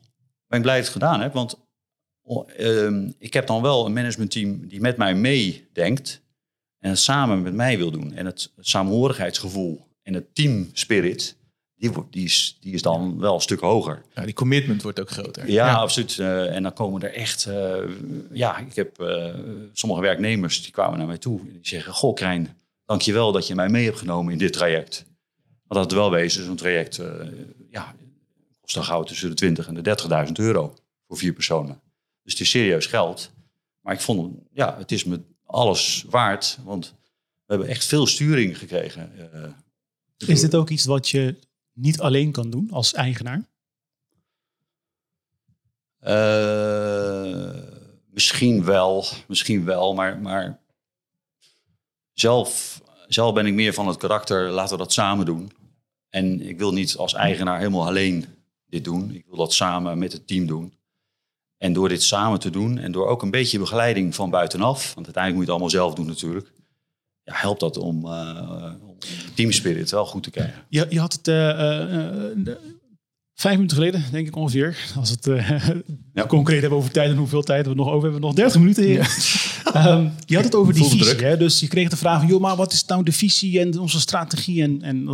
ben 0.47 0.57
ik 0.57 0.61
blij 0.61 0.77
dat 0.77 0.87
ik 0.87 0.93
het 0.93 1.03
gedaan 1.03 1.21
heb. 1.21 1.33
Want 1.33 1.59
uh, 2.59 3.09
ik 3.17 3.33
heb 3.33 3.47
dan 3.47 3.61
wel 3.61 3.85
een 3.85 3.93
managementteam 3.93 4.67
die 4.67 4.81
met 4.81 4.97
mij 4.97 5.15
meedenkt. 5.15 6.23
En 6.79 6.97
samen 6.97 7.41
met 7.41 7.53
mij 7.53 7.77
wil 7.77 7.91
doen. 7.91 8.13
En 8.13 8.25
het 8.25 8.51
samenhorigheidsgevoel 8.59 9.87
en 10.01 10.13
het 10.13 10.35
teamspirit, 10.35 11.37
die, 11.77 11.91
die, 12.09 12.23
is, 12.23 12.57
die 12.59 12.73
is 12.73 12.81
dan 12.81 13.19
wel 13.19 13.33
een 13.33 13.41
stuk 13.41 13.59
hoger. 13.59 14.01
Ja, 14.15 14.23
die 14.25 14.33
commitment 14.33 14.81
wordt 14.81 14.99
ook 14.99 15.09
groter. 15.09 15.49
Ja, 15.49 15.73
absoluut. 15.73 16.17
Uh, 16.17 16.55
en 16.55 16.63
dan 16.63 16.73
komen 16.73 17.01
er 17.01 17.13
echt... 17.13 17.45
Uh, 17.49 17.75
ja, 18.31 18.57
ik 18.57 18.75
heb 18.75 19.01
uh, 19.01 19.35
sommige 19.73 20.01
werknemers 20.01 20.63
die 20.63 20.71
kwamen 20.71 20.97
naar 20.97 21.07
mij 21.07 21.17
toe. 21.17 21.41
Die 21.43 21.59
zeggen, 21.61 21.93
goh 21.93 22.13
Krijn, 22.13 22.57
dankjewel 22.85 23.31
dat 23.31 23.47
je 23.47 23.55
mij 23.55 23.69
mee 23.69 23.85
hebt 23.85 23.97
genomen 23.97 24.33
in 24.33 24.39
dit 24.39 24.53
traject. 24.53 25.05
Want 25.67 25.81
dat 25.81 25.83
het 25.83 25.99
wel 25.99 26.11
wezen, 26.11 26.45
zo'n 26.45 26.55
traject 26.55 27.01
ja, 27.71 27.95
kost 28.61 28.75
dan 28.75 28.83
gauw 28.83 29.03
tussen 29.03 29.29
de 29.29 29.35
20 29.35 29.67
en 29.67 29.73
de 29.73 29.97
30.000 30.27 30.31
euro 30.33 30.73
voor 31.07 31.17
vier 31.17 31.33
personen. 31.33 31.81
Dus 32.23 32.33
het 32.33 32.41
is 32.41 32.49
serieus 32.49 32.85
geld. 32.85 33.31
Maar 33.81 33.93
ik 33.93 34.01
vond, 34.01 34.37
ja, 34.51 34.77
het 34.77 34.91
is 34.91 35.03
me 35.03 35.21
alles 35.45 36.05
waard. 36.09 36.57
Want 36.63 36.95
we 37.45 37.53
hebben 37.53 37.67
echt 37.67 37.85
veel 37.85 38.07
sturing 38.07 38.57
gekregen. 38.57 39.11
Uh, 39.33 40.29
is 40.29 40.41
dit 40.41 40.55
ook 40.55 40.69
iets 40.69 40.85
wat 40.85 41.09
je 41.09 41.35
niet 41.75 41.99
alleen 41.99 42.31
kan 42.31 42.49
doen 42.49 42.67
als 42.71 42.93
eigenaar? 42.93 43.47
Uh, 46.07 47.61
misschien 48.09 48.63
wel, 48.63 49.05
misschien 49.27 49.65
wel, 49.65 49.93
maar, 49.93 50.19
maar 50.19 50.59
zelf, 52.13 52.81
zelf 53.07 53.33
ben 53.33 53.45
ik 53.45 53.53
meer 53.53 53.73
van 53.73 53.87
het 53.87 53.97
karakter, 53.97 54.49
laten 54.49 54.77
we 54.77 54.83
dat 54.83 54.93
samen 54.93 55.25
doen. 55.25 55.51
En 56.09 56.41
ik 56.41 56.57
wil 56.57 56.73
niet 56.73 56.95
als 56.95 57.13
eigenaar 57.13 57.57
helemaal 57.57 57.87
alleen 57.87 58.25
dit 58.65 58.83
doen. 58.83 59.11
Ik 59.13 59.25
wil 59.25 59.37
dat 59.37 59.53
samen 59.53 59.97
met 59.97 60.13
het 60.13 60.27
team 60.27 60.45
doen. 60.45 60.73
En 61.57 61.73
door 61.73 61.89
dit 61.89 62.03
samen 62.03 62.39
te 62.39 62.49
doen 62.49 62.77
en 62.77 62.91
door 62.91 63.07
ook 63.07 63.21
een 63.21 63.31
beetje 63.31 63.59
begeleiding 63.59 64.15
van 64.15 64.29
buitenaf, 64.29 64.93
want 64.93 65.05
uiteindelijk 65.05 65.35
moet 65.35 65.45
je 65.45 65.51
het 65.51 65.61
allemaal 65.61 65.69
zelf 65.69 65.93
doen 65.93 66.05
natuurlijk, 66.05 66.51
ja, 67.25 67.33
helpt 67.35 67.59
dat 67.59 67.77
om, 67.77 68.05
uh, 68.05 68.71
om 68.81 68.97
teamspirit 69.33 69.91
wel 69.91 70.05
goed 70.05 70.23
te 70.23 70.29
krijgen. 70.29 70.63
Je, 70.69 70.85
je 70.89 70.99
had 70.99 71.13
het 71.13 71.27
uh, 71.27 71.35
uh, 71.35 72.53
vijf 73.33 73.55
minuten 73.55 73.77
geleden, 73.77 74.03
denk 74.11 74.27
ik 74.27 74.35
ongeveer, 74.35 74.93
als 74.95 75.09
het 75.09 75.25
ja. 76.13 76.25
concreet 76.27 76.61
hebben 76.61 76.79
over 76.79 76.91
tijd 76.91 77.09
en 77.09 77.17
hoeveel 77.17 77.43
tijd 77.43 77.67
we 77.67 77.73
nog 77.73 77.87
over 77.87 78.03
hebben. 78.03 78.21
Nog 78.21 78.33
30 78.33 78.59
minuten. 78.59 78.87
Ja. 78.87 79.05
um, 79.87 80.13
je 80.25 80.35
had 80.35 80.43
het 80.43 80.55
over 80.55 80.73
die 80.73 80.83
visie. 80.83 81.25
Hè? 81.25 81.37
Dus 81.37 81.59
je 81.59 81.67
kreeg 81.67 81.89
de 81.89 81.97
vraag 81.97 82.19
van, 82.19 82.27
joh, 82.27 82.41
maar 82.41 82.55
wat 82.55 82.73
is 82.73 82.85
nou 82.85 83.03
de 83.03 83.11
visie 83.11 83.59
en 83.59 83.79
onze 83.79 83.99
strategie? 83.99 84.63
En, 84.63 84.81
en 84.81 85.07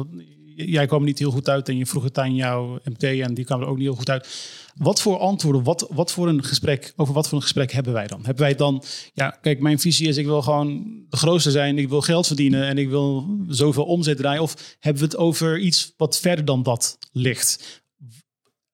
jij 0.65 0.85
kwam 0.85 1.03
niet 1.03 1.19
heel 1.19 1.31
goed 1.31 1.49
uit 1.49 1.69
en 1.69 1.77
je 1.77 1.85
vroeg 1.85 2.03
het 2.03 2.17
aan 2.17 2.35
jouw 2.35 2.79
MT 2.83 3.03
en 3.03 3.33
die 3.33 3.45
kwam 3.45 3.61
er 3.61 3.67
ook 3.67 3.77
niet 3.77 3.85
heel 3.85 3.95
goed 3.95 4.09
uit. 4.09 4.27
Wat 4.75 5.01
voor 5.01 5.17
antwoorden, 5.17 5.63
wat, 5.63 5.87
wat 5.89 6.11
voor 6.11 6.27
een 6.27 6.43
gesprek, 6.43 6.93
over 6.95 7.13
wat 7.13 7.27
voor 7.27 7.37
een 7.37 7.43
gesprek 7.43 7.71
hebben 7.71 7.93
wij 7.93 8.07
dan? 8.07 8.25
Hebben 8.25 8.43
wij 8.43 8.55
dan, 8.55 8.83
ja, 9.13 9.37
kijk, 9.41 9.59
mijn 9.59 9.79
visie 9.79 10.07
is, 10.07 10.17
ik 10.17 10.25
wil 10.25 10.41
gewoon 10.41 10.83
de 11.09 11.17
grootste 11.17 11.51
zijn, 11.51 11.77
ik 11.77 11.89
wil 11.89 12.01
geld 12.01 12.27
verdienen 12.27 12.67
en 12.67 12.77
ik 12.77 12.89
wil 12.89 13.37
zoveel 13.47 13.85
omzet 13.85 14.17
draaien. 14.17 14.41
Of 14.41 14.77
hebben 14.79 15.01
we 15.01 15.07
het 15.07 15.17
over 15.17 15.59
iets 15.59 15.93
wat 15.97 16.19
verder 16.19 16.45
dan 16.45 16.63
dat 16.63 16.97
ligt? 17.11 17.80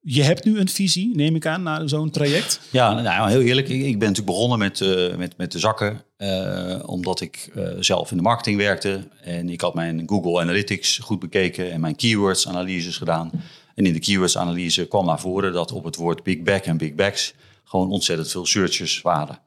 Je 0.10 0.24
hebt 0.24 0.46
nu 0.46 0.60
een 0.60 0.70
visie, 0.70 1.16
neem 1.16 1.36
ik 1.36 1.46
aan, 1.46 1.64
naar 1.64 1.90
zo'n 1.90 2.10
traject. 2.10 2.60
Ja, 2.72 3.02
nou, 3.02 3.30
heel 3.30 3.42
eerlijk. 3.42 3.70
Ik, 3.70 3.82
ik 3.82 4.00
ben 4.00 4.08
natuurlijk 4.08 4.26
begonnen 4.26 4.60
met, 4.60 4.80
uh, 4.80 5.16
met, 5.16 5.38
met 5.38 5.52
de 5.52 5.60
zakken. 5.60 6.02
Uh, 6.18 6.84
omdat 6.86 7.22
ik 7.22 7.50
uh, 7.56 7.70
zelf 7.80 8.12
in 8.12 8.18
de 8.18 8.24
marketing 8.24 8.58
werkte. 8.58 9.08
En 9.22 9.50
ik 9.50 9.62
had 9.62 9.74
mijn 9.74 10.04
Google 10.06 10.42
Analytics 10.42 10.98
goed 10.98 11.20
bekeken 11.20 11.72
en 11.72 11.80
mijn 11.80 11.96
keywords 11.96 12.48
analyses 12.48 12.98
gedaan. 12.98 13.32
En 13.76 13.86
in 13.86 13.94
de 13.94 14.00
keywords 14.00 14.38
analyse 14.38 14.88
kwam 14.88 15.06
naar 15.06 15.20
voren 15.20 15.54
dat 15.54 15.72
op 15.72 15.84
het 15.84 15.96
woord 15.96 16.24
Big 16.24 16.42
Bag 16.42 16.62
en 16.62 16.78
Big 16.78 16.96
Bags 16.96 17.34
gewoon 17.64 17.92
ontzettend 17.92 18.32
veel 18.32 18.46
searches 18.46 19.02
waren. 19.02 19.40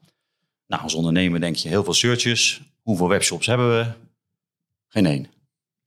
Nou, 0.67 0.83
als 0.83 0.93
ondernemer 0.93 1.39
denk 1.39 1.55
je 1.55 1.69
heel 1.69 1.83
veel 1.83 1.93
searches. 1.93 2.61
Hoeveel 2.81 3.07
webshops 3.07 3.45
hebben 3.45 3.77
we? 3.77 3.85
Geen 4.87 5.05
één. 5.05 5.27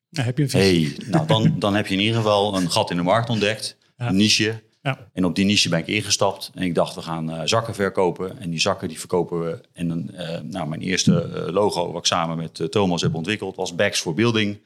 Ja, 0.09 0.23
heb 0.23 0.37
je 0.37 0.43
een 0.43 0.51
visie? 0.51 0.95
Hey, 0.97 1.07
nou, 1.11 1.27
dan, 1.27 1.59
dan 1.59 1.75
heb 1.75 1.87
je 1.87 1.95
in 1.95 2.01
ieder 2.01 2.17
geval 2.17 2.57
een 2.57 2.71
gat 2.71 2.91
in 2.91 2.97
de 2.97 3.03
markt 3.03 3.31
ontdekt. 3.31 3.77
Ja. 3.97 4.09
Een 4.09 4.17
niche. 4.17 4.63
Ja. 4.85 4.99
En 5.13 5.25
op 5.25 5.35
die 5.35 5.45
niche 5.45 5.69
ben 5.69 5.79
ik 5.79 5.87
ingestapt. 5.87 6.51
En 6.55 6.63
ik 6.63 6.75
dacht, 6.75 6.95
we 6.95 7.03
gaan 7.03 7.31
uh, 7.31 7.41
zakken 7.45 7.75
verkopen. 7.75 8.39
En 8.39 8.51
die 8.51 8.61
zakken 8.61 8.89
die 8.89 8.99
verkopen 8.99 9.45
we. 9.45 9.61
En 9.73 9.89
dan, 9.89 10.11
uh, 10.13 10.41
nou, 10.41 10.69
mijn 10.69 10.81
eerste 10.81 11.31
uh, 11.35 11.53
logo 11.53 11.93
wat 11.93 12.01
ik 12.01 12.07
samen 12.07 12.37
met 12.37 12.73
Thomas 12.73 13.03
heb 13.03 13.15
ontwikkeld 13.15 13.57
was 13.57 13.75
Bags 13.75 14.01
for 14.01 14.15
Building. 14.15 14.59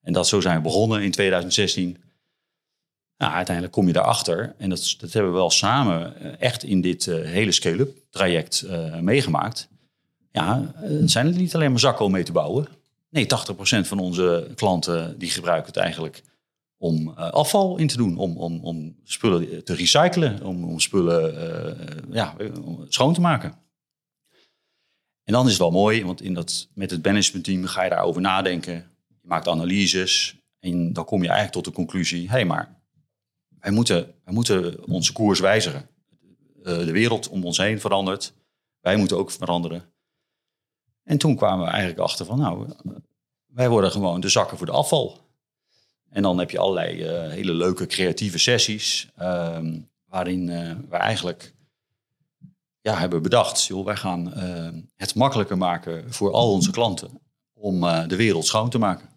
En 0.00 0.12
dat 0.12 0.28
zo 0.28 0.40
zijn 0.40 0.56
we 0.56 0.62
begonnen 0.62 1.02
in 1.02 1.10
2016. 1.10 1.96
Nou, 3.16 3.32
uiteindelijk 3.32 3.74
kom 3.74 3.86
je 3.86 3.92
daarachter. 3.92 4.54
En 4.58 4.68
dat, 4.68 4.94
dat 4.98 5.12
hebben 5.12 5.32
we 5.32 5.38
wel 5.38 5.50
samen 5.50 6.38
echt 6.40 6.62
in 6.62 6.80
dit 6.80 7.04
hele 7.04 7.52
scale-up 7.52 7.98
traject 8.10 8.66
meegemaakt. 9.00 9.68
Ja, 10.32 10.74
zijn 11.04 11.26
het 11.26 11.36
niet 11.36 11.54
alleen 11.54 11.70
maar 11.70 11.80
zakken 11.80 12.04
om 12.04 12.12
mee 12.12 12.22
te 12.22 12.32
bouwen. 12.32 12.66
Nee, 13.10 13.26
80% 13.26 13.28
van 13.86 13.98
onze 13.98 14.50
klanten 14.54 15.18
die 15.18 15.30
gebruiken 15.30 15.66
het 15.66 15.76
eigenlijk 15.76 16.22
om 16.76 17.08
uh, 17.08 17.30
afval 17.30 17.76
in 17.76 17.86
te 17.86 17.96
doen, 17.96 18.16
om, 18.16 18.36
om, 18.36 18.64
om 18.64 18.96
spullen 19.04 19.64
te 19.64 19.74
recyclen, 19.74 20.42
om, 20.42 20.64
om 20.64 20.80
spullen 20.80 21.34
uh, 21.34 22.14
ja, 22.14 22.36
schoon 22.88 23.14
te 23.14 23.20
maken. 23.20 23.54
En 25.24 25.32
dan 25.32 25.44
is 25.44 25.50
het 25.50 25.60
wel 25.60 25.70
mooi, 25.70 26.04
want 26.04 26.22
in 26.22 26.34
dat, 26.34 26.68
met 26.74 26.90
het 26.90 27.04
managementteam 27.04 27.64
ga 27.64 27.82
je 27.82 27.90
daarover 27.90 28.20
nadenken. 28.20 28.74
Je 29.08 29.28
maakt 29.28 29.48
analyses 29.48 30.36
en 30.60 30.92
dan 30.92 31.04
kom 31.04 31.22
je 31.22 31.28
eigenlijk 31.28 31.56
tot 31.56 31.64
de 31.64 31.80
conclusie: 31.80 32.22
hé, 32.22 32.32
hey, 32.32 32.44
maar 32.44 32.80
wij 33.58 33.70
moeten, 33.70 34.14
wij 34.24 34.34
moeten 34.34 34.88
onze 34.88 35.12
koers 35.12 35.40
wijzigen. 35.40 35.88
de 36.62 36.92
wereld 36.92 37.28
om 37.28 37.44
ons 37.44 37.58
heen 37.58 37.80
verandert. 37.80 38.34
Wij 38.80 38.96
moeten 38.96 39.16
ook 39.16 39.30
veranderen. 39.30 39.92
En 41.02 41.18
toen 41.18 41.36
kwamen 41.36 41.64
we 41.64 41.70
eigenlijk 41.70 42.00
achter 42.00 42.26
van, 42.26 42.38
nou, 42.38 42.72
wij 43.46 43.68
worden 43.68 43.90
gewoon 43.90 44.20
de 44.20 44.28
zakken 44.28 44.56
voor 44.56 44.66
de 44.66 44.72
afval. 44.72 45.25
En 46.16 46.22
dan 46.22 46.38
heb 46.38 46.50
je 46.50 46.58
allerlei 46.58 47.04
uh, 47.04 47.30
hele 47.32 47.52
leuke 47.52 47.86
creatieve 47.86 48.38
sessies, 48.38 49.08
uh, 49.18 49.58
waarin 50.08 50.48
uh, 50.48 50.72
we 50.88 50.96
eigenlijk 50.96 51.54
ja, 52.80 52.98
hebben 52.98 53.22
bedacht, 53.22 53.64
joh, 53.64 53.84
wij 53.84 53.96
gaan 53.96 54.32
uh, 54.36 54.82
het 54.96 55.14
makkelijker 55.14 55.58
maken 55.58 56.12
voor 56.12 56.32
al 56.32 56.52
onze 56.52 56.70
klanten 56.70 57.20
om 57.52 57.80
de 57.80 58.16
wereld 58.16 58.46
schoon 58.46 58.70
te 58.70 58.78
maken. 58.78 59.08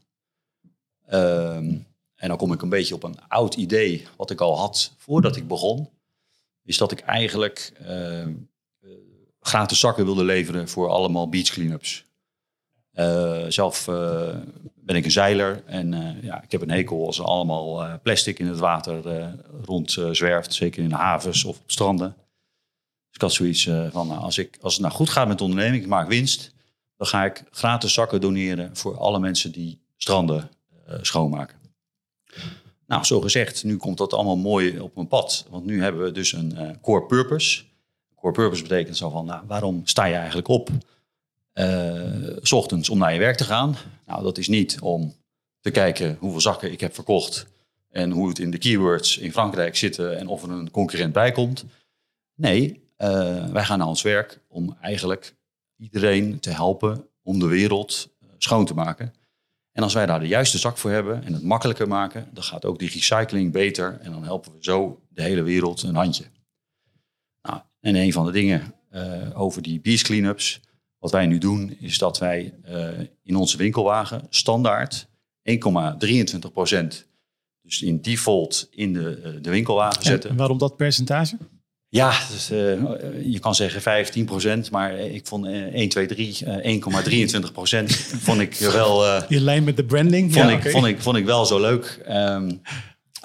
Ehm, 1.05 1.77
en 2.15 2.27
dan 2.27 2.37
kom 2.37 2.53
ik 2.53 2.61
een 2.61 2.69
beetje 2.69 2.95
op 2.95 3.03
een 3.03 3.27
oud 3.27 3.55
idee 3.55 4.07
wat 4.17 4.31
ik 4.31 4.41
al 4.41 4.57
had 4.57 4.93
voordat 4.97 5.35
ik 5.35 5.47
begon. 5.47 5.89
Is 6.63 6.77
dat 6.77 6.91
ik 6.91 6.99
eigenlijk 6.99 7.73
gratis 9.41 9.79
zakken 9.79 10.05
wilde 10.05 10.23
leveren 10.23 10.69
voor 10.69 10.89
allemaal 10.89 11.29
beach 11.29 11.49
cleanups. 11.49 12.05
Uh, 12.99 13.45
zelf 13.47 13.87
uh, 13.87 14.35
ben 14.75 14.95
ik 14.95 15.05
een 15.05 15.11
zeiler 15.11 15.63
en 15.65 15.91
uh, 15.93 16.23
ja, 16.23 16.43
ik 16.43 16.51
heb 16.51 16.61
een 16.61 16.71
hekel 16.71 17.05
als 17.05 17.19
er 17.19 17.25
allemaal 17.25 17.99
plastic 18.03 18.39
in 18.39 18.47
het 18.47 18.57
water 18.57 19.31
rondzwerft, 19.65 20.53
zeker 20.53 20.83
in 20.83 20.89
de 20.89 20.95
havens 20.95 21.43
of 21.43 21.57
op 21.57 21.71
stranden. 21.71 22.15
Dus 23.07 23.15
ik 23.15 23.21
had 23.21 23.33
zoiets 23.33 23.63
van, 23.91 24.07
nou, 24.07 24.19
als, 24.19 24.37
ik, 24.37 24.57
als 24.61 24.73
het 24.73 24.81
nou 24.81 24.93
goed 24.93 25.09
gaat 25.09 25.27
met 25.27 25.37
de 25.37 25.43
onderneming, 25.43 25.83
ik 25.83 25.89
maak 25.89 26.07
winst, 26.07 26.53
dan 26.97 27.07
ga 27.07 27.25
ik 27.25 27.43
gratis 27.51 27.93
zakken 27.93 28.21
doneren 28.21 28.75
voor 28.75 28.97
alle 28.97 29.19
mensen 29.19 29.51
die 29.51 29.81
stranden 29.97 30.49
schoonmaken. 31.01 31.57
Nou, 32.87 33.03
zo 33.03 33.21
gezegd, 33.21 33.63
nu 33.63 33.77
komt 33.77 33.97
dat 33.97 34.13
allemaal 34.13 34.37
mooi 34.37 34.79
op 34.79 34.95
mijn 34.95 35.07
pad, 35.07 35.45
want 35.49 35.65
nu 35.65 35.81
hebben 35.81 36.03
we 36.03 36.11
dus 36.11 36.33
een 36.33 36.77
core 36.81 37.05
purpose. 37.05 37.63
Core 38.15 38.33
purpose 38.33 38.61
betekent 38.61 38.97
zo 38.97 39.09
van, 39.09 39.25
nou, 39.25 39.43
waarom 39.47 39.81
sta 39.85 40.05
je 40.05 40.15
eigenlijk 40.15 40.47
op? 40.47 40.69
Uh, 41.53 42.37
s 42.41 42.51
ochtends 42.51 42.89
om 42.89 42.97
naar 42.97 43.13
je 43.13 43.19
werk 43.19 43.37
te 43.37 43.43
gaan. 43.43 43.75
Nou, 44.05 44.23
dat 44.23 44.37
is 44.37 44.47
niet 44.47 44.79
om 44.79 45.15
te 45.59 45.71
kijken 45.71 46.17
hoeveel 46.19 46.41
zakken 46.41 46.71
ik 46.71 46.79
heb 46.79 46.93
verkocht 46.93 47.47
en 47.89 48.11
hoe 48.11 48.27
het 48.27 48.39
in 48.39 48.51
de 48.51 48.57
keywords 48.57 49.17
in 49.17 49.31
Frankrijk 49.31 49.75
zitten 49.75 50.17
en 50.17 50.27
of 50.27 50.43
er 50.43 50.49
een 50.49 50.71
concurrent 50.71 51.13
bij 51.13 51.31
komt. 51.31 51.65
Nee, 52.35 52.89
uh, 52.97 53.45
wij 53.45 53.63
gaan 53.63 53.77
naar 53.77 53.87
ons 53.87 54.01
werk 54.01 54.39
om 54.47 54.77
eigenlijk 54.81 55.35
iedereen 55.77 56.39
te 56.39 56.49
helpen 56.49 57.07
om 57.21 57.39
de 57.39 57.47
wereld 57.47 58.09
eh, 58.19 58.27
schoon 58.37 58.65
te 58.65 58.73
maken. 58.73 59.13
En 59.71 59.83
als 59.83 59.93
wij 59.93 60.05
daar 60.05 60.19
de 60.19 60.27
juiste 60.27 60.57
zak 60.57 60.77
voor 60.77 60.91
hebben 60.91 61.23
en 61.23 61.33
het 61.33 61.43
makkelijker 61.43 61.87
maken, 61.87 62.29
dan 62.31 62.43
gaat 62.43 62.65
ook 62.65 62.79
die 62.79 62.89
recycling 62.89 63.51
beter. 63.51 63.99
En 64.01 64.11
dan 64.11 64.23
helpen 64.23 64.51
we 64.51 64.57
zo 64.59 65.01
de 65.09 65.21
hele 65.21 65.41
wereld 65.41 65.83
een 65.83 65.95
handje. 65.95 66.25
Nou, 67.41 67.61
en 67.79 67.95
een 67.95 68.13
van 68.13 68.25
de 68.25 68.31
dingen 68.31 68.73
over 69.33 69.61
die 69.61 69.79
beach 69.79 70.01
cleanups, 70.01 70.61
wat 70.99 71.11
wij 71.11 71.25
nu 71.25 71.37
doen, 71.37 71.77
is 71.79 71.97
dat 71.97 72.17
wij 72.17 72.53
uh, 72.69 72.87
in 73.23 73.35
onze 73.35 73.57
winkelwagen 73.57 74.21
standaard 74.29 75.07
1,23 75.51 76.51
procent, 76.53 77.07
dus 77.61 77.81
in 77.81 78.01
default 78.01 78.67
in 78.71 78.93
de, 78.93 79.21
uh, 79.25 79.43
de 79.43 79.49
winkelwagen 79.49 80.03
zetten. 80.03 80.29
En 80.29 80.35
waarom 80.35 80.57
dat 80.57 80.75
percentage? 80.75 81.37
Ja, 81.91 82.19
dus, 82.31 82.51
uh, 82.51 82.59
je 83.31 83.39
kan 83.39 83.55
zeggen 83.55 83.81
15 83.81 84.25
procent, 84.25 84.71
maar 84.71 84.99
ik 84.99 85.27
vond 85.27 85.45
uh, 85.45 85.51
1, 85.51 85.89
2, 85.89 86.05
3, 86.05 86.37
uh, 86.63 87.35
1,23 87.43 87.51
procent 87.53 87.95
vond 88.27 88.39
ik 88.39 88.55
wel... 88.55 89.23
In 89.27 89.41
lijn 89.41 89.63
met 89.63 89.77
de 89.77 89.85
branding? 89.85 90.33
Vond, 90.33 90.45
ja, 90.45 90.51
ik, 90.51 90.59
okay. 90.59 90.71
vond, 90.71 90.85
ik, 90.85 91.01
vond 91.01 91.17
ik 91.17 91.25
wel 91.25 91.45
zo 91.45 91.59
leuk. 91.59 91.99
Um, 92.09 92.61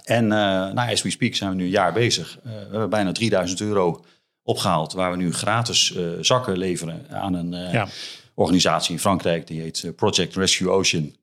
en 0.04 0.26
nou, 0.26 0.90
as 0.92 1.02
we 1.02 1.10
speak 1.10 1.34
zijn 1.34 1.50
we 1.50 1.56
nu 1.56 1.64
een 1.64 1.70
jaar 1.70 1.92
bezig. 1.92 2.38
we 2.42 2.50
hebben 2.50 2.90
bijna 2.90 3.12
3000 3.12 3.60
euro 3.60 4.04
opgehaald, 4.46 4.92
waar 4.92 5.10
we 5.10 5.16
nu 5.16 5.32
gratis 5.32 5.96
zakken 6.20 6.58
leveren 6.58 7.06
aan 7.10 7.34
een 7.34 7.50
ja. 7.72 7.88
organisatie 8.34 8.92
in 8.92 9.00
Frankrijk. 9.00 9.46
Die 9.46 9.60
heet 9.60 9.92
Project 9.96 10.36
Rescue 10.36 10.70
Ocean. 10.70 11.14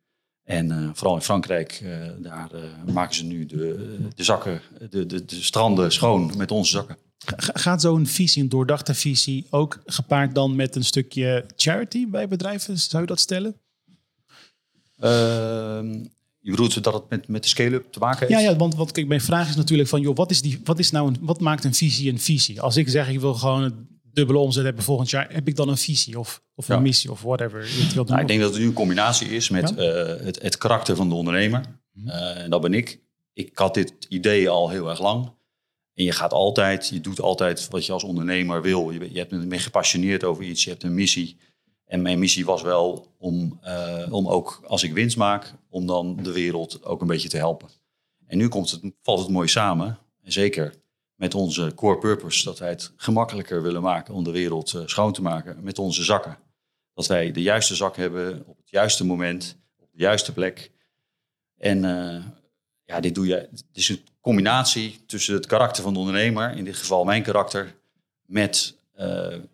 En 0.43 0.91
vooral 0.95 1.15
in 1.15 1.21
Frankrijk, 1.21 1.83
daar 2.17 2.49
maken 2.91 3.15
ze 3.15 3.23
nu 3.23 3.45
de, 3.45 3.97
de 4.15 4.23
zakken, 4.23 4.61
de, 4.89 5.05
de, 5.05 5.25
de 5.25 5.41
stranden 5.41 5.91
schoon 5.91 6.33
met 6.37 6.51
onze 6.51 6.71
zakken. 6.71 6.97
Gaat 7.37 7.81
zo'n 7.81 8.07
visie, 8.07 8.41
een 8.43 8.49
doordachte 8.49 8.93
visie, 8.93 9.47
ook 9.49 9.81
gepaard 9.85 10.35
dan 10.35 10.55
met 10.55 10.75
een 10.75 10.83
stukje 10.85 11.45
charity 11.55 12.07
bij 12.07 12.27
bedrijven? 12.27 12.79
Zou 12.79 13.01
je 13.01 13.07
dat 13.07 13.19
stellen? 13.19 13.55
Uh, 15.03 15.79
je 16.41 16.51
bedoelt 16.51 16.83
dat 16.83 16.93
het 16.93 17.09
met, 17.09 17.27
met 17.27 17.43
de 17.43 17.49
scale-up 17.49 17.91
te 17.91 17.99
maken 17.99 18.27
heeft? 18.27 18.41
Ja, 18.41 18.49
ja 18.49 18.55
want, 18.55 18.75
want 18.75 18.91
kijk, 18.91 19.07
mijn 19.07 19.21
vraag 19.21 19.49
is 19.49 19.55
natuurlijk 19.55 19.89
van, 19.89 20.01
joh, 20.01 20.15
wat, 20.15 20.31
is 20.31 20.41
die, 20.41 20.61
wat, 20.63 20.79
is 20.79 20.91
nou 20.91 21.07
een, 21.07 21.17
wat 21.21 21.39
maakt 21.39 21.63
een 21.63 21.73
visie 21.73 22.11
een 22.11 22.19
visie? 22.19 22.61
Als 22.61 22.77
ik 22.77 22.89
zeg, 22.89 23.09
ik 23.09 23.19
wil 23.19 23.33
gewoon 23.33 23.63
een 23.63 23.87
dubbele 24.13 24.39
omzet 24.39 24.63
hebben 24.63 24.83
volgend 24.83 25.09
jaar, 25.09 25.33
heb 25.33 25.47
ik 25.47 25.55
dan 25.55 25.69
een 25.69 25.77
visie 25.77 26.19
of, 26.19 26.41
of 26.55 26.69
een 26.69 26.75
ja. 26.75 26.81
missie 26.81 27.11
of 27.11 27.21
whatever? 27.21 27.65
Je 27.65 28.03
nou, 28.05 28.21
ik 28.21 28.27
denk 28.27 28.41
dat 28.41 28.49
het 28.49 28.59
nu 28.59 28.65
een 28.65 28.73
combinatie 28.73 29.29
is 29.29 29.49
met 29.49 29.73
ja? 29.75 30.15
uh, 30.15 30.25
het, 30.25 30.41
het 30.41 30.57
karakter 30.57 30.95
van 30.95 31.09
de 31.09 31.15
ondernemer. 31.15 31.65
Uh, 32.05 32.37
en 32.37 32.49
dat 32.49 32.61
ben 32.61 32.73
ik. 32.73 32.99
Ik 33.33 33.57
had 33.57 33.73
dit 33.73 33.93
idee 34.09 34.49
al 34.49 34.69
heel 34.69 34.89
erg 34.89 35.01
lang. 35.01 35.31
En 35.93 36.03
je 36.03 36.11
gaat 36.11 36.33
altijd, 36.33 36.87
je 36.87 37.01
doet 37.01 37.21
altijd 37.21 37.67
wat 37.69 37.85
je 37.85 37.91
als 37.91 38.03
ondernemer 38.03 38.61
wil. 38.61 38.91
Je, 38.91 39.13
je 39.13 39.17
hebt 39.17 39.31
me 39.31 39.59
gepassioneerd 39.59 40.23
over 40.23 40.43
iets, 40.43 40.63
je 40.63 40.69
hebt 40.69 40.83
een 40.83 40.93
missie. 40.93 41.37
En 41.91 42.01
mijn 42.01 42.19
missie 42.19 42.45
was 42.45 42.61
wel 42.61 43.07
om, 43.17 43.59
uh, 43.63 44.07
om 44.09 44.27
ook, 44.27 44.61
als 44.67 44.83
ik 44.83 44.93
winst 44.93 45.17
maak, 45.17 45.53
om 45.69 45.85
dan 45.85 46.15
de 46.23 46.31
wereld 46.31 46.83
ook 46.83 47.01
een 47.01 47.07
beetje 47.07 47.29
te 47.29 47.37
helpen. 47.37 47.69
En 48.27 48.37
nu 48.37 48.47
komt 48.47 48.71
het, 48.71 48.81
valt 49.01 49.19
het 49.19 49.29
mooi 49.29 49.47
samen. 49.47 49.97
En 50.23 50.31
zeker 50.31 50.73
met 51.15 51.35
onze 51.35 51.71
core 51.75 51.97
purpose, 51.97 52.43
dat 52.43 52.59
wij 52.59 52.69
het 52.69 52.93
gemakkelijker 52.95 53.61
willen 53.61 53.81
maken 53.81 54.13
om 54.13 54.23
de 54.23 54.31
wereld 54.31 54.73
uh, 54.73 54.81
schoon 54.85 55.13
te 55.13 55.21
maken 55.21 55.63
met 55.63 55.79
onze 55.79 56.03
zakken. 56.03 56.37
Dat 56.93 57.07
wij 57.07 57.31
de 57.31 57.41
juiste 57.41 57.75
zak 57.75 57.95
hebben 57.95 58.43
op 58.45 58.57
het 58.57 58.69
juiste 58.69 59.05
moment, 59.05 59.57
op 59.77 59.89
de 59.91 60.01
juiste 60.01 60.33
plek. 60.33 60.71
En 61.57 61.83
uh, 61.83 62.23
ja, 62.83 62.99
dit 62.99 63.15
doe 63.15 63.27
je. 63.27 63.35
Het 63.35 63.65
is 63.73 63.89
een 63.89 64.01
combinatie 64.21 64.99
tussen 65.05 65.33
het 65.33 65.45
karakter 65.45 65.83
van 65.83 65.93
de 65.93 65.99
ondernemer, 65.99 66.57
in 66.57 66.63
dit 66.63 66.75
geval 66.75 67.03
mijn 67.03 67.23
karakter, 67.23 67.75
met 68.25 68.79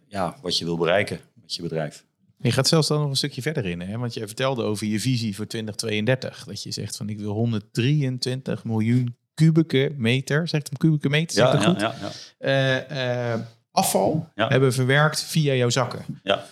ja, 0.08 0.38
wat 0.42 0.58
je 0.58 0.66
wil 0.66 0.78
bereiken 0.78 1.20
met 1.34 1.56
je 1.56 1.62
bedrijf. 1.62 2.07
Je 2.40 2.52
gaat 2.52 2.68
zelfs 2.68 2.88
dan 2.88 3.00
nog 3.00 3.10
een 3.10 3.16
stukje 3.16 3.42
verder 3.42 3.66
in, 3.66 3.82
hè? 3.82 3.98
want 3.98 4.14
je 4.14 4.28
vertelde 4.28 4.64
over 4.64 4.88
je 4.88 5.00
visie 5.00 5.36
voor 5.36 5.48
2032. 5.48 6.44
Dat 6.44 6.64
je 6.64 6.72
zegt 6.72 6.98
van 6.98 7.10
ik 7.10 7.20
wil 7.20 7.32
123 7.32 8.64
miljoen 8.64 9.18
kubieke 9.34 9.94
meter, 9.98 10.48
zegt 10.48 10.68
hem 10.68 10.78
kubieke 10.78 11.10
meter, 11.10 11.38
ja, 11.38 11.58
goed? 11.58 11.82
ja, 11.82 11.96
ja. 12.40 12.82
Uh, 12.90 13.34
uh, 13.34 13.42
afval 13.72 14.30
hebben 14.36 14.74
verwerkt 14.74 15.24
via 15.24 15.54
jouw 15.54 15.70
zakken. 15.70 16.06
Ja. 16.24 16.46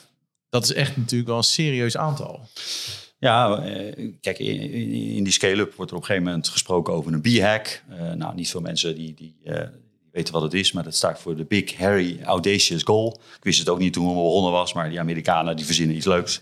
Dat 0.50 0.64
is 0.64 0.74
echt 0.74 0.98
natuurlijk 0.98 1.30
wel 1.30 1.38
een 1.38 1.44
serieus 1.44 1.98
aantal. 1.98 2.48
Ja, 3.20 3.64
eh, 3.64 4.10
kijk, 4.22 4.40
in, 4.40 5.24
die 5.24 5.34
scale-up 5.34 5.74
wordt 5.74 5.92
er 5.92 5.98
op 5.98 6.04
een 6.04 6.08
gegeven 6.08 6.30
moment 6.30 6.50
gesproken 6.50 6.94
over 6.94 7.14
een 7.14 7.22
B-hack. 7.22 7.84
Eh, 7.90 8.12
nou, 8.12 8.36
niet 8.36 8.50
veel 8.50 8.62
mensen 8.62 8.96
die, 8.96 9.14
die, 9.14 9.36
eh, 9.44 9.54
die 9.60 9.85
weten 10.16 10.34
wat 10.34 10.44
het 10.44 10.54
is, 10.54 10.72
maar 10.72 10.84
dat 10.84 10.96
staat 10.96 11.20
voor 11.20 11.36
de 11.36 11.46
Big 11.46 11.78
Harry 11.78 12.20
Audacious 12.24 12.84
Goal. 12.84 13.20
Ik 13.38 13.44
wist 13.44 13.60
het 13.60 13.70
ook 13.70 13.80
niet 13.80 13.94
toen 13.94 14.08
we 14.08 14.14
begonnen 14.14 14.52
was, 14.52 14.74
maar 14.74 14.90
die 14.90 15.00
Amerikanen 15.00 15.56
die 15.56 15.66
verzinnen 15.66 15.96
iets 15.96 16.06
leuks. 16.06 16.42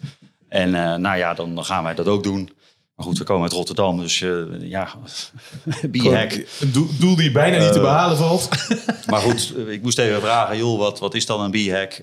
En 0.49 0.75
eh, 0.75 0.95
nou 0.95 1.17
ja, 1.17 1.33
dan, 1.33 1.65
gaan 1.65 1.83
wij 1.83 1.95
dat 1.95 2.07
ook 2.07 2.23
doen. 2.23 2.49
Maar 2.95 3.05
goed, 3.05 3.17
we 3.17 3.23
komen 3.23 3.43
uit 3.43 3.51
Rotterdam, 3.51 3.99
dus 3.99 4.21
eh, 4.21 4.43
ja, 4.62 4.89
B-hack. 5.91 6.31
Een 6.59 6.71
doel, 6.71 6.88
doel 6.99 7.15
die 7.15 7.31
bijna 7.31 7.57
niet 7.57 7.71
te 7.71 7.77
Eh, 7.77 7.83
behalen 7.83 8.17
valt. 8.17 8.49
Maar 9.09 9.21
goed, 9.21 9.53
ik 9.67 9.81
moest 9.81 9.97
even 9.99 10.21
vragen, 10.21 10.57
joh, 10.57 10.77
wat, 10.77 10.99
wat 10.99 11.13
is 11.13 11.25
dan 11.25 11.41
een 11.41 11.51
B-hack? 11.51 12.01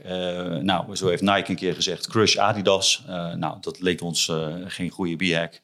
Nou, 0.63 0.97
zo 0.97 1.09
heeft 1.09 1.23
Nike 1.23 1.51
een 1.51 1.57
keer 1.57 1.75
gezegd, 1.75 2.09
crush 2.09 2.37
Adidas. 2.37 3.03
Nou, 3.37 3.57
dat 3.61 3.81
leek 3.81 4.03
ons 4.03 4.33
geen 4.67 4.91
goede 4.91 5.17
B-hack. 5.17 5.61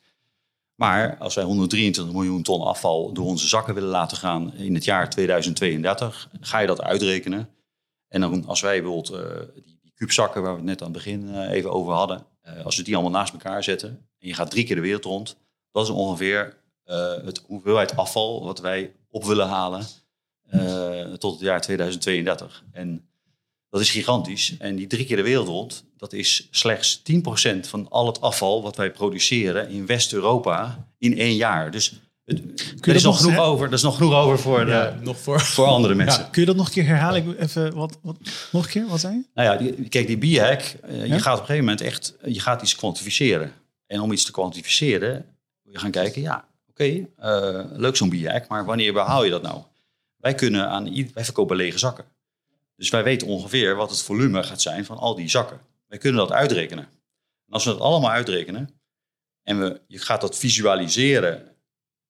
Maar 0.76 1.16
als 1.18 1.34
wij 1.34 1.44
123 1.44 2.14
miljoen 2.14 2.42
ton 2.42 2.62
afval 2.62 3.12
door 3.12 3.26
onze 3.26 3.48
zakken 3.48 3.74
willen 3.74 3.88
laten 3.88 4.16
gaan 4.16 4.54
in 4.54 4.74
het 4.74 4.84
jaar 4.84 5.10
2032, 5.10 6.28
ga 6.40 6.58
je 6.58 6.66
dat 6.66 6.82
uitrekenen. 6.82 7.48
En 8.08 8.20
dan, 8.20 8.46
als 8.46 8.60
wij 8.60 8.82
bijvoorbeeld 8.82 9.10
eh, 9.10 9.38
die, 9.54 9.78
die 9.82 9.92
kuubzakken 9.94 10.42
waar 10.42 10.50
we 10.50 10.56
het 10.56 10.66
net 10.66 10.80
aan 10.80 10.92
het 10.92 10.96
begin 10.96 11.34
eh, 11.34 11.50
even 11.50 11.72
over 11.72 11.92
hadden, 11.92 12.26
eh, 12.40 12.64
als 12.64 12.76
we 12.76 12.82
die 12.82 12.94
allemaal 12.94 13.12
naast 13.12 13.32
elkaar 13.32 13.64
zetten 13.64 13.88
en 14.18 14.28
je 14.28 14.34
gaat 14.34 14.50
drie 14.50 14.64
keer 14.64 14.76
de 14.76 14.82
wereld 14.82 15.04
rond, 15.04 15.36
dat 15.70 15.84
is 15.84 15.90
ongeveer 15.90 16.64
het 17.24 17.42
hoeveelheid 17.46 17.96
afval 17.96 18.44
wat 18.44 18.60
wij 18.60 18.92
op 19.10 19.24
willen 19.24 19.48
halen 19.48 19.86
tot 21.18 21.32
het 21.32 21.40
jaar 21.40 21.60
2032. 21.60 22.64
En 22.72 23.08
dat 23.76 23.84
is 23.86 23.90
gigantisch. 23.92 24.54
En 24.58 24.76
die 24.76 24.86
drie 24.86 25.06
keer 25.06 25.16
de 25.16 25.22
wereld 25.22 25.46
rond, 25.48 25.84
dat 25.96 26.12
is 26.12 26.48
slechts 26.50 27.02
10% 27.12 27.58
van 27.68 27.88
al 27.90 28.06
het 28.06 28.20
afval 28.20 28.62
wat 28.62 28.76
wij 28.76 28.90
produceren 28.90 29.68
in 29.70 29.86
West-Europa 29.86 30.86
in 30.98 31.18
één 31.18 31.34
jaar. 31.36 31.70
Dus 31.70 32.00
het, 32.24 32.40
er 32.80 32.94
is 32.94 33.02
nog 33.02 33.20
genoeg 33.20 33.38
over. 33.38 33.66
Er 33.66 33.72
is 33.72 33.82
nog 33.82 33.96
genoeg 33.96 34.14
over 34.14 34.38
voor, 34.38 34.64
de- 34.66 34.92
nog 35.00 35.18
voor. 35.18 35.40
voor 35.40 35.66
andere 35.66 35.94
mensen. 35.94 36.30
Kun 36.30 36.40
je 36.40 36.46
dat 36.46 36.56
nog 36.56 36.66
een 36.66 36.72
keer 36.72 36.86
herhalen? 36.86 37.38
Even 37.42 37.74
wat, 37.74 37.98
wat, 38.02 38.16
nog 38.52 38.64
een 38.64 38.70
keer, 38.70 38.86
wat 38.86 39.00
zei 39.00 39.14
je? 39.14 39.22
Nou 39.34 39.48
ja, 39.48 39.56
die- 39.74 39.88
kijk, 39.88 40.06
die 40.06 40.36
B-hack, 40.38 40.60
eh, 40.60 41.06
Ja? 41.06 41.14
je 41.14 41.20
gaat 41.20 41.34
op 41.34 41.40
een 41.40 41.46
gegeven 41.46 41.64
moment 41.64 41.80
echt, 41.80 42.16
je 42.24 42.40
gaat 42.40 42.62
iets 42.62 42.76
kwantificeren. 42.76 43.52
En 43.86 44.00
om 44.00 44.12
iets 44.12 44.24
te 44.24 44.30
kwantificeren, 44.32 45.24
moet 45.62 45.72
je 45.72 45.78
gaan 45.78 45.90
kijken, 45.90 46.22
ja, 46.22 46.44
oké, 46.68 46.84
eh, 47.16 47.64
leuk 47.72 47.96
zo'n 47.96 48.08
B-hack, 48.08 48.48
maar 48.48 48.64
wanneer 48.64 48.92
behaal 48.92 49.24
je 49.24 49.30
dat 49.30 49.42
nou? 49.42 49.60
Wij 50.16 50.34
kunnen 50.34 50.68
aan, 50.68 50.84
wij 51.14 51.24
verkopen 51.24 51.56
lege 51.56 51.78
zakken. 51.78 52.04
Dus 52.76 52.90
wij 52.90 53.04
weten 53.04 53.26
ongeveer 53.26 53.76
wat 53.76 53.90
het 53.90 54.02
volume 54.02 54.42
gaat 54.42 54.60
zijn 54.60 54.84
van 54.84 54.96
al 54.96 55.14
die 55.14 55.28
zakken. 55.28 55.60
Wij 55.86 55.98
kunnen 55.98 56.20
dat 56.20 56.32
uitrekenen. 56.32 56.84
En 57.46 57.52
als 57.52 57.64
we 57.64 57.70
dat 57.70 57.80
allemaal 57.80 58.10
uitrekenen 58.10 58.80
en 59.42 59.58
we, 59.58 59.80
je 59.86 59.98
gaat 59.98 60.20
dat 60.20 60.38
visualiseren, 60.38 61.36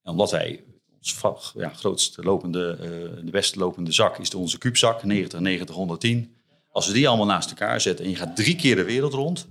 en 0.03 0.11
omdat 0.11 0.31
wij 0.31 0.65
ons 0.97 1.53
ja, 1.55 1.69
grootste 1.69 2.23
lopende, 2.23 2.77
eh, 2.81 3.25
de 3.25 3.31
beste 3.31 3.59
lopende 3.59 3.93
zak 3.93 4.19
is 4.19 4.31
de 4.31 4.39
onze 4.39 4.59
kuubzak, 4.59 5.05
90, 5.05 5.41
90, 5.41 5.75
110. 5.75 6.37
Als 6.69 6.87
we 6.87 6.93
die 6.93 7.09
allemaal 7.09 7.27
naast 7.27 7.51
elkaar 7.51 7.81
zetten 7.81 8.05
en 8.05 8.11
je 8.11 8.17
gaat 8.17 8.37
drie 8.37 8.57
keer 8.57 8.77
de 8.77 8.85
wereld 8.85 9.13
rond, 9.13 9.47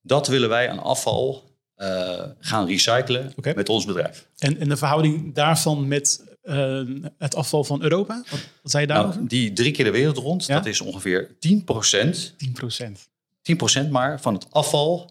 dat 0.00 0.26
willen 0.26 0.48
wij 0.48 0.70
aan 0.70 0.78
afval 0.78 1.50
eh, 1.74 2.24
gaan 2.38 2.66
recyclen 2.66 3.32
met 3.54 3.68
ons 3.68 3.84
bedrijf. 3.84 4.28
En, 4.38 4.58
en 4.58 4.68
de 4.68 4.76
verhouding 4.76 5.34
daarvan 5.34 5.88
met 5.88 6.31
eh, 6.42 6.82
het 7.18 7.34
afval 7.34 7.64
van 7.64 7.82
Europa? 7.82 8.22
Wat, 8.30 8.40
wat 8.62 8.70
zei 8.70 8.82
je 8.86 8.88
daarover? 8.92 9.16
Nou, 9.16 9.28
die 9.28 9.52
drie 9.52 9.72
keer 9.72 9.84
de 9.84 9.90
wereld 9.90 10.16
rond, 10.16 10.46
Ja? 10.46 10.54
dat 10.54 10.66
is 10.66 10.80
ongeveer 10.80 11.28
10% 11.28 11.38
10 11.38 11.62
procent. 11.64 13.08
10% 13.86 13.90
maar 13.90 14.20
van 14.20 14.34
het 14.34 14.46
afval. 14.50 15.10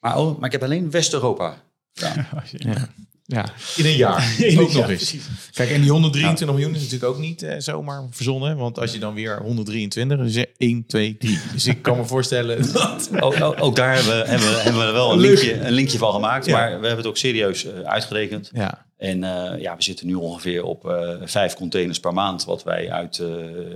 Maar, 0.00 0.18
oh, 0.18 0.36
maar 0.38 0.46
ik 0.46 0.52
heb 0.52 0.62
alleen 0.62 0.90
West-Europa. 0.90 1.54
Ja. 1.92 2.42
Ja. 2.52 2.88
Ja, 3.26 3.44
in 3.76 3.84
een 3.84 3.96
jaar. 3.96 4.34
In 4.38 4.52
een 4.52 4.58
ook 4.58 4.64
nog 4.64 4.72
jaar, 4.72 4.88
eens. 4.90 5.08
precies. 5.08 5.26
Kijk, 5.52 5.70
en 5.70 5.80
die 5.80 5.90
123 5.90 6.56
miljoen 6.56 6.74
is 6.74 6.82
natuurlijk 6.82 7.12
ook 7.12 7.18
niet 7.18 7.42
eh, 7.42 7.54
zomaar 7.58 8.06
verzonnen. 8.10 8.56
Want 8.56 8.78
als 8.78 8.92
je 8.92 8.98
dan 8.98 9.14
weer 9.14 9.40
123, 9.42 10.16
dan 10.16 10.26
is 10.26 10.36
het 10.36 10.50
1, 10.56 10.86
2, 10.86 11.16
3. 11.16 11.38
Dus 11.52 11.66
ik 11.66 11.82
kan 11.82 11.96
me 11.96 12.04
voorstellen 12.14 12.62
dat... 12.72 13.10
Ook, 13.20 13.40
ook, 13.40 13.62
ook 13.62 13.76
daar 13.76 13.94
hebben 13.94 14.18
we, 14.22 14.28
hebben 14.28 14.48
we, 14.48 14.54
hebben 14.54 14.86
we 14.86 14.92
wel 14.92 15.12
een 15.12 15.18
linkje, 15.18 15.60
een 15.60 15.72
linkje 15.72 15.98
van 15.98 16.12
gemaakt. 16.12 16.46
Ja. 16.46 16.52
Maar 16.52 16.66
we 16.66 16.72
hebben 16.72 16.96
het 16.96 17.06
ook 17.06 17.16
serieus 17.16 17.64
eh, 17.64 17.80
uitgerekend. 17.80 18.50
Ja, 18.52 18.86
En 18.96 19.24
eh, 19.24 19.60
ja, 19.60 19.76
we 19.76 19.82
zitten 19.82 20.06
nu 20.06 20.14
ongeveer 20.14 20.64
op 20.64 20.88
eh, 20.88 21.14
vijf 21.24 21.54
containers 21.54 22.00
per 22.00 22.12
maand... 22.12 22.44
wat 22.44 22.62
wij 22.62 22.90
uit, 22.90 23.18
eh, 23.18 23.28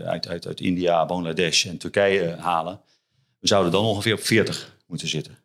uit, 0.05 0.29
uit, 0.29 0.47
uit 0.47 0.61
India, 0.61 1.07
Bangladesh 1.07 1.67
en 1.67 1.79
Turkije 1.79 2.37
halen. 2.39 2.81
We 3.39 3.47
zouden 3.47 3.73
dan 3.73 3.85
ongeveer 3.85 4.15
op 4.15 4.21
40 4.21 4.77
moeten 4.87 5.09
zitten. 5.09 5.39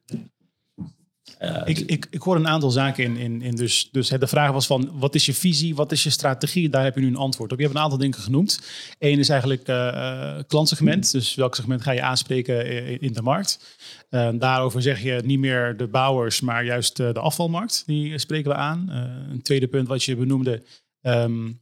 Uh, 1.45 1.61
ik, 1.65 1.79
ik, 1.79 2.07
ik 2.09 2.21
hoor 2.21 2.35
een 2.35 2.47
aantal 2.47 2.71
zaken 2.71 3.03
in. 3.03 3.17
in, 3.17 3.41
in 3.41 3.55
dus, 3.55 3.89
dus 3.91 4.09
de 4.09 4.27
vraag 4.27 4.51
was 4.51 4.67
van, 4.67 4.91
wat 4.93 5.15
is 5.15 5.25
je 5.25 5.33
visie, 5.33 5.75
wat 5.75 5.91
is 5.91 6.03
je 6.03 6.09
strategie? 6.09 6.69
Daar 6.69 6.83
heb 6.83 6.95
je 6.95 7.01
nu 7.01 7.07
een 7.07 7.15
antwoord 7.15 7.51
op. 7.51 7.57
Je 7.57 7.63
hebt 7.63 7.77
een 7.77 7.83
aantal 7.83 7.97
dingen 7.97 8.19
genoemd. 8.19 8.61
Eén 8.99 9.19
is 9.19 9.29
eigenlijk 9.29 9.67
uh, 9.67 10.39
klantsegment. 10.47 11.11
Dus 11.11 11.35
welk 11.35 11.55
segment 11.55 11.81
ga 11.81 11.91
je 11.91 12.01
aanspreken 12.01 12.65
in 13.01 13.13
de 13.13 13.21
markt? 13.21 13.77
Uh, 14.09 14.29
daarover 14.33 14.81
zeg 14.81 15.01
je 15.01 15.21
niet 15.25 15.39
meer 15.39 15.77
de 15.77 15.87
bouwers, 15.87 16.41
maar 16.41 16.65
juist 16.65 16.97
de 16.97 17.19
afvalmarkt. 17.19 17.83
Die 17.85 18.17
spreken 18.17 18.51
we 18.51 18.57
aan. 18.57 18.89
een 19.29 19.41
tweede 19.41 19.67
punt 19.67 19.87
wat 19.87 20.03
je 20.03 20.15
benoemde 20.15 20.63
um, 21.01 21.61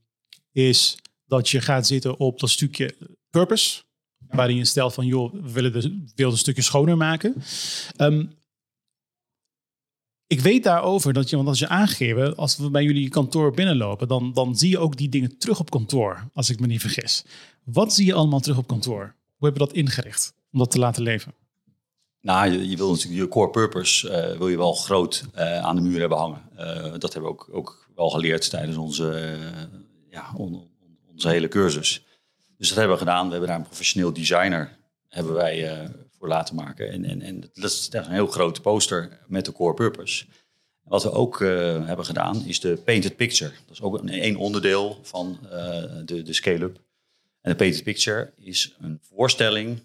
is 0.52 0.98
dat 1.26 1.50
je 1.50 1.62
gaat 1.62 1.88
zitten 1.88 2.20
op 2.20 2.40
dat 2.40 2.50
stukje 2.50 2.96
purpose. 3.30 3.84
Waarin 4.28 4.56
je 4.56 4.66
stelt 4.66 4.94
van, 4.94 5.06
joh, 5.06 5.34
we 5.34 5.52
willen 5.52 5.74
de 5.74 6.04
wereld 6.16 6.34
een 6.34 6.42
stukje 6.42 6.62
schoner 6.62 6.98
maken. 6.98 7.36
Um, 7.98 8.32
ik 10.34 10.40
weet 10.40 10.64
daarover 10.64 11.14
dat 11.14 11.30
je, 11.30 11.36
want 11.36 11.48
als 11.48 11.60
je 11.60 11.68
aangegeven, 11.68 12.36
als 12.36 12.58
we 12.58 12.70
bij 12.70 12.84
jullie 12.84 13.10
kantoor 13.10 13.52
binnenlopen, 13.52 14.08
dan, 14.08 14.34
dan 14.34 14.58
zie 14.58 14.70
je 14.70 14.80
ook 14.80 14.98
die 14.98 15.10
dingen 15.10 15.38
terug 15.38 15.60
op 15.60 15.70
kantoor, 15.70 16.30
als 16.34 16.50
ik 16.50 16.60
me 16.60 16.68
niet 16.68 16.82
vergis. 16.82 17.26
Wat 17.64 17.94
zie 17.94 18.06
je 18.06 18.14
allemaal 18.14 18.40
terug 18.40 18.58
op 18.58 18.68
kantoor? 18.68 19.16
Hoe 19.38 19.48
hebben 19.48 19.62
we 19.62 19.68
dat 19.68 19.78
ingericht 19.78 20.34
om 20.52 20.60
dat 20.60 20.72
te 20.72 20.80
laten 20.80 21.04
leven? 21.04 21.34
Nou, 22.22 22.52
je, 22.52 22.78
wil 22.78 22.90
natuurlijk 22.90 23.22
je 23.22 23.28
core 23.28 23.50
purpose 23.50 24.10
uh, 24.32 24.38
wil 24.38 24.48
je 24.48 24.58
wel 24.58 24.74
groot 24.74 25.26
uh, 25.36 25.60
aan 25.60 25.76
de 25.76 25.82
muur 25.82 26.00
hebben 26.00 26.18
hangen. 26.18 26.42
Uh, 26.58 26.94
dat 26.98 27.14
hebben 27.14 27.22
we 27.22 27.28
ook, 27.28 27.50
ook 27.52 27.90
wel 27.96 28.10
geleerd 28.10 28.50
tijdens 28.50 28.78
onze, 28.78 29.38
ja, 30.10 30.34
on, 30.36 30.54
on, 30.54 30.98
onze 31.12 31.30
hele 31.30 31.48
cursus. 31.48 32.06
Dus 32.58 32.68
dat 32.68 32.78
hebben 32.78 32.96
we 32.96 33.04
gedaan. 33.04 33.26
We 33.26 33.32
hebben 33.32 33.50
daar 33.50 33.60
een 33.60 33.66
professioneel 33.66 34.14
designer 34.14 34.78
hebben 35.10 35.34
wij 35.34 35.90
laten 36.28 36.56
maken. 36.56 36.92
En, 36.92 37.06
en, 37.06 37.22
en 37.22 37.40
dat 37.40 37.72
is 37.72 37.90
een 37.92 38.12
heel 38.12 38.28
grote 38.28 38.62
poster 38.62 39.20
met 39.28 39.46
de 39.46 39.52
core 39.52 39.74
purpose. 39.74 40.26
Wat 40.84 41.04
we 41.04 41.12
ook 41.12 41.40
uh, 41.40 41.50
hebben 41.86 42.06
gedaan 42.06 42.46
is 42.46 42.60
de 42.60 42.78
painted 42.86 43.16
picture. 43.16 43.52
Dat 43.66 43.76
is 43.76 43.82
ook 43.82 44.00
een, 44.00 44.26
een 44.26 44.38
onderdeel 44.38 45.00
van 45.02 45.40
uh, 45.44 45.52
de, 46.06 46.22
de 46.24 46.34
scale-up. 46.34 46.82
En 47.42 47.52
de 47.52 47.56
painted 47.56 47.84
picture 47.84 48.34
is 48.38 48.76
een 48.80 49.00
voorstelling 49.02 49.80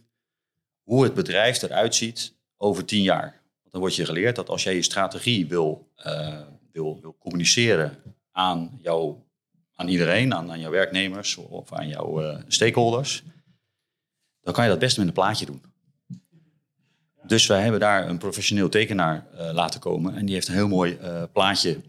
hoe 0.82 1.04
het 1.04 1.14
bedrijf 1.14 1.62
eruit 1.62 1.94
ziet 1.94 2.34
over 2.56 2.84
tien 2.84 3.02
jaar. 3.02 3.42
Want 3.60 3.72
dan 3.72 3.80
wordt 3.80 3.96
je 3.96 4.04
geleerd 4.04 4.36
dat 4.36 4.48
als 4.48 4.62
jij 4.62 4.74
je 4.74 4.82
strategie 4.82 5.46
wil, 5.46 5.88
uh, 6.06 6.40
wil, 6.72 6.98
wil 7.00 7.16
communiceren 7.18 7.98
aan, 8.32 8.78
jou, 8.82 9.16
aan 9.74 9.88
iedereen, 9.88 10.34
aan, 10.34 10.50
aan 10.50 10.60
jouw 10.60 10.70
werknemers 10.70 11.36
of 11.36 11.72
aan 11.72 11.88
jouw 11.88 12.42
stakeholders, 12.48 13.22
dan 14.40 14.54
kan 14.54 14.64
je 14.64 14.70
dat 14.70 14.78
best 14.78 14.98
met 14.98 15.06
een 15.06 15.12
plaatje 15.12 15.46
doen. 15.46 15.62
Dus 17.28 17.46
wij 17.46 17.62
hebben 17.62 17.80
daar 17.80 18.08
een 18.08 18.18
professioneel 18.18 18.68
tekenaar 18.68 19.26
uh, 19.34 19.50
laten 19.52 19.80
komen. 19.80 20.16
En 20.16 20.24
die 20.24 20.34
heeft 20.34 20.48
een 20.48 20.54
heel 20.54 20.68
mooi 20.68 20.98
uh, 21.02 21.22
plaatje 21.32 21.80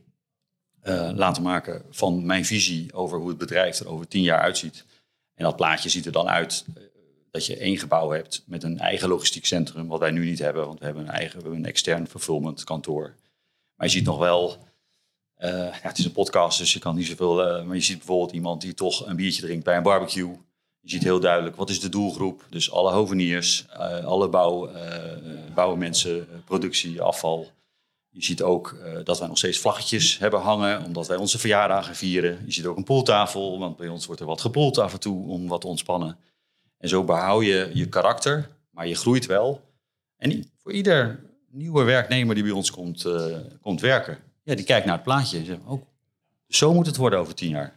uh, 0.84 1.12
laten 1.16 1.44
maken 1.44 1.86
van 1.90 2.26
mijn 2.26 2.46
visie 2.46 2.94
over 2.94 3.18
hoe 3.18 3.30
het 3.30 3.38
bedrijf 3.38 3.80
er 3.80 3.88
over 3.88 4.08
tien 4.08 4.22
jaar 4.22 4.40
uitziet. 4.40 4.86
En 5.36 5.44
dat 5.44 5.56
plaatje 5.56 5.90
ziet 5.90 6.06
er 6.06 6.12
dan 6.12 6.28
uit 6.28 6.66
dat 7.32 7.46
je 7.46 7.58
één 7.58 7.78
gebouw 7.78 8.10
hebt 8.10 8.44
met 8.46 8.64
een 8.64 8.80
eigen 8.80 9.10
logistiek 9.10 9.46
centrum, 9.46 9.88
wat 9.88 10.00
wij 10.00 10.12
nu 10.12 10.26
niet 10.26 10.40
hebben, 10.40 10.66
want 10.66 10.80
we 10.80 10.86
hebben 10.86 11.04
een 11.04 11.14
eigen, 11.14 11.38
we 11.38 11.42
hebben 11.42 11.60
een 11.60 11.70
extern 11.70 12.08
fulfillment 12.08 12.64
kantoor. 12.64 13.16
Maar 13.76 13.88
je 13.88 13.94
ziet 13.94 14.06
nog 14.06 14.18
wel, 14.18 14.58
ja, 15.38 15.72
het 15.72 15.98
is 15.98 16.06
een 16.06 16.12
podcast, 16.12 16.58
dus 16.58 16.74
je 16.74 16.80
kan 16.80 16.96
niet 16.96 17.08
zoveel, 17.08 17.64
maar 17.66 17.76
je 17.76 17.82
ziet 17.82 17.98
bijvoorbeeld 17.98 18.32
iemand 18.32 18.62
die 18.62 18.74
toch 18.74 19.06
een 19.08 19.16
biertje 19.16 19.42
drinkt 19.42 19.64
bij 19.64 19.78
een 19.78 19.84
barbecue. 19.84 20.38
Je 20.90 20.96
ziet 20.96 21.04
heel 21.04 21.20
duidelijk 21.20 21.56
wat 21.56 21.70
is 21.70 21.80
de 21.80 21.90
doelgroep. 21.90 22.46
Dus 22.50 22.72
alle 22.72 22.92
hoveniers, 22.92 23.66
uh, 23.74 24.06
alle 24.06 24.30
bouw, 24.30 24.70
uh, 24.70 24.76
bouwmensen, 25.54 26.28
productie, 26.46 27.02
afval. 27.02 27.52
Je 28.10 28.24
ziet 28.24 28.42
ook 28.42 28.78
uh, 28.84 29.00
dat 29.04 29.20
wij 29.20 29.28
nog 29.28 29.38
steeds 29.38 29.58
vlaggetjes 29.58 30.18
hebben 30.18 30.40
hangen, 30.40 30.84
omdat 30.84 31.08
wij 31.08 31.18
onze 31.18 31.40
verjaardagen 31.40 31.96
vieren. 31.96 32.44
Je 32.46 32.52
ziet 32.52 32.66
ook 32.66 32.78
een 32.78 32.84
pooltafel, 32.84 33.60
want 33.60 33.78
bij 33.78 33.88
ons 33.88 34.06
wordt 34.06 34.22
er 34.22 34.28
wat 34.28 34.42
gepoeld 34.42 34.78
af 34.78 34.94
en 34.94 35.00
toe 35.00 35.28
om 35.28 35.48
wat 35.48 35.62
te 35.62 35.68
ontspannen. 35.68 36.18
En 36.78 36.90
zo 36.90 37.04
behoud 37.04 37.46
je 37.46 37.72
je 37.74 37.90
karakter, 37.90 38.50
maar 38.70 38.88
je 38.88 38.96
groeit 38.96 39.26
wel. 39.26 39.62
En 40.18 40.52
voor 40.62 40.72
ieder 40.72 41.24
nieuwe 41.52 41.84
werknemer 41.84 42.36
die 42.36 42.44
bij 42.44 42.54
ons 42.54 42.72
komt, 42.72 43.06
komt 43.62 43.82
werken, 43.82 44.18
ja, 44.44 44.56
die 44.56 44.66
kijkt 44.66 44.86
naar 44.86 44.96
het 44.96 45.04
plaatje 45.04 45.38
en 45.38 45.46
zegt, 45.46 45.60
oh, 45.66 45.82
zo 46.48 46.74
moet 46.74 46.86
het 46.86 46.98
worden 46.98 47.20
over 47.20 47.36
tien 47.36 47.50
jaar. 47.50 47.74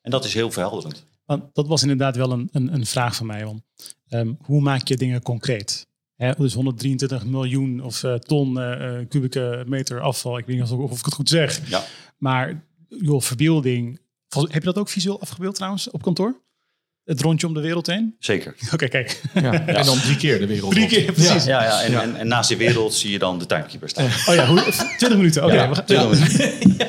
En 0.00 0.10
dat 0.10 0.24
is 0.24 0.34
heel 0.34 0.50
verhelderend. 0.50 1.04
Want 1.38 1.54
dat 1.54 1.66
was 1.66 1.82
inderdaad 1.82 2.16
wel 2.16 2.32
een, 2.32 2.48
een, 2.52 2.74
een 2.74 2.86
vraag 2.86 3.16
van 3.16 3.26
mij. 3.26 3.44
Want, 3.44 3.62
um, 4.08 4.38
hoe 4.42 4.60
maak 4.60 4.88
je 4.88 4.96
dingen 4.96 5.22
concreet? 5.22 5.86
Dus 6.36 6.54
123 6.54 7.24
miljoen 7.24 7.80
of 7.80 8.02
uh, 8.02 8.14
ton 8.14 8.56
uh, 8.58 8.98
kubieke 9.08 9.64
meter 9.66 10.00
afval. 10.00 10.38
Ik 10.38 10.46
weet 10.46 10.56
niet 10.56 10.70
of, 10.70 10.90
of 10.90 10.98
ik 10.98 11.04
het 11.04 11.14
goed 11.14 11.28
zeg. 11.28 11.68
Ja. 11.68 11.84
Maar 12.18 12.64
joh, 12.88 13.20
verbeelding. 13.20 14.00
Heb 14.28 14.52
je 14.52 14.60
dat 14.60 14.78
ook 14.78 14.88
visueel 14.88 15.20
afgebeeld 15.20 15.54
trouwens 15.54 15.90
op 15.90 16.02
kantoor? 16.02 16.40
Het 17.04 17.20
rondje 17.20 17.46
om 17.46 17.54
de 17.54 17.60
wereld 17.60 17.86
heen? 17.86 18.14
Zeker. 18.18 18.54
Oké, 18.64 18.74
okay, 18.74 18.88
kijk. 18.88 19.22
Ja. 19.34 19.66
En 19.66 19.84
dan 19.84 19.98
drie 20.00 20.16
keer 20.16 20.38
de 20.38 20.46
wereld. 20.46 20.72
Drie 20.72 20.86
keer, 20.86 21.12
precies. 21.12 21.44
Ja, 21.44 21.62
ja, 21.62 21.82
en, 21.82 22.00
en, 22.00 22.16
en, 22.16 22.28
naast 22.28 22.48
die 22.48 22.56
wereld 22.58 22.94
zie 22.94 23.10
je 23.10 23.18
dan 23.18 23.38
de 23.38 23.46
timekeeper 23.46 23.88
staan. 23.88 24.04
Oh 24.04 24.34
ja, 24.34 24.46
hoe, 24.46 24.60
20 24.60 25.16
minuten. 25.16 25.44
Oké, 25.44 25.52
okay, 25.52 25.82
ja, 25.86 26.10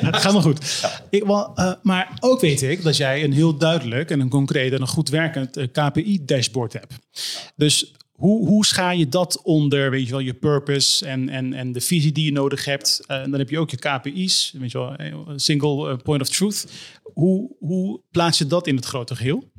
ja. 0.00 0.18
gaat 0.18 0.32
nog 0.32 0.42
goed. 0.42 0.86
Ik, 1.10 1.24
wel, 1.24 1.52
uh, 1.56 1.72
maar 1.82 2.16
ook 2.20 2.40
weet 2.40 2.62
ik 2.62 2.82
dat 2.82 2.96
jij 2.96 3.24
een 3.24 3.32
heel 3.32 3.56
duidelijk 3.56 4.10
en 4.10 4.20
een 4.20 4.28
concreet 4.28 4.72
en 4.72 4.80
een 4.80 4.86
goed 4.86 5.08
werkend 5.08 5.58
uh, 5.58 5.66
KPI-dashboard 5.72 6.72
hebt. 6.72 6.94
Dus 7.56 7.94
hoe, 8.12 8.46
hoe 8.46 8.64
scha 8.66 8.90
je 8.90 9.08
dat 9.08 9.42
onder, 9.42 9.90
weet 9.90 10.04
je 10.04 10.10
wel, 10.10 10.20
je 10.20 10.34
purpose 10.34 11.06
en, 11.06 11.28
en, 11.28 11.52
en 11.52 11.72
de 11.72 11.80
visie 11.80 12.12
die 12.12 12.24
je 12.24 12.32
nodig 12.32 12.64
hebt? 12.64 13.00
Uh, 13.06 13.16
en 13.16 13.30
dan 13.30 13.38
heb 13.38 13.50
je 13.50 13.58
ook 13.58 13.70
je 13.70 13.76
KPI's, 13.76 14.54
weet 14.58 14.72
je 14.72 14.78
wel, 14.78 14.96
single 15.36 15.96
point 15.96 16.22
of 16.22 16.28
truth. 16.28 16.66
Hoe, 17.02 17.50
hoe 17.58 18.00
plaats 18.10 18.38
je 18.38 18.46
dat 18.46 18.66
in 18.66 18.76
het 18.76 18.84
grote 18.84 19.16
geheel? 19.16 19.52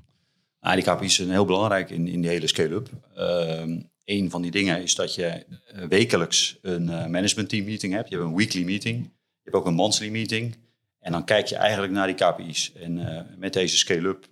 Die 0.73 0.84
KPI's 0.84 1.15
zijn 1.15 1.30
heel 1.30 1.45
belangrijk 1.45 1.89
in, 1.89 2.08
in 2.08 2.21
die 2.21 2.30
hele 2.30 2.47
scale-up. 2.47 2.89
Uh, 3.17 3.78
een 4.06 4.30
van 4.30 4.41
die 4.41 4.51
dingen 4.51 4.82
is 4.82 4.95
dat 4.95 5.15
je 5.15 5.45
wekelijks 5.89 6.58
een 6.62 6.88
uh, 6.88 7.06
managementteam 7.06 7.65
meeting 7.65 7.93
hebt. 7.93 8.10
Je 8.10 8.15
hebt 8.15 8.28
een 8.28 8.36
weekly 8.36 8.63
meeting. 8.63 9.04
Je 9.04 9.41
hebt 9.43 9.56
ook 9.56 9.65
een 9.65 9.73
monthly 9.73 10.10
meeting. 10.10 10.56
En 10.99 11.12
dan 11.12 11.25
kijk 11.25 11.47
je 11.47 11.56
eigenlijk 11.56 11.93
naar 11.93 12.08
die 12.08 12.15
KPI's. 12.15 12.73
En 12.73 12.97
uh, 12.97 13.21
met 13.38 13.54
deze 13.54 13.78
scale-up 13.78 14.28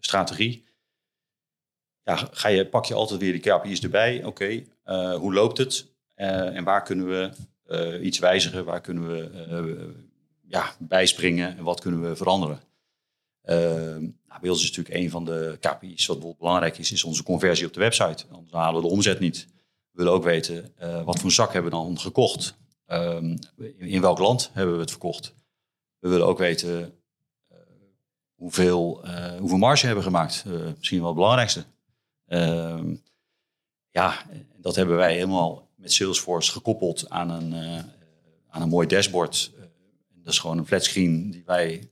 strategie 0.00 0.64
ja, 2.04 2.16
ga 2.30 2.48
je, 2.48 2.66
pak 2.66 2.84
je 2.84 2.94
altijd 2.94 3.20
weer 3.20 3.32
die 3.32 3.52
KPI's 3.52 3.82
erbij. 3.82 4.24
Oké, 4.24 4.62
hoe 5.16 5.32
loopt 5.32 5.58
het? 5.58 5.90
en 6.14 6.64
waar 6.64 6.82
kunnen 6.82 7.06
we 7.06 7.30
iets 8.00 8.18
wijzigen? 8.18 8.64
Waar 8.64 8.80
kunnen 8.80 9.08
we 9.08 9.92
ja, 10.46 10.74
bijspringen? 10.78 11.56
En 11.56 11.64
wat 11.64 11.80
kunnen 11.80 12.02
we 12.02 12.16
veranderen? 12.16 12.60
Uh, 14.34 14.42
nou, 14.42 14.54
is 14.54 14.62
natuurlijk 14.62 14.94
een 14.94 15.10
van 15.10 15.24
de 15.24 15.56
KPI's 15.60 16.06
wat 16.06 16.38
belangrijk 16.38 16.78
is, 16.78 16.92
is 16.92 17.04
onze 17.04 17.22
conversie 17.22 17.66
op 17.66 17.72
de 17.72 17.80
website. 17.80 18.24
Anders 18.30 18.52
halen 18.52 18.82
we 18.82 18.88
de 18.88 18.94
omzet 18.94 19.20
niet. 19.20 19.46
We 19.90 19.98
willen 19.98 20.12
ook 20.12 20.24
weten 20.24 20.72
uh, 20.82 21.02
wat 21.04 21.20
voor 21.20 21.32
zak 21.32 21.52
hebben 21.52 21.70
we 21.70 21.76
dan 21.76 21.98
gekocht. 21.98 22.56
Um, 22.86 23.38
in 23.78 24.00
welk 24.00 24.18
land 24.18 24.50
hebben 24.52 24.74
we 24.74 24.80
het 24.80 24.90
verkocht. 24.90 25.34
We 25.98 26.08
willen 26.08 26.26
ook 26.26 26.38
weten 26.38 26.94
uh, 27.52 27.58
hoeveel, 28.34 29.04
hoeveel 29.38 29.58
marge 29.58 29.86
hebben 29.86 30.04
we 30.04 30.10
gemaakt. 30.10 30.44
misschien 30.78 30.98
wel 30.98 31.06
het 31.06 31.16
belangrijkste. 31.16 31.64
Ehm, 32.26 32.94
ja, 33.90 34.26
dat 34.56 34.76
hebben 34.76 34.96
wij 34.96 35.14
helemaal 35.14 35.68
met 35.76 35.92
Salesforce 35.92 36.52
gekoppeld 36.52 37.10
aan 37.10 37.30
een, 37.30 37.54
aan 38.48 38.62
een 38.62 38.68
mooi 38.68 38.86
dashboard. 38.86 39.52
dat 40.22 40.32
is 40.32 40.38
gewoon 40.38 40.58
een 40.58 40.66
flatscreen 40.66 41.30
die 41.30 41.42
wij 41.46 41.91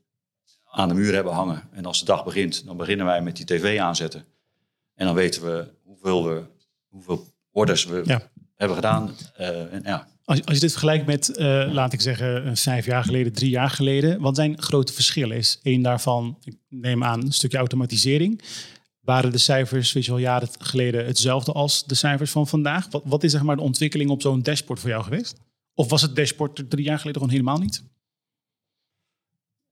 aan 0.70 0.88
de 0.88 0.94
muur 0.94 1.14
hebben 1.14 1.33
hangen. 1.33 1.62
En 1.72 1.85
als 1.85 1.98
de 1.98 2.04
dag 2.04 2.24
begint, 2.24 2.66
dan 2.66 2.76
beginnen 2.76 3.06
wij 3.06 3.22
met 3.22 3.37
die 3.37 3.46
tv 3.46 3.78
aanzetten. 3.78 4.24
En 4.94 5.06
dan 5.06 5.14
weten 5.14 5.42
we 5.42 5.68
hoeveel, 5.83 6.24
we, 6.24 6.42
hoeveel 6.88 7.26
orders 7.50 7.85
we 7.85 8.02
ja. 8.04 8.22
hebben 8.54 8.76
gedaan. 8.76 9.11
Uh, 9.40 9.72
en, 9.72 9.83
ja. 9.85 10.09
als, 10.24 10.44
als 10.44 10.54
je 10.54 10.61
dit 10.61 10.70
vergelijkt 10.70 11.06
met, 11.06 11.33
uh, 11.37 11.72
laat 11.72 11.92
ik 11.92 12.00
zeggen, 12.00 12.56
vijf 12.56 12.87
jaar 12.87 13.04
geleden, 13.04 13.33
drie 13.33 13.50
jaar 13.50 13.70
geleden. 13.70 14.20
Wat 14.20 14.37
zijn 14.37 14.62
grote 14.62 14.92
verschillen? 14.92 15.37
Is 15.37 15.59
één 15.62 15.83
daarvan, 15.83 16.38
ik 16.44 16.56
neem 16.68 17.04
aan, 17.04 17.22
een 17.22 17.33
stukje 17.33 17.59
automatisering. 17.59 18.42
Waren 19.00 19.33
de 19.33 19.38
cijfers, 19.38 19.92
weet 19.92 20.04
je 20.04 20.11
wel, 20.11 20.20
jaren 20.20 20.48
geleden 20.59 21.06
hetzelfde 21.06 21.52
als 21.52 21.85
de 21.85 21.94
cijfers 21.94 22.30
van 22.30 22.46
vandaag? 22.46 22.87
Wat, 22.90 23.02
wat 23.04 23.24
is 23.24 23.33
zeg 23.33 23.42
maar 23.42 23.56
de 23.56 23.62
ontwikkeling 23.62 24.11
op 24.11 24.22
zo'n 24.22 24.42
dashboard 24.42 24.80
voor 24.80 24.90
jou 24.90 25.02
geweest? 25.02 25.40
Of 25.74 25.90
was 25.90 26.02
het 26.02 26.16
dashboard 26.16 26.70
drie 26.70 26.85
jaar 26.85 26.98
geleden 26.98 27.20
gewoon 27.20 27.37
helemaal 27.37 27.59
niet? 27.59 27.83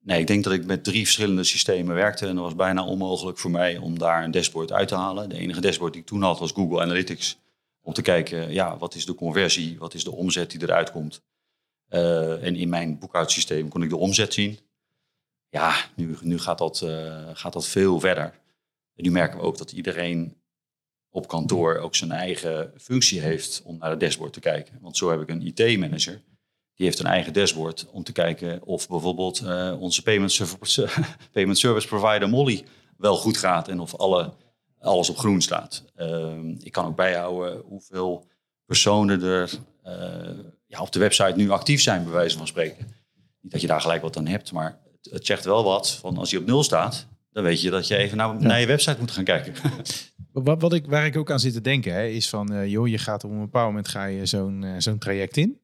Nee, 0.08 0.20
ik 0.20 0.26
denk 0.26 0.44
dat 0.44 0.52
ik 0.52 0.66
met 0.66 0.84
drie 0.84 1.02
verschillende 1.02 1.44
systemen 1.44 1.94
werkte. 1.94 2.26
En 2.26 2.34
dat 2.34 2.44
was 2.44 2.54
bijna 2.54 2.84
onmogelijk 2.84 3.38
voor 3.38 3.50
mij 3.50 3.76
om 3.76 3.98
daar 3.98 4.24
een 4.24 4.30
dashboard 4.30 4.72
uit 4.72 4.88
te 4.88 4.94
halen. 4.94 5.28
De 5.28 5.38
enige 5.38 5.60
dashboard 5.60 5.92
die 5.92 6.02
ik 6.02 6.08
toen 6.08 6.22
had 6.22 6.38
was 6.38 6.52
Google 6.52 6.80
Analytics. 6.80 7.38
Om 7.82 7.92
te 7.92 8.02
kijken, 8.02 8.52
ja, 8.52 8.78
wat 8.78 8.94
is 8.94 9.06
de 9.06 9.14
conversie? 9.14 9.78
Wat 9.78 9.94
is 9.94 10.04
de 10.04 10.12
omzet 10.12 10.50
die 10.50 10.62
eruit 10.62 10.90
komt? 10.90 11.22
Uh, 11.90 12.44
en 12.44 12.56
in 12.56 12.68
mijn 12.68 12.98
boekhoudsysteem 12.98 13.68
kon 13.68 13.82
ik 13.82 13.88
de 13.88 13.96
omzet 13.96 14.34
zien. 14.34 14.58
Ja, 15.48 15.74
nu, 15.94 16.16
nu 16.20 16.38
gaat, 16.38 16.58
dat, 16.58 16.80
uh, 16.84 17.28
gaat 17.32 17.52
dat 17.52 17.66
veel 17.66 18.00
verder. 18.00 18.40
En 18.94 19.04
nu 19.04 19.10
merken 19.10 19.38
we 19.38 19.44
ook 19.44 19.58
dat 19.58 19.72
iedereen 19.72 20.36
op 21.10 21.28
kantoor 21.28 21.78
ook 21.78 21.94
zijn 21.94 22.12
eigen 22.12 22.72
functie 22.76 23.20
heeft 23.20 23.62
om 23.64 23.78
naar 23.78 23.90
het 23.90 24.00
dashboard 24.00 24.32
te 24.32 24.40
kijken. 24.40 24.78
Want 24.80 24.96
zo 24.96 25.10
heb 25.10 25.20
ik 25.20 25.28
een 25.28 25.46
IT-manager. 25.46 26.20
Die 26.78 26.86
heeft 26.86 26.98
een 26.98 27.06
eigen 27.06 27.32
dashboard 27.32 27.86
om 27.90 28.02
te 28.02 28.12
kijken 28.12 28.62
of 28.64 28.88
bijvoorbeeld 28.88 29.42
uh, 29.44 29.80
onze 29.80 30.02
payment 30.02 30.32
service, 30.32 30.88
payment 31.32 31.58
service 31.58 31.86
provider 31.86 32.28
Molly 32.28 32.64
wel 32.96 33.16
goed 33.16 33.36
gaat 33.36 33.68
en 33.68 33.80
of 33.80 33.96
alle, 33.96 34.32
alles 34.80 35.10
op 35.10 35.18
groen 35.18 35.40
staat. 35.40 35.84
Uh, 35.96 36.32
ik 36.58 36.72
kan 36.72 36.86
ook 36.86 36.96
bijhouden 36.96 37.62
hoeveel 37.64 38.26
personen 38.66 39.22
er 39.22 39.50
uh, 39.86 39.92
ja, 40.66 40.80
op 40.80 40.92
de 40.92 40.98
website 40.98 41.32
nu 41.36 41.50
actief 41.50 41.82
zijn, 41.82 42.02
bij 42.02 42.12
wijze 42.12 42.36
van 42.36 42.46
spreken. 42.46 42.86
Niet 43.40 43.52
dat 43.52 43.60
je 43.60 43.66
daar 43.66 43.80
gelijk 43.80 44.02
wat 44.02 44.16
aan 44.16 44.26
hebt, 44.26 44.52
maar 44.52 44.78
het, 44.92 45.12
het 45.12 45.26
zegt 45.26 45.44
wel 45.44 45.64
wat 45.64 45.90
van 45.90 46.18
als 46.18 46.30
hij 46.30 46.40
op 46.40 46.46
nul 46.46 46.62
staat, 46.62 47.06
dan 47.32 47.42
weet 47.42 47.60
je 47.60 47.70
dat 47.70 47.88
je 47.88 47.96
even 47.96 48.16
naar, 48.16 48.40
naar 48.40 48.60
je 48.60 48.66
website 48.66 49.00
moet 49.00 49.10
gaan 49.10 49.24
kijken. 49.24 49.54
Wat, 50.32 50.60
wat 50.60 50.72
ik, 50.72 50.86
waar 50.86 51.06
ik 51.06 51.16
ook 51.16 51.30
aan 51.30 51.40
zit 51.40 51.52
te 51.52 51.60
denken, 51.60 51.92
hè, 51.92 52.06
is 52.06 52.28
van, 52.28 52.52
uh, 52.52 52.66
joh, 52.66 52.88
je 52.88 52.98
gaat 52.98 53.24
op 53.24 53.30
een 53.30 53.40
bepaald 53.40 53.66
moment 53.66 53.88
ga 53.88 54.04
je 54.04 54.26
zo'n 54.26 54.64
zo'n 54.78 54.98
traject 54.98 55.36
in. 55.36 55.60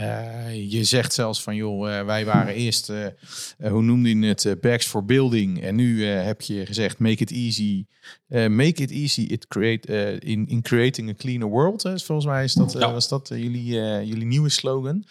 Uh, 0.00 0.70
je 0.70 0.84
zegt 0.84 1.12
zelfs 1.12 1.42
van, 1.42 1.56
joh, 1.56 2.04
wij 2.04 2.24
waren 2.24 2.54
eerst, 2.54 2.92
hoe 3.58 3.82
noemde 3.82 4.18
je 4.18 4.26
het, 4.26 4.60
bags 4.60 4.86
for 4.86 5.04
building. 5.04 5.62
En 5.62 5.74
nu 5.74 6.04
heb 6.04 6.40
je 6.40 6.66
gezegd, 6.66 6.98
make 6.98 7.22
it 7.22 7.32
easy. 7.32 7.86
make 8.28 8.82
it 8.82 8.90
easy 8.90 9.20
it 9.20 9.46
create, 9.46 10.18
in, 10.18 10.46
in 10.46 10.62
creating 10.62 11.10
a 11.10 11.14
cleaner 11.14 11.48
world. 11.48 11.82
Hè. 11.82 11.98
Volgens 11.98 12.26
mij 12.26 12.44
is 12.44 12.52
dat, 12.52 12.72
was 12.72 13.08
dat 13.08 13.28
jullie, 13.28 13.64
jullie 14.06 14.26
nieuwe 14.26 14.48
slogan. 14.48 15.04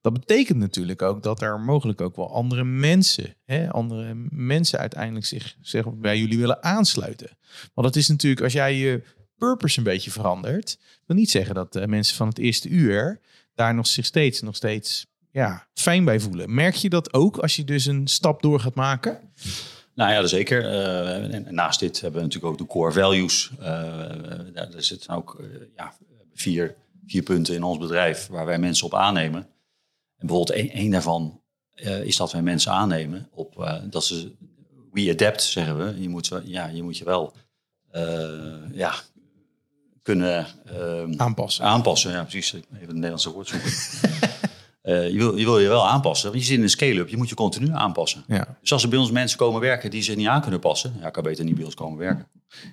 Dat 0.00 0.12
betekent 0.12 0.58
natuurlijk 0.58 1.02
ook 1.02 1.22
dat 1.22 1.42
er 1.42 1.60
mogelijk 1.60 2.00
ook 2.00 2.16
wel 2.16 2.32
andere 2.32 2.64
mensen, 2.64 3.34
hè, 3.44 3.70
andere 3.70 4.14
mensen 4.30 4.78
uiteindelijk 4.78 5.26
zich, 5.26 5.56
zich 5.60 5.94
bij 5.94 6.18
jullie 6.18 6.38
willen 6.38 6.62
aansluiten. 6.62 7.38
Want 7.74 7.86
het 7.86 7.96
is 7.96 8.08
natuurlijk, 8.08 8.42
als 8.42 8.52
jij 8.52 8.76
je 8.76 9.02
purpose 9.38 9.78
een 9.78 9.84
beetje 9.84 10.10
verandert, 10.10 10.78
wil 11.06 11.16
niet 11.16 11.30
zeggen 11.30 11.54
dat 11.54 11.86
mensen 11.86 12.16
van 12.16 12.28
het 12.28 12.38
eerste 12.38 12.68
uur 12.68 13.20
daar 13.56 13.74
nog 13.74 13.86
zich 13.86 14.04
steeds, 14.04 14.40
nog 14.40 14.56
steeds 14.56 15.06
ja, 15.30 15.66
fijn 15.74 16.04
bij 16.04 16.20
voelen. 16.20 16.54
Merk 16.54 16.74
je 16.74 16.88
dat 16.88 17.12
ook 17.12 17.38
als 17.38 17.56
je 17.56 17.64
dus 17.64 17.86
een 17.86 18.06
stap 18.06 18.42
door 18.42 18.60
gaat 18.60 18.74
maken? 18.74 19.20
Nou 19.94 20.12
ja, 20.12 20.26
zeker. 20.26 20.64
En 21.30 21.54
naast 21.54 21.80
dit 21.80 22.00
hebben 22.00 22.20
we 22.20 22.26
natuurlijk 22.26 22.52
ook 22.52 22.58
de 22.58 22.72
core 22.72 22.92
values. 22.92 23.50
Uh, 23.60 23.66
daar, 24.52 24.68
zitten 24.76 25.14
ook 25.14 25.38
uh, 25.40 25.46
ja, 25.76 25.92
vier, 26.34 26.74
vier 27.06 27.22
punten 27.22 27.54
in 27.54 27.62
ons 27.62 27.78
bedrijf 27.78 28.26
waar 28.26 28.46
wij 28.46 28.58
mensen 28.58 28.86
op 28.86 28.94
aannemen. 28.94 29.40
En 30.16 30.26
bijvoorbeeld 30.26 30.72
een 30.74 30.90
daarvan 30.90 31.40
is 32.04 32.16
dat 32.16 32.32
wij 32.32 32.42
mensen 32.42 32.72
aannemen 32.72 33.28
op 33.30 33.80
dat 33.90 34.04
ze 34.04 34.32
we 34.92 35.10
adapt 35.10 35.42
zeggen 35.42 35.78
we. 35.78 36.00
Je 36.02 36.08
moet, 36.08 36.30
ja, 36.44 36.66
je 36.66 36.82
moet 36.82 36.98
je 36.98 37.04
wel 37.04 37.34
ja, 38.72 38.94
kunnen 40.06 40.46
aanpassen. 41.16 41.64
Aanpassen, 41.64 42.12
ja 42.12 42.22
precies. 42.22 42.52
Even 42.52 42.64
het 42.72 42.94
Nederlandse 42.94 43.32
woord 43.32 43.48
zoeken. 43.48 43.70
Uh, 44.82 45.08
je, 45.14 45.18
wil, 45.18 45.36
je 45.36 45.44
wil 45.44 45.58
je 45.58 45.68
wel 45.68 45.88
aanpassen. 45.88 46.30
Want 46.30 46.40
je 46.40 46.46
zit 46.46 46.56
in 46.56 46.62
een 46.62 46.70
scale-up, 46.70 47.08
je 47.08 47.16
moet 47.16 47.28
je 47.28 47.34
continu 47.34 47.72
aanpassen. 47.72 48.24
Ja. 48.26 48.56
Dus 48.60 48.72
als 48.72 48.82
er 48.82 48.88
bij 48.88 48.98
ons 48.98 49.10
mensen 49.10 49.38
komen 49.38 49.60
werken 49.60 49.90
die 49.90 50.02
zich 50.02 50.16
niet 50.16 50.26
aan 50.26 50.40
kunnen 50.40 50.60
passen, 50.60 50.94
ja, 51.00 51.10
kan 51.10 51.22
beter 51.22 51.44
niet 51.44 51.54
bij 51.54 51.64
ons 51.64 51.74
komen 51.74 51.98
werken. 51.98 52.28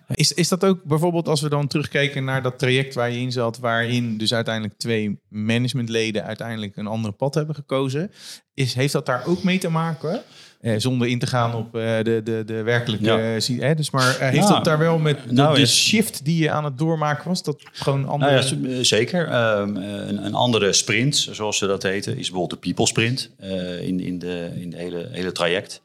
Is, 0.08 0.34
is 0.34 0.48
dat 0.48 0.66
ook 0.66 0.84
bijvoorbeeld 0.84 1.28
als 1.28 1.42
we 1.42 1.50
dan 1.50 1.68
terugkijken 1.68 2.24
naar 2.24 2.42
dat 2.42 2.60
traject 2.60 2.94
waar 2.94 3.12
je 3.12 3.20
in 3.20 3.32
zat, 3.32 3.58
waarin 3.58 4.18
dus 4.18 4.34
uiteindelijk 4.34 4.78
twee 4.78 5.20
managementleden 5.30 6.24
uiteindelijk 6.24 6.76
een 6.76 6.88
andere 6.88 7.14
pad 7.14 7.34
hebben 7.34 7.56
gekozen? 7.56 8.12
Is, 8.54 8.74
heeft 8.74 8.94
dat 8.94 9.06
daar 9.06 9.26
ook 9.26 9.44
mee 9.44 9.58
te 9.58 9.70
maken? 9.70 10.24
Eh, 10.64 10.74
zonder 10.78 11.08
in 11.08 11.20
te 11.20 11.28
gaan 11.28 11.56
op 11.56 11.76
eh, 11.76 11.98
de, 12.04 12.22
de, 12.24 12.44
de 12.46 12.62
werkelijke... 12.62 13.06
Ja. 13.06 13.36
Eh, 13.70 13.76
dus 13.76 13.92
maar 13.92 14.20
heeft 14.20 14.36
ja. 14.36 14.48
dat 14.48 14.64
daar 14.64 14.78
wel 14.78 14.98
met 14.98 15.24
de, 15.28 15.34
nou, 15.34 15.56
de, 15.56 15.66
shift 15.66 16.26
die 16.26 16.44
je 16.44 16.52
aan 16.52 16.64
het 16.64 16.78
doormaken 16.78 17.28
was? 17.28 17.44
Dat 17.44 17.62
gewoon 17.72 18.08
andere... 18.08 18.32
Nou 18.32 18.70
ja, 18.70 18.84
zeker. 18.84 19.28
Um, 19.60 19.76
een, 19.76 20.26
een, 20.26 20.34
andere 20.34 20.74
sprint, 20.74 21.16
zoals 21.16 21.58
ze 21.58 21.68
dat 21.68 21.84
heten, 21.84 22.18
is 22.18 22.30
bijvoorbeeld 22.30 22.62
de 22.62 22.68
people 22.68 22.88
sprint 22.88 23.32
in, 23.82 24.00
in, 24.00 24.20
de, 24.20 24.52
in 24.56 24.70
de 24.70 24.78
hele, 24.78 25.08
hele 25.12 25.32
traject. 25.32 25.82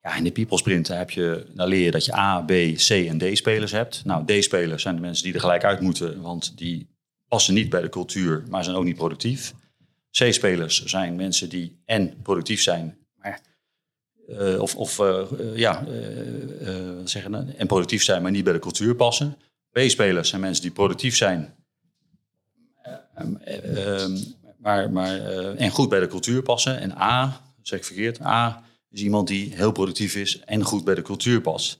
Ja, 0.00 0.16
in 0.16 0.24
de 0.24 0.32
people 0.32 0.58
sprint 0.58 0.88
heb 0.88 1.10
je, 1.10 1.46
dan 1.54 1.68
leer 1.68 1.84
je 1.84 1.90
dat 1.90 2.04
je 2.04 2.16
A, 2.16 2.40
B, 2.40 2.50
C 2.76 2.90
en 2.90 3.18
D 3.18 3.36
spelers 3.36 3.72
hebt. 3.72 4.02
Nou, 4.04 4.24
D 4.24 4.44
spelers 4.44 4.82
zijn 4.82 4.94
de 4.94 5.00
mensen 5.00 5.24
die 5.24 5.34
er 5.34 5.40
gelijk 5.40 5.64
uit 5.64 5.80
moeten, 5.80 6.20
want 6.20 6.58
die 6.58 6.88
passen 7.28 7.54
niet 7.54 7.68
bij 7.68 7.80
de 7.80 7.88
cultuur, 7.88 8.44
maar 8.48 8.64
zijn 8.64 8.76
ook 8.76 8.84
niet 8.84 8.96
productief. 8.96 9.54
C 10.10 10.32
spelers 10.32 10.84
zijn 10.84 11.16
mensen 11.16 11.48
die 11.48 11.82
en 11.84 12.14
productief 12.22 12.62
zijn, 12.62 12.96
maar 13.16 13.40
uh, 14.28 14.60
of, 14.60 14.76
of 14.76 14.98
uh, 14.98 15.22
ja, 15.54 15.84
uh, 15.86 16.70
zeggen, 17.04 17.58
en 17.58 17.66
productief 17.66 18.02
zijn, 18.02 18.22
maar 18.22 18.30
niet 18.30 18.44
bij 18.44 18.52
de 18.52 18.58
cultuur 18.58 18.94
passen. 18.94 19.36
B-spelers 19.70 20.28
zijn 20.28 20.40
mensen 20.40 20.62
die 20.62 20.72
productief 20.72 21.16
zijn, 21.16 21.54
maar, 24.58 24.90
maar, 24.90 25.20
en 25.56 25.70
goed 25.70 25.88
bij 25.88 26.00
de 26.00 26.06
cultuur 26.06 26.42
passen. 26.42 26.80
En 26.80 26.92
A, 26.92 27.40
zeg 27.62 27.78
ik 27.78 27.84
verkeerd, 27.84 28.20
A 28.20 28.62
is 28.90 29.02
iemand 29.02 29.28
die 29.28 29.54
heel 29.54 29.72
productief 29.72 30.14
is 30.14 30.40
en 30.40 30.62
goed 30.62 30.84
bij 30.84 30.94
de 30.94 31.02
cultuur 31.02 31.40
past. 31.40 31.78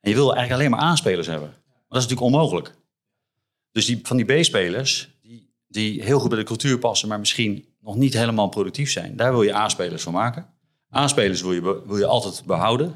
En 0.00 0.10
je 0.10 0.16
wil 0.16 0.34
eigenlijk 0.34 0.60
alleen 0.60 0.70
maar 0.70 0.90
A-spelers 0.90 1.26
hebben. 1.26 1.48
Maar 1.48 1.88
dat 1.88 2.02
is 2.02 2.08
natuurlijk 2.08 2.34
onmogelijk. 2.34 2.74
Dus 3.72 3.86
die, 3.86 4.00
van 4.02 4.16
die 4.16 4.40
B-spelers, 4.40 5.18
die, 5.22 5.54
die 5.68 6.02
heel 6.02 6.18
goed 6.18 6.28
bij 6.28 6.38
de 6.38 6.44
cultuur 6.44 6.78
passen, 6.78 7.08
maar 7.08 7.18
misschien 7.18 7.66
nog 7.80 7.96
niet 7.96 8.14
helemaal 8.14 8.48
productief 8.48 8.90
zijn, 8.90 9.16
daar 9.16 9.32
wil 9.32 9.42
je 9.42 9.54
A-spelers 9.54 10.02
van 10.02 10.12
maken. 10.12 10.57
A-spelers 10.94 11.40
wil 11.42 11.52
je, 11.52 11.82
wil 11.86 11.96
je 11.96 12.06
altijd 12.06 12.42
behouden. 12.46 12.94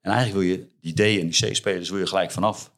En 0.00 0.10
eigenlijk 0.12 0.44
wil 0.44 0.56
je 0.56 0.66
die 0.80 0.94
D- 0.94 1.20
en 1.20 1.28
die 1.28 1.50
C-spelers 1.50 1.90
wil 1.90 1.98
je 1.98 2.06
gelijk 2.06 2.30
vanaf. 2.30 2.72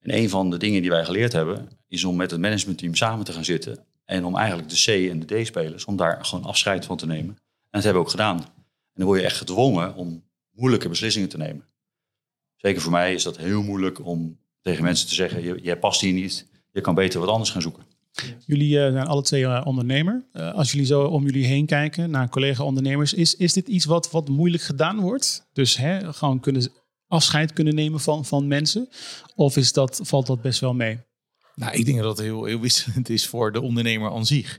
En 0.00 0.14
een 0.16 0.28
van 0.28 0.50
de 0.50 0.56
dingen 0.56 0.80
die 0.80 0.90
wij 0.90 1.04
geleerd 1.04 1.32
hebben, 1.32 1.68
is 1.88 2.04
om 2.04 2.16
met 2.16 2.30
het 2.30 2.40
managementteam 2.40 2.94
samen 2.94 3.24
te 3.24 3.32
gaan 3.32 3.44
zitten. 3.44 3.84
En 4.04 4.24
om 4.24 4.36
eigenlijk 4.36 4.68
de 4.68 4.76
C- 4.76 5.10
en 5.10 5.20
de 5.26 5.42
D-spelers, 5.42 5.84
om 5.84 5.96
daar 5.96 6.24
gewoon 6.24 6.44
afscheid 6.44 6.84
van 6.84 6.96
te 6.96 7.06
nemen. 7.06 7.34
En 7.34 7.36
dat 7.70 7.82
hebben 7.82 8.02
we 8.02 8.08
ook 8.08 8.14
gedaan. 8.14 8.38
En 8.38 9.02
dan 9.02 9.06
word 9.06 9.20
je 9.20 9.24
echt 9.26 9.36
gedwongen 9.36 9.94
om 9.94 10.24
moeilijke 10.50 10.88
beslissingen 10.88 11.28
te 11.28 11.36
nemen. 11.36 11.66
Zeker 12.56 12.82
voor 12.82 12.92
mij 12.92 13.14
is 13.14 13.22
dat 13.22 13.36
heel 13.36 13.62
moeilijk 13.62 14.04
om 14.06 14.38
tegen 14.60 14.84
mensen 14.84 15.08
te 15.08 15.14
zeggen: 15.14 15.62
jij 15.62 15.78
past 15.78 16.00
hier 16.00 16.12
niet, 16.12 16.46
je 16.72 16.80
kan 16.80 16.94
beter 16.94 17.20
wat 17.20 17.28
anders 17.28 17.50
gaan 17.50 17.62
zoeken. 17.62 17.84
Jullie 18.46 18.76
uh, 18.76 18.92
zijn 18.92 19.06
alle 19.06 19.22
twee 19.22 19.42
uh, 19.42 19.60
ondernemer. 19.64 20.24
Uh, 20.32 20.54
als 20.54 20.70
jullie 20.70 20.86
zo 20.86 21.02
om 21.02 21.24
jullie 21.24 21.46
heen 21.46 21.66
kijken 21.66 22.10
naar 22.10 22.28
collega-ondernemers, 22.28 23.14
is, 23.14 23.36
is 23.36 23.52
dit 23.52 23.68
iets 23.68 23.84
wat, 23.84 24.10
wat 24.10 24.28
moeilijk 24.28 24.62
gedaan 24.62 25.00
wordt? 25.00 25.46
Dus 25.52 25.76
hè, 25.76 26.12
gewoon 26.12 26.40
kunnen 26.40 26.70
afscheid 27.08 27.52
kunnen 27.52 27.74
nemen 27.74 28.00
van, 28.00 28.24
van 28.24 28.46
mensen? 28.46 28.88
Of 29.34 29.56
is 29.56 29.72
dat, 29.72 30.00
valt 30.02 30.26
dat 30.26 30.42
best 30.42 30.60
wel 30.60 30.74
mee? 30.74 30.98
Nou, 31.54 31.72
ik 31.72 31.84
denk 31.84 31.98
dat 31.98 32.16
het 32.16 32.26
heel, 32.26 32.44
heel 32.44 32.60
wisselend 32.60 33.08
is 33.08 33.26
voor 33.26 33.52
de 33.52 33.60
ondernemer 33.60 34.10
aan 34.10 34.26
zich. 34.26 34.58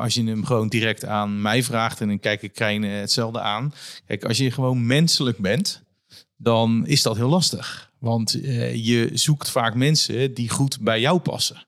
Als 0.00 0.14
je 0.14 0.24
hem 0.24 0.44
gewoon 0.44 0.68
direct 0.68 1.04
aan 1.04 1.42
mij 1.42 1.62
vraagt 1.62 2.00
en 2.00 2.08
dan 2.08 2.20
kijk 2.20 2.42
ik 2.42 2.52
Krijn 2.52 2.82
hetzelfde 2.82 3.40
aan. 3.40 3.74
Kijk, 4.06 4.24
als 4.24 4.38
je 4.38 4.50
gewoon 4.50 4.86
menselijk 4.86 5.38
bent, 5.38 5.82
dan 6.36 6.86
is 6.86 7.02
dat 7.02 7.16
heel 7.16 7.28
lastig. 7.28 7.90
Want 7.98 8.30
je 8.72 9.10
zoekt 9.12 9.50
vaak 9.50 9.74
mensen 9.74 10.34
die 10.34 10.48
goed 10.48 10.80
bij 10.80 11.00
jou 11.00 11.18
passen. 11.18 11.66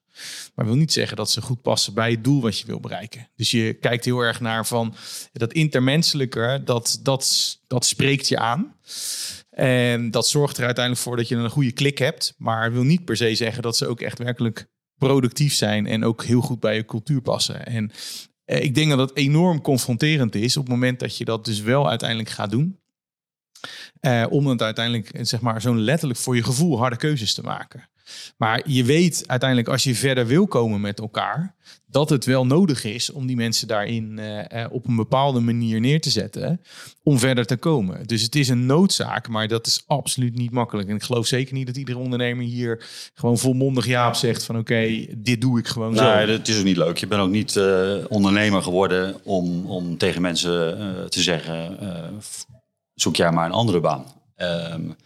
Maar 0.55 0.65
wil 0.65 0.75
niet 0.75 0.93
zeggen 0.93 1.17
dat 1.17 1.31
ze 1.31 1.43
goed 1.43 1.63
passen 1.63 1.95
bij 1.95 2.11
het 2.11 2.25
doel 2.25 2.41
wat 2.41 2.59
je 2.59 2.67
wil 2.67 2.81
bereiken. 2.81 3.29
Dus 3.37 3.51
je 3.51 3.75
kijkt 3.75 4.05
heel 4.05 4.21
erg 4.21 4.41
naar 4.41 4.67
van 4.67 4.95
dat 5.33 5.53
intermenselijke, 5.53 6.63
dat, 6.65 7.01
dat, 7.03 7.59
dat 7.67 7.85
spreekt 7.85 8.29
je 8.29 8.39
aan. 8.39 8.75
En 9.51 10.11
dat 10.11 10.29
zorgt 10.29 10.59
er 10.59 10.65
uiteindelijk 10.65 11.05
voor 11.05 11.17
dat 11.17 11.29
je 11.29 11.37
een 11.37 11.51
goede 11.51 11.73
klik 11.73 11.99
hebt. 11.99 12.35
Maar 12.39 12.73
wil 12.73 12.83
niet 12.83 13.05
per 13.05 13.17
se 13.17 13.35
zeggen 13.35 13.63
dat 13.63 13.77
ze 13.77 13.87
ook 13.87 14.01
echt 14.01 14.19
werkelijk 14.19 14.69
productief 14.99 15.55
zijn 15.55 15.87
en 15.87 16.05
ook 16.05 16.25
heel 16.25 16.41
goed 16.41 16.61
bij 16.61 16.75
je 16.75 16.85
cultuur 16.85 17.21
passen. 17.21 17.67
En 17.67 17.91
eh, 18.45 18.63
ik 18.63 18.75
denk 18.75 18.89
dat 18.89 18.99
dat 18.99 19.17
enorm 19.17 19.61
confronterend 19.61 20.35
is 20.35 20.57
op 20.57 20.63
het 20.63 20.73
moment 20.73 21.01
dat 21.01 21.17
je 21.17 21.25
dat 21.25 21.45
dus 21.45 21.61
wel 21.61 21.89
uiteindelijk 21.89 22.31
gaat 22.31 22.51
doen. 22.51 22.79
Uh, 24.01 24.27
om 24.31 24.47
het 24.47 24.63
uiteindelijk, 24.63 25.11
zeg 25.21 25.41
maar, 25.41 25.61
zo'n 25.61 25.81
letterlijk 25.81 26.21
voor 26.21 26.37
je 26.37 26.45
gevoel 26.45 26.79
harde 26.79 26.97
keuzes 26.97 27.35
te 27.35 27.43
maken. 27.43 27.89
Maar 28.37 28.63
je 28.65 28.85
weet 28.85 29.25
uiteindelijk, 29.27 29.69
als 29.69 29.85
je 29.85 29.95
verder 29.95 30.27
wil 30.27 30.47
komen 30.47 30.81
met 30.81 30.99
elkaar, 30.99 31.55
dat 31.87 32.11
het 32.11 32.25
wel 32.25 32.47
nodig 32.47 32.85
is 32.85 33.11
om 33.11 33.27
die 33.27 33.37
mensen 33.37 33.69
daarin 33.69 34.19
uh, 34.19 34.65
op 34.71 34.87
een 34.87 34.97
bepaalde 34.97 35.41
manier 35.41 35.81
neer 35.81 36.01
te 36.01 36.11
zetten 36.11 36.61
om 37.03 37.19
verder 37.19 37.45
te 37.47 37.57
komen. 37.57 38.07
Dus 38.07 38.23
het 38.23 38.35
is 38.35 38.49
een 38.49 38.67
noodzaak, 38.67 39.29
maar 39.29 39.49
dat 39.49 39.67
is 39.67 39.83
absoluut 39.87 40.35
niet 40.35 40.51
makkelijk. 40.51 40.89
En 40.89 40.95
ik 40.95 41.03
geloof 41.03 41.27
zeker 41.27 41.55
niet 41.55 41.67
dat 41.67 41.77
iedere 41.77 41.99
ondernemer 41.99 42.45
hier 42.45 42.87
gewoon 43.15 43.39
volmondig 43.39 43.87
ja 43.87 44.09
op 44.09 44.15
zegt 44.15 44.45
van 44.45 44.59
oké, 44.59 45.07
dit 45.17 45.41
doe 45.41 45.59
ik 45.59 45.67
gewoon 45.67 45.97
zo. 45.97 46.15
Nee, 46.15 46.27
dat 46.27 46.49
is 46.49 46.59
ook 46.59 46.65
niet 46.65 46.77
leuk. 46.77 46.99
Je 46.99 47.07
bent 47.07 47.21
ook 47.21 47.31
niet 47.31 47.57
uh, 47.57 47.95
ondernemer 48.09 48.63
geworden 48.63 49.25
om, 49.25 49.67
om 49.67 49.97
tegen 49.97 50.23
mensen 50.23 50.77
te 51.09 51.23
zeggen, 51.23 51.79
zoek 53.01 53.17
jij 53.17 53.33
maar 53.33 53.47
een 53.47 53.53
andere 53.53 53.81
baan. 53.81 54.07
Um, 54.37 54.97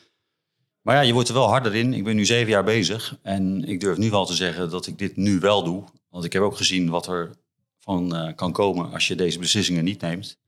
maar 0.82 0.94
ja, 0.94 1.00
je 1.00 1.12
wordt 1.12 1.28
er 1.28 1.34
wel 1.34 1.48
harder 1.48 1.74
in. 1.74 1.94
Ik 1.94 2.04
ben 2.04 2.16
nu 2.16 2.24
zeven 2.24 2.50
jaar 2.50 2.64
bezig. 2.64 3.18
En 3.22 3.64
ik 3.64 3.80
durf 3.80 3.98
nu 3.98 4.10
wel 4.10 4.26
te 4.26 4.34
zeggen 4.34 4.70
dat 4.70 4.86
ik 4.86 4.98
dit 4.98 5.16
nu 5.16 5.38
wel 5.38 5.64
doe. 5.64 5.84
Want 6.08 6.24
ik 6.24 6.32
heb 6.32 6.42
ook 6.42 6.56
gezien 6.56 6.88
wat 6.88 7.06
er 7.06 7.30
van 7.78 8.16
uh, 8.16 8.34
kan 8.34 8.52
komen 8.52 8.92
als 8.92 9.08
je 9.08 9.14
deze 9.14 9.38
beslissingen 9.38 9.84
niet 9.84 10.00
neemt. 10.00 10.38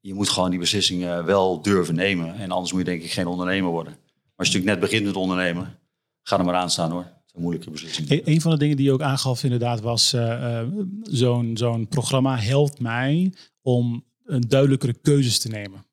Je 0.00 0.14
moet 0.14 0.28
gewoon 0.28 0.50
die 0.50 0.58
beslissingen 0.58 1.24
wel 1.24 1.62
durven 1.62 1.94
nemen. 1.94 2.34
En 2.34 2.50
anders 2.50 2.72
moet 2.72 2.80
je 2.80 2.90
denk 2.90 3.02
ik 3.02 3.12
geen 3.12 3.26
ondernemer 3.26 3.70
worden. 3.70 3.92
Maar 3.92 4.36
als 4.36 4.48
je 4.48 4.54
natuurlijk 4.54 4.80
net 4.80 4.90
begint 4.90 5.06
met 5.06 5.16
ondernemen, 5.16 5.78
ga 6.22 6.38
er 6.38 6.44
maar 6.44 6.54
aan 6.54 6.70
staan 6.70 6.90
hoor. 6.90 7.06
Een 7.32 7.42
moeilijke 7.42 7.70
beslissing. 7.70 8.10
E- 8.10 8.22
een 8.24 8.40
van 8.40 8.50
de 8.50 8.58
dingen 8.58 8.76
die 8.76 8.86
je 8.86 8.92
ook 8.92 9.02
aangaf 9.02 9.44
inderdaad 9.44 9.80
was 9.80 10.14
uh, 10.14 10.62
zo'n 11.02 11.56
zo'n 11.56 11.88
programma 11.88 12.36
helpt 12.36 12.80
mij 12.80 13.32
om 13.62 14.04
een 14.24 14.44
duidelijkere 14.48 14.94
keuzes 15.02 15.38
te 15.38 15.48
nemen. 15.48 15.86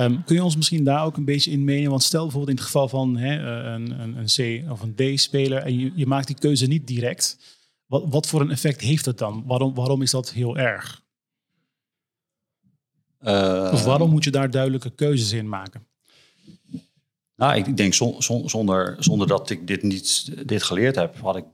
Um, 0.00 0.24
kun 0.24 0.34
je 0.34 0.44
ons 0.44 0.56
misschien 0.56 0.84
daar 0.84 1.04
ook 1.04 1.16
een 1.16 1.24
beetje 1.24 1.50
in 1.50 1.64
meenemen? 1.64 1.90
Want 1.90 2.02
stel 2.02 2.22
bijvoorbeeld 2.22 2.50
in 2.50 2.56
het 2.56 2.64
geval 2.64 2.88
van 2.88 3.16
hè, 3.16 3.38
een, 3.74 4.00
een, 4.00 4.16
een 4.16 4.64
C 4.64 4.70
of 4.70 4.82
een 4.82 4.94
D-speler 4.94 5.62
en 5.62 5.78
je, 5.78 5.92
je 5.94 6.06
maakt 6.06 6.26
die 6.26 6.38
keuze 6.38 6.66
niet 6.66 6.86
direct. 6.86 7.38
Wat, 7.86 8.04
wat 8.08 8.26
voor 8.26 8.40
een 8.40 8.50
effect 8.50 8.80
heeft 8.80 9.04
dat 9.04 9.18
dan? 9.18 9.44
Waarom, 9.46 9.74
waarom 9.74 10.02
is 10.02 10.10
dat 10.10 10.32
heel 10.32 10.56
erg? 10.56 11.02
Uh, 13.20 13.70
of 13.72 13.84
waarom 13.84 14.10
moet 14.10 14.24
je 14.24 14.30
daar 14.30 14.50
duidelijke 14.50 14.90
keuzes 14.90 15.32
in 15.32 15.48
maken? 15.48 15.86
Nou, 17.36 17.56
ik 17.56 17.76
denk 17.76 17.94
zonder, 17.94 18.96
zonder 18.98 19.26
dat 19.26 19.50
ik 19.50 19.66
dit 19.66 19.82
niet 19.82 20.32
dit 20.48 20.62
geleerd 20.62 20.94
heb, 20.94 21.20
had 21.20 21.36
ik, 21.36 21.44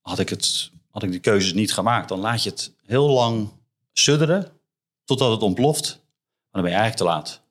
had 0.00 0.18
ik, 0.18 0.28
het, 0.28 0.70
had 0.90 1.02
ik 1.02 1.10
die 1.10 1.20
keuzes 1.20 1.52
niet 1.52 1.72
gemaakt. 1.72 2.08
Dan 2.08 2.18
laat 2.18 2.42
je 2.42 2.50
het 2.50 2.72
heel 2.84 3.08
lang 3.08 3.48
sudderen 3.92 4.52
totdat 5.04 5.30
het 5.30 5.42
ontploft. 5.42 5.88
Maar 6.50 6.62
dan 6.62 6.62
ben 6.62 6.70
je 6.70 6.76
eigenlijk 6.76 6.96
te 6.96 7.04
laat. 7.04 7.44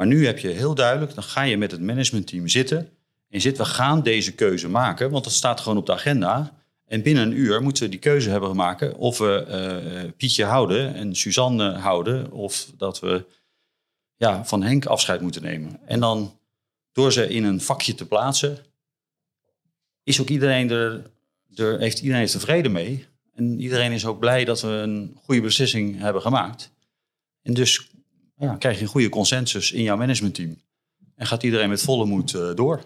Maar 0.00 0.08
nu 0.08 0.26
heb 0.26 0.38
je 0.38 0.48
heel 0.48 0.74
duidelijk, 0.74 1.14
dan 1.14 1.22
ga 1.22 1.42
je 1.42 1.56
met 1.56 1.70
het 1.70 1.80
managementteam 1.80 2.48
zitten. 2.48 2.88
En 3.28 3.40
zit, 3.40 3.58
we 3.58 3.64
gaan 3.64 4.02
deze 4.02 4.34
keuze 4.34 4.68
maken, 4.68 5.10
want 5.10 5.24
dat 5.24 5.32
staat 5.32 5.60
gewoon 5.60 5.78
op 5.78 5.86
de 5.86 5.92
agenda. 5.92 6.62
En 6.86 7.02
binnen 7.02 7.22
een 7.22 7.38
uur 7.38 7.62
moeten 7.62 7.82
we 7.82 7.88
die 7.88 7.98
keuze 7.98 8.30
hebben 8.30 8.56
maken 8.56 8.96
of 8.96 9.18
we 9.18 9.44
uh, 10.04 10.10
Pietje 10.16 10.44
houden 10.44 10.94
en 10.94 11.16
Suzanne 11.16 11.72
houden. 11.72 12.32
Of 12.32 12.70
dat 12.76 13.00
we 13.00 13.24
ja, 14.16 14.44
van 14.44 14.62
Henk 14.62 14.86
afscheid 14.86 15.20
moeten 15.20 15.42
nemen. 15.42 15.80
En 15.86 16.00
dan 16.00 16.38
door 16.92 17.12
ze 17.12 17.28
in 17.28 17.44
een 17.44 17.60
vakje 17.60 17.94
te 17.94 18.06
plaatsen, 18.06 18.58
is 20.02 20.20
ook 20.20 20.28
iedereen 20.28 20.70
er, 20.70 21.10
er 21.54 21.78
heeft 21.78 22.00
iedereen 22.00 22.22
er 22.22 22.30
tevreden 22.30 22.72
mee. 22.72 23.06
En 23.34 23.60
iedereen 23.60 23.92
is 23.92 24.06
ook 24.06 24.18
blij 24.18 24.44
dat 24.44 24.60
we 24.60 24.68
een 24.68 25.18
goede 25.24 25.40
beslissing 25.40 25.98
hebben 25.98 26.22
gemaakt. 26.22 26.72
En 27.42 27.54
dus 27.54 27.89
ja, 28.40 28.56
krijg 28.56 28.76
je 28.76 28.82
een 28.82 28.88
goede 28.88 29.08
consensus 29.08 29.72
in 29.72 29.82
jouw 29.82 29.96
managementteam. 29.96 30.56
En 31.14 31.26
gaat 31.26 31.42
iedereen 31.42 31.68
met 31.68 31.82
volle 31.82 32.06
moed 32.06 32.32
uh, 32.32 32.54
door. 32.54 32.82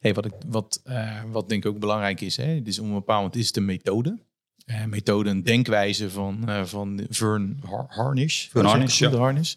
Hey, 0.00 0.14
wat, 0.14 0.24
ik, 0.24 0.32
wat, 0.46 0.82
uh, 0.86 1.22
wat 1.30 1.48
denk 1.48 1.64
ik 1.64 1.70
ook 1.70 1.78
belangrijk 1.78 2.20
is, 2.20 2.36
hè, 2.36 2.60
is 2.64 2.78
om 2.78 2.86
een 2.86 2.94
bepaald 2.94 3.18
moment 3.18 3.36
is 3.36 3.52
de 3.52 3.60
methode. 3.60 4.18
Uh, 4.66 4.84
methode, 4.84 5.30
een 5.30 5.42
denkwijze 5.42 6.10
van, 6.10 6.44
van 6.64 7.06
Vern 7.08 7.60
Harnish. 7.88 8.48
Vern 8.48 8.66
Harnish, 8.66 8.98
ja. 8.98 9.10
Harnish. 9.10 9.54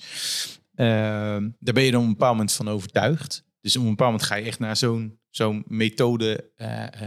Ehm, 0.75 1.49
daar 1.59 1.73
ben 1.73 1.83
je 1.83 1.91
dan 1.91 2.01
op 2.01 2.07
een 2.07 2.13
bepaald 2.13 2.31
moment 2.31 2.51
van 2.51 2.69
overtuigd. 2.69 3.43
Dus 3.61 3.75
op 3.75 3.83
een 3.83 3.89
bepaald 3.89 4.11
moment 4.11 4.29
ga 4.29 4.35
je 4.35 4.45
echt 4.45 4.59
naar 4.59 4.77
zo'n 4.77 5.19
zo'n 5.29 5.63
methode 5.67 6.51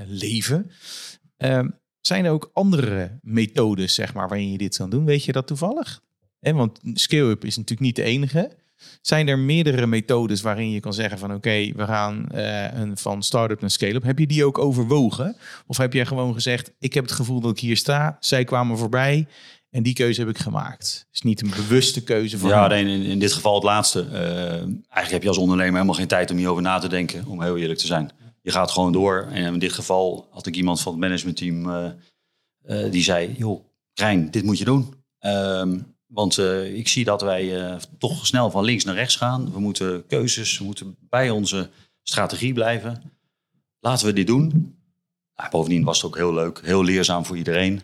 leven. 0.06 0.70
Ehm, 1.36 1.68
zijn 2.00 2.24
er 2.24 2.30
ook 2.30 2.50
andere 2.52 3.18
methodes, 3.22 3.94
zeg 3.94 4.14
maar, 4.14 4.28
waarin 4.28 4.52
je 4.52 4.58
dit 4.58 4.76
kan 4.76 4.90
doen? 4.90 5.04
Weet 5.04 5.24
je 5.24 5.32
dat 5.32 5.46
toevallig? 5.46 6.02
Eh, 6.40 6.52
want 6.52 6.80
scale-up 6.94 7.44
is 7.44 7.56
natuurlijk 7.56 7.86
niet 7.86 7.96
de 7.96 8.02
enige. 8.02 8.50
Zijn 9.00 9.28
er 9.28 9.38
meerdere 9.38 9.86
methodes 9.86 10.40
waarin 10.40 10.70
je 10.70 10.80
kan 10.80 10.94
zeggen 10.94 11.18
van 11.18 11.34
oké, 11.34 11.72
we 11.76 11.84
gaan 11.84 12.28
uh, 12.34 12.72
een, 12.74 12.96
van 12.96 13.22
start-up 13.22 13.60
naar 13.60 13.70
scale-up. 13.70 14.02
Heb 14.02 14.18
je 14.18 14.26
die 14.26 14.44
ook 14.44 14.58
overwogen? 14.58 15.36
Of 15.66 15.76
heb 15.76 15.92
jij 15.92 16.06
gewoon 16.06 16.34
gezegd, 16.34 16.72
ik 16.78 16.94
heb 16.94 17.04
het 17.04 17.12
gevoel 17.12 17.40
dat 17.40 17.50
ik 17.50 17.58
hier 17.58 17.76
sta, 17.76 18.16
zij 18.20 18.44
kwamen 18.44 18.78
voorbij 18.78 19.26
en 19.70 19.82
die 19.82 19.94
keuze 19.94 20.20
heb 20.20 20.28
ik 20.28 20.38
gemaakt. 20.38 21.04
Het 21.06 21.14
is 21.14 21.22
niet 21.22 21.42
een 21.42 21.50
bewuste 21.50 22.02
keuze 22.02 22.38
van. 22.38 22.48
Ja, 22.48 22.72
in, 22.72 22.86
in 22.86 23.18
dit 23.18 23.32
geval 23.32 23.54
het 23.54 23.62
laatste. 23.62 24.06
Uh, 24.12 24.18
eigenlijk 24.18 25.10
heb 25.10 25.22
je 25.22 25.28
als 25.28 25.38
ondernemer 25.38 25.74
helemaal 25.74 25.94
geen 25.94 26.06
tijd 26.06 26.30
om 26.30 26.36
hierover 26.36 26.62
na 26.62 26.78
te 26.78 26.88
denken, 26.88 27.26
om 27.26 27.42
heel 27.42 27.56
eerlijk 27.56 27.78
te 27.78 27.86
zijn. 27.86 28.10
Je 28.42 28.50
gaat 28.50 28.70
gewoon 28.70 28.92
door. 28.92 29.28
En 29.30 29.52
in 29.52 29.58
dit 29.58 29.72
geval 29.72 30.28
had 30.30 30.46
ik 30.46 30.56
iemand 30.56 30.80
van 30.80 30.92
het 30.92 31.00
managementteam 31.00 31.68
uh, 31.68 31.86
uh, 32.66 32.90
die 32.90 33.02
zei: 33.02 33.34
joh, 33.36 33.64
Krijn, 33.94 34.30
dit 34.30 34.44
moet 34.44 34.58
je 34.58 34.64
doen. 34.64 34.94
Ehm, 35.18 35.78
want 36.06 36.38
ik 36.74 36.88
zie 36.88 37.04
dat 37.04 37.22
wij 37.22 37.76
toch 37.98 38.26
snel 38.26 38.50
van 38.50 38.64
links 38.64 38.84
naar 38.84 38.94
rechts 38.94 39.16
gaan. 39.16 39.52
We 39.52 39.60
moeten 39.60 40.06
keuzes, 40.06 40.58
we 40.58 40.64
moeten 40.64 40.96
bij 41.00 41.30
onze 41.30 41.70
strategie 42.02 42.52
blijven. 42.52 43.12
Laten 43.80 44.06
we 44.06 44.12
dit 44.12 44.26
doen. 44.26 44.76
Nou, 45.36 45.50
bovendien 45.50 45.84
was 45.84 45.96
het 45.96 46.06
ook 46.06 46.16
heel 46.16 46.34
leuk, 46.34 46.60
heel 46.64 46.84
leerzaam 46.84 47.24
voor 47.24 47.36
iedereen. 47.36 47.82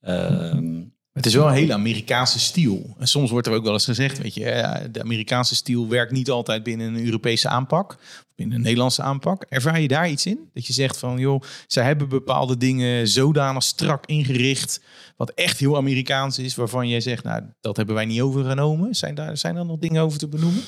Ehm, 0.00 0.81
het 1.12 1.26
is 1.26 1.34
wel 1.34 1.46
een 1.46 1.54
hele 1.54 1.72
Amerikaanse 1.72 2.38
stijl. 2.38 2.96
En 2.98 3.08
soms 3.08 3.30
wordt 3.30 3.46
er 3.46 3.52
ook 3.52 3.64
wel 3.64 3.72
eens 3.72 3.84
gezegd, 3.84 4.18
weet 4.18 4.34
je, 4.34 4.88
de 4.92 5.02
Amerikaanse 5.02 5.54
stijl 5.54 5.88
werkt 5.88 6.12
niet 6.12 6.30
altijd 6.30 6.62
binnen 6.62 6.94
een 6.94 7.04
Europese 7.04 7.48
aanpak, 7.48 7.96
binnen 8.36 8.56
een 8.56 8.62
Nederlandse 8.62 9.02
aanpak. 9.02 9.46
Ervaar 9.48 9.80
je 9.80 9.88
daar 9.88 10.10
iets 10.10 10.26
in? 10.26 10.50
Dat 10.54 10.66
je 10.66 10.72
zegt 10.72 10.98
van, 10.98 11.18
joh, 11.18 11.42
zij 11.66 11.84
hebben 11.84 12.08
bepaalde 12.08 12.56
dingen 12.56 13.08
zodanig 13.08 13.62
strak 13.62 14.06
ingericht, 14.06 14.80
wat 15.16 15.30
echt 15.30 15.58
heel 15.58 15.76
Amerikaans 15.76 16.38
is, 16.38 16.54
waarvan 16.54 16.88
jij 16.88 17.00
zegt, 17.00 17.24
nou, 17.24 17.42
dat 17.60 17.76
hebben 17.76 17.94
wij 17.94 18.04
niet 18.04 18.20
overgenomen. 18.20 18.94
Zijn 18.94 19.14
daar, 19.14 19.36
zijn 19.36 19.56
er 19.56 19.66
nog 19.66 19.78
dingen 19.78 20.02
over 20.02 20.18
te 20.18 20.28
benoemen? 20.28 20.62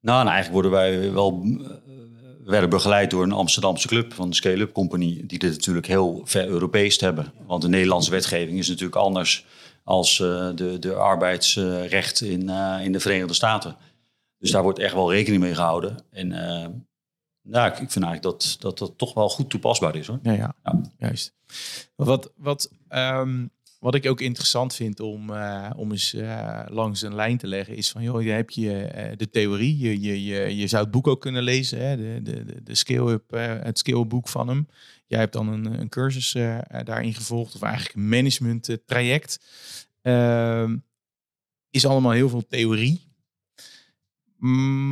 Nou, 0.00 0.24
nou 0.24 0.34
eigenlijk 0.34 0.52
worden 0.52 0.70
wij 0.70 1.12
wel 1.12 1.46
werden 2.44 2.70
begeleid 2.70 3.10
door 3.10 3.22
een 3.22 3.32
Amsterdamse 3.32 3.88
club 3.88 4.14
van 4.14 4.28
de 4.28 4.34
Scale-up 4.34 4.72
Company, 4.72 5.22
die 5.26 5.38
dit 5.38 5.50
natuurlijk 5.50 5.86
heel 5.86 6.22
ver 6.24 6.46
Europees 6.46 7.00
hebben. 7.00 7.32
Want 7.46 7.62
de 7.62 7.68
Nederlandse 7.68 8.10
wetgeving 8.10 8.58
is 8.58 8.68
natuurlijk 8.68 8.96
anders 8.96 9.44
als 9.84 10.18
uh, 10.18 10.50
de, 10.54 10.78
de 10.78 10.94
arbeidsrecht 10.94 12.20
in, 12.20 12.42
uh, 12.42 12.78
in 12.82 12.92
de 12.92 13.00
Verenigde 13.00 13.34
Staten. 13.34 13.76
Dus 14.38 14.50
daar 14.50 14.62
wordt 14.62 14.78
echt 14.78 14.94
wel 14.94 15.12
rekening 15.12 15.42
mee 15.42 15.54
gehouden. 15.54 15.96
En 16.10 16.30
uh, 16.30 16.66
nou, 17.42 17.66
ik, 17.66 17.78
ik 17.78 17.90
vind 17.90 18.04
eigenlijk 18.04 18.22
dat, 18.22 18.56
dat 18.58 18.78
dat 18.78 18.98
toch 18.98 19.14
wel 19.14 19.28
goed 19.28 19.50
toepasbaar 19.50 19.96
is 19.96 20.06
hoor. 20.06 20.18
Ja, 20.22 20.32
ja. 20.32 20.54
ja. 20.62 20.80
juist. 20.98 21.34
Wat, 21.96 22.32
wat 22.36 22.70
um, 22.88 23.50
wat 23.82 23.94
ik 23.94 24.06
ook 24.06 24.20
interessant 24.20 24.74
vind 24.74 25.00
om, 25.00 25.30
uh, 25.30 25.70
om 25.76 25.90
eens 25.90 26.14
uh, 26.14 26.62
langs 26.68 27.02
een 27.02 27.14
lijn 27.14 27.38
te 27.38 27.46
leggen, 27.46 27.76
is 27.76 27.90
van 27.90 28.02
joh, 28.02 28.22
je 28.22 28.30
hebt 28.30 28.54
je 28.54 28.92
uh, 28.96 29.16
de 29.16 29.30
theorie. 29.30 29.78
Je, 29.78 30.00
je, 30.00 30.24
je, 30.24 30.56
je 30.56 30.66
zou 30.66 30.82
het 30.82 30.92
boek 30.92 31.06
ook 31.06 31.20
kunnen 31.20 31.42
lezen, 31.42 31.78
hè, 31.78 31.96
de, 31.96 32.22
de, 32.22 32.62
de 32.62 32.74
scale-up, 32.74 33.30
het 33.62 33.78
scale-boek 33.78 34.28
van 34.28 34.48
hem. 34.48 34.68
Jij 35.12 35.20
hebt 35.20 35.32
dan 35.32 35.48
een, 35.48 35.80
een 35.80 35.88
cursus 35.88 36.32
daarin 36.84 37.14
gevolgd, 37.14 37.54
of 37.54 37.62
eigenlijk 37.62 37.94
een 37.94 38.08
management 38.08 38.78
traject. 38.86 39.40
Ehm, 40.02 40.76
is 41.70 41.86
allemaal 41.86 42.12
heel 42.12 42.28
veel 42.28 42.46
theorie. 42.46 43.12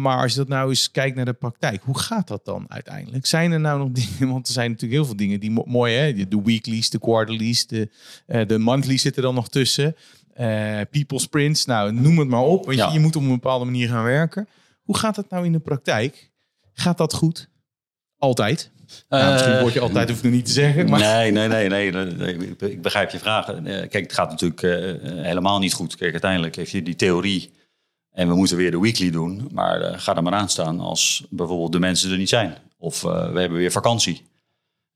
Maar 0.00 0.22
als 0.22 0.32
je 0.32 0.38
dat 0.38 0.48
nou 0.48 0.68
eens 0.68 0.90
kijkt 0.90 1.16
naar 1.16 1.24
de 1.24 1.32
praktijk, 1.32 1.82
hoe 1.82 1.98
gaat 1.98 2.28
dat 2.28 2.44
dan 2.44 2.64
uiteindelijk? 2.68 3.26
Zijn 3.26 3.52
er 3.52 3.60
nou 3.60 3.78
nog 3.78 3.90
dingen, 4.00 4.32
want 4.32 4.46
er 4.46 4.52
zijn 4.52 4.70
natuurlijk 4.70 5.00
heel 5.00 5.06
veel 5.06 5.16
dingen 5.16 5.40
die 5.40 5.50
mooi, 5.50 5.94
hè? 5.94 6.28
De 6.28 6.42
weeklies, 6.42 6.90
de 6.90 6.98
quarterlies, 6.98 7.66
de, 7.66 7.90
uh, 8.26 8.46
de 8.46 8.58
monthlies 8.58 9.02
zitten 9.02 9.22
dan 9.22 9.34
nog 9.34 9.48
tussen. 9.48 9.96
Uh, 10.40 10.80
people 10.90 11.18
sprints, 11.18 11.64
nou 11.64 11.92
noem 11.92 12.18
het 12.18 12.28
maar 12.28 12.42
op. 12.42 12.64
Want 12.64 12.76
ja. 12.76 12.86
je, 12.86 12.92
je, 12.92 13.00
moet 13.00 13.16
op 13.16 13.22
een 13.22 13.28
bepaalde 13.28 13.64
manier 13.64 13.88
gaan 13.88 14.04
werken. 14.04 14.48
Hoe 14.82 14.96
gaat 14.96 15.14
dat 15.14 15.30
nou 15.30 15.44
in 15.44 15.52
de 15.52 15.60
praktijk? 15.60 16.30
Gaat 16.72 16.98
dat 16.98 17.14
goed? 17.14 17.48
Altijd? 18.18 18.70
Nou, 19.09 19.32
misschien 19.32 19.61
word 19.61 19.72
je 19.72 19.80
altijd, 19.80 20.09
hoef 20.09 20.18
ik 20.18 20.24
nog 20.24 20.32
niet 20.32 20.47
te 20.47 20.53
zeggen. 20.53 20.91
Maar... 20.91 21.01
Nee, 21.01 21.30
nee, 21.30 21.49
nee, 21.49 21.68
nee, 21.68 21.93
nee, 21.93 22.57
Ik 22.59 22.82
begrijp 22.82 23.11
je 23.11 23.18
vragen. 23.18 23.64
Kijk, 23.64 23.93
het 23.93 24.12
gaat 24.12 24.30
natuurlijk 24.30 24.61
helemaal 25.24 25.59
niet 25.59 25.74
goed. 25.74 25.97
Kijk, 25.97 26.12
uiteindelijk 26.12 26.57
heeft 26.57 26.70
je 26.70 26.82
die 26.82 26.97
theorie 26.97 27.51
en 28.12 28.28
we 28.28 28.34
moeten 28.34 28.57
weer 28.57 28.70
de 28.70 28.80
weekly 28.80 29.11
doen. 29.11 29.49
Maar 29.53 30.01
ga 30.01 30.16
er 30.16 30.22
maar 30.22 30.32
aan 30.32 30.49
staan 30.49 30.80
als 30.80 31.24
bijvoorbeeld 31.30 31.72
de 31.72 31.78
mensen 31.78 32.11
er 32.11 32.18
niet 32.18 32.28
zijn. 32.28 32.57
Of 32.78 33.03
uh, 33.03 33.32
we 33.32 33.41
hebben 33.41 33.59
weer 33.59 33.72
vakantie. 33.72 34.28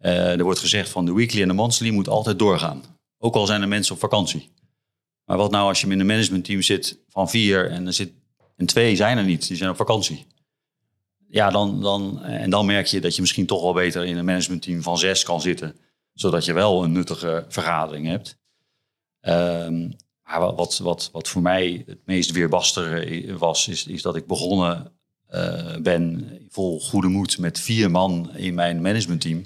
Uh, 0.01 0.38
er 0.38 0.42
wordt 0.42 0.61
gezegd 0.61 0.88
van 0.88 1.05
de 1.05 1.14
weekly 1.14 1.42
en 1.42 1.49
de 1.49 1.55
monthly 1.55 1.90
moet 1.90 2.09
altijd 2.09 2.38
doorgaan. 2.38 2.82
Ook 3.18 3.34
al 3.34 3.47
zijn 3.47 3.62
er 3.62 3.68
mensen 3.68 3.95
op 3.95 4.01
vakantie. 4.01 4.51
Maar 5.24 5.36
wat 5.36 5.51
nou 5.51 5.68
als 5.68 5.80
je 5.80 5.86
in 5.86 6.01
een 6.01 6.07
managementteam 6.07 6.62
zit 6.62 6.99
van 7.09 7.30
vier 7.30 7.70
en 7.70 7.86
er 7.86 7.92
zit 7.92 8.12
en 8.57 8.66
twee 8.66 8.97
zijn 8.97 9.18
er 9.18 9.24
niet, 9.24 9.49
die 9.49 9.57
zijn 9.57 9.70
op 9.70 9.76
vakantie. 9.76 10.26
Ja, 11.35 11.51
dan, 11.51 11.80
dan, 11.80 12.22
en 12.22 12.51
dan 12.51 12.66
merk 12.66 12.87
je 12.87 13.01
dat 13.01 13.14
je 13.14 13.20
misschien 13.20 13.47
toch 13.47 13.62
wel 13.62 13.72
beter 13.72 14.05
in 14.05 14.16
een 14.16 14.24
managementteam 14.24 14.82
van 14.82 14.99
zes 14.99 15.22
kan 15.22 15.41
zitten. 15.41 15.76
Zodat 16.12 16.45
je 16.45 16.53
wel 16.53 16.85
een 16.85 16.93
nuttige 16.93 17.45
vergadering 17.49 18.07
hebt. 18.07 18.39
Um, 19.20 19.97
maar 20.22 20.55
wat, 20.55 20.78
wat, 20.78 21.09
wat 21.12 21.28
voor 21.28 21.43
mij 21.43 21.82
het 21.87 21.99
meest 22.05 22.30
weerbaster 22.30 23.39
was, 23.39 23.68
is, 23.68 23.87
is 23.87 24.03
dat 24.03 24.16
ik 24.16 24.26
begonnen 24.26 24.93
uh, 25.35 25.76
ben 25.76 26.28
vol 26.49 26.80
goede 26.80 27.09
moed 27.09 27.39
met 27.39 27.61
vier 27.61 27.91
man 27.91 28.37
in 28.37 28.55
mijn 28.55 28.82
managementteam. 28.82 29.45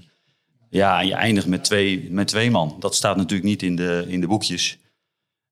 Ja, 0.71 1.01
en 1.01 1.07
je 1.07 1.15
eindigt 1.15 1.47
met 1.47 1.65
twee, 1.65 2.11
met 2.11 2.29
twee 2.29 2.51
man. 2.51 2.77
Dat 2.81 2.95
staat 2.95 3.17
natuurlijk 3.17 3.49
niet 3.49 3.63
in 3.63 3.77
de, 3.77 4.05
in 4.09 4.21
de 4.21 4.27
boekjes. 4.27 4.79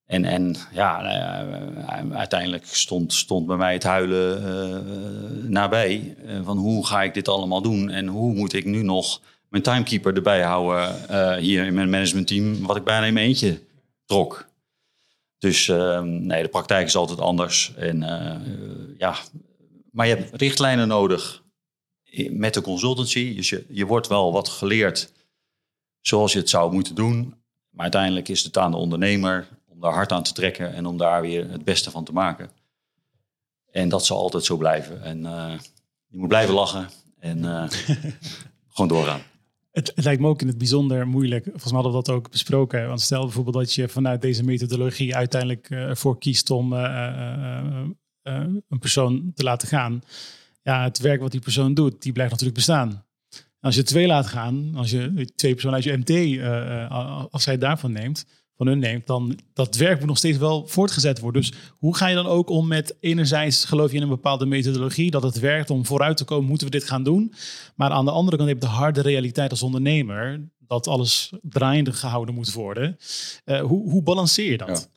En, 0.06 0.24
en 0.24 0.56
ja, 0.72 1.02
uh, 1.04 2.16
uiteindelijk 2.16 2.66
stond, 2.66 3.12
stond 3.12 3.46
bij 3.46 3.56
mij 3.56 3.72
het 3.72 3.82
huilen 3.82 4.42
uh, 4.42 5.48
nabij. 5.48 6.16
van 6.44 6.58
hoe 6.58 6.86
ga 6.86 7.02
ik 7.02 7.14
dit 7.14 7.28
allemaal 7.28 7.62
doen? 7.62 7.90
En 7.90 8.06
hoe 8.06 8.34
moet 8.34 8.52
ik 8.52 8.64
nu 8.64 8.82
nog 8.82 9.20
mijn 9.48 9.62
timekeeper 9.62 10.14
erbij 10.14 10.42
houden 10.42 11.38
hier 11.38 11.66
in 11.66 11.74
mijn 11.74 11.90
managementteam, 11.90 12.66
wat 12.66 12.76
ik 12.76 12.84
bijna 12.84 13.06
in 13.06 13.14
mijn 13.14 13.26
eentje 13.26 13.60
trok. 14.04 14.48
Dus 15.38 15.68
ehm, 15.68 16.26
nee, 16.26 16.42
de 16.42 16.48
praktijk 16.48 16.86
is 16.86 16.96
altijd 16.96 17.20
anders. 17.20 17.74
En, 17.76 18.00
ja, 18.98 19.16
maar 19.90 20.06
je 20.06 20.14
hebt 20.14 20.40
richtlijnen 20.40 20.88
nodig 20.88 21.42
met 22.30 22.54
de 22.54 22.60
consultancy. 22.60 23.34
Dus 23.34 23.48
je, 23.48 23.64
je 23.68 23.86
wordt 23.86 24.08
wel 24.08 24.32
wat 24.32 24.48
geleerd 24.48 25.12
zoals 26.00 26.32
je 26.32 26.38
het 26.38 26.50
zou 26.50 26.72
moeten 26.72 26.94
doen. 26.94 27.34
Maar 27.70 27.82
uiteindelijk 27.82 28.28
is 28.28 28.42
het 28.42 28.58
aan 28.58 28.70
de 28.70 28.76
ondernemer 28.76 29.48
om 29.76 29.82
daar 29.82 29.92
hard 29.92 30.12
aan 30.12 30.22
te 30.22 30.32
trekken 30.32 30.74
en 30.74 30.86
om 30.86 30.96
daar 30.96 31.20
weer 31.20 31.50
het 31.50 31.64
beste 31.64 31.90
van 31.90 32.04
te 32.04 32.12
maken. 32.12 32.50
En 33.70 33.88
dat 33.88 34.06
zal 34.06 34.18
altijd 34.18 34.44
zo 34.44 34.56
blijven. 34.56 35.02
En 35.02 35.18
uh, 35.18 35.52
je 36.06 36.18
moet 36.18 36.28
blijven 36.28 36.54
lachen 36.54 36.88
en 37.18 37.38
uh, 37.38 37.64
gewoon 38.72 38.88
doorgaan. 38.88 39.20
Het, 39.70 39.92
het, 39.94 40.04
lijkt 40.04 40.20
me 40.20 40.28
ook 40.28 40.40
in 40.40 40.46
het 40.46 40.58
bijzonder 40.58 41.06
moeilijk. 41.06 41.44
Volgens 41.44 41.72
mij 41.72 41.82
hadden 41.82 41.92
we 41.92 42.04
dat 42.04 42.16
ook 42.16 42.30
besproken. 42.30 42.88
Want 42.88 43.00
stel 43.00 43.22
bijvoorbeeld 43.22 43.56
dat 43.56 43.74
je 43.74 43.88
vanuit 43.88 44.20
deze 44.20 44.44
methodologie 44.44 45.16
uiteindelijk 45.16 45.70
uh, 45.70 45.78
ervoor 45.78 46.18
kiest 46.18 46.50
om 46.50 46.72
een 46.72 48.78
persoon 48.78 49.32
te 49.34 49.42
laten 49.42 49.68
gaan. 49.68 50.02
Ja, 50.62 50.82
het 50.82 50.98
werk 50.98 51.20
wat 51.20 51.30
die 51.30 51.40
persoon 51.40 51.74
doet, 51.74 52.02
die 52.02 52.12
blijft 52.12 52.30
natuurlijk 52.30 52.58
bestaan. 52.58 53.04
als 53.60 53.74
je 53.74 53.82
twee 53.82 54.06
laat 54.06 54.26
gaan, 54.26 54.72
als 54.76 54.90
je 54.90 55.30
twee 55.34 55.52
personen 55.52 55.74
uit 55.74 55.84
je 55.84 55.96
MT, 55.96 56.40
als 57.30 57.42
zij 57.42 57.58
daarvan 57.58 57.92
neemt, 57.92 58.26
van 58.56 58.66
hun 58.66 58.78
neemt, 58.78 59.06
dan 59.06 59.38
dat 59.52 59.76
werk 59.76 59.98
moet 59.98 60.08
nog 60.08 60.18
steeds 60.18 60.38
wel 60.38 60.66
voortgezet 60.66 61.18
worden. 61.18 61.40
Dus 61.40 61.52
hoe 61.78 61.96
ga 61.96 62.06
je 62.06 62.14
dan 62.14 62.26
ook 62.26 62.50
om 62.50 62.66
met 62.66 62.96
enerzijds 63.00 63.64
geloof 63.64 63.90
je 63.90 63.96
in 63.96 64.02
een 64.02 64.08
bepaalde 64.08 64.46
methodologie 64.46 65.10
dat 65.10 65.22
het 65.22 65.38
werkt 65.38 65.70
om 65.70 65.86
vooruit 65.86 66.16
te 66.16 66.24
komen, 66.24 66.48
moeten 66.48 66.66
we 66.66 66.78
dit 66.78 66.88
gaan 66.88 67.02
doen. 67.02 67.34
Maar 67.74 67.90
aan 67.90 68.04
de 68.04 68.10
andere 68.10 68.36
kant 68.36 68.48
heb 68.48 68.62
je 68.62 68.66
de 68.68 68.74
harde 68.74 69.00
realiteit 69.00 69.50
als 69.50 69.62
ondernemer 69.62 70.48
dat 70.58 70.86
alles 70.86 71.32
draaiende 71.42 71.92
gehouden 71.92 72.34
moet 72.34 72.52
worden. 72.52 72.98
Uh, 73.44 73.60
hoe, 73.60 73.90
hoe 73.90 74.02
balanceer 74.02 74.50
je 74.50 74.56
dat? 74.56 74.88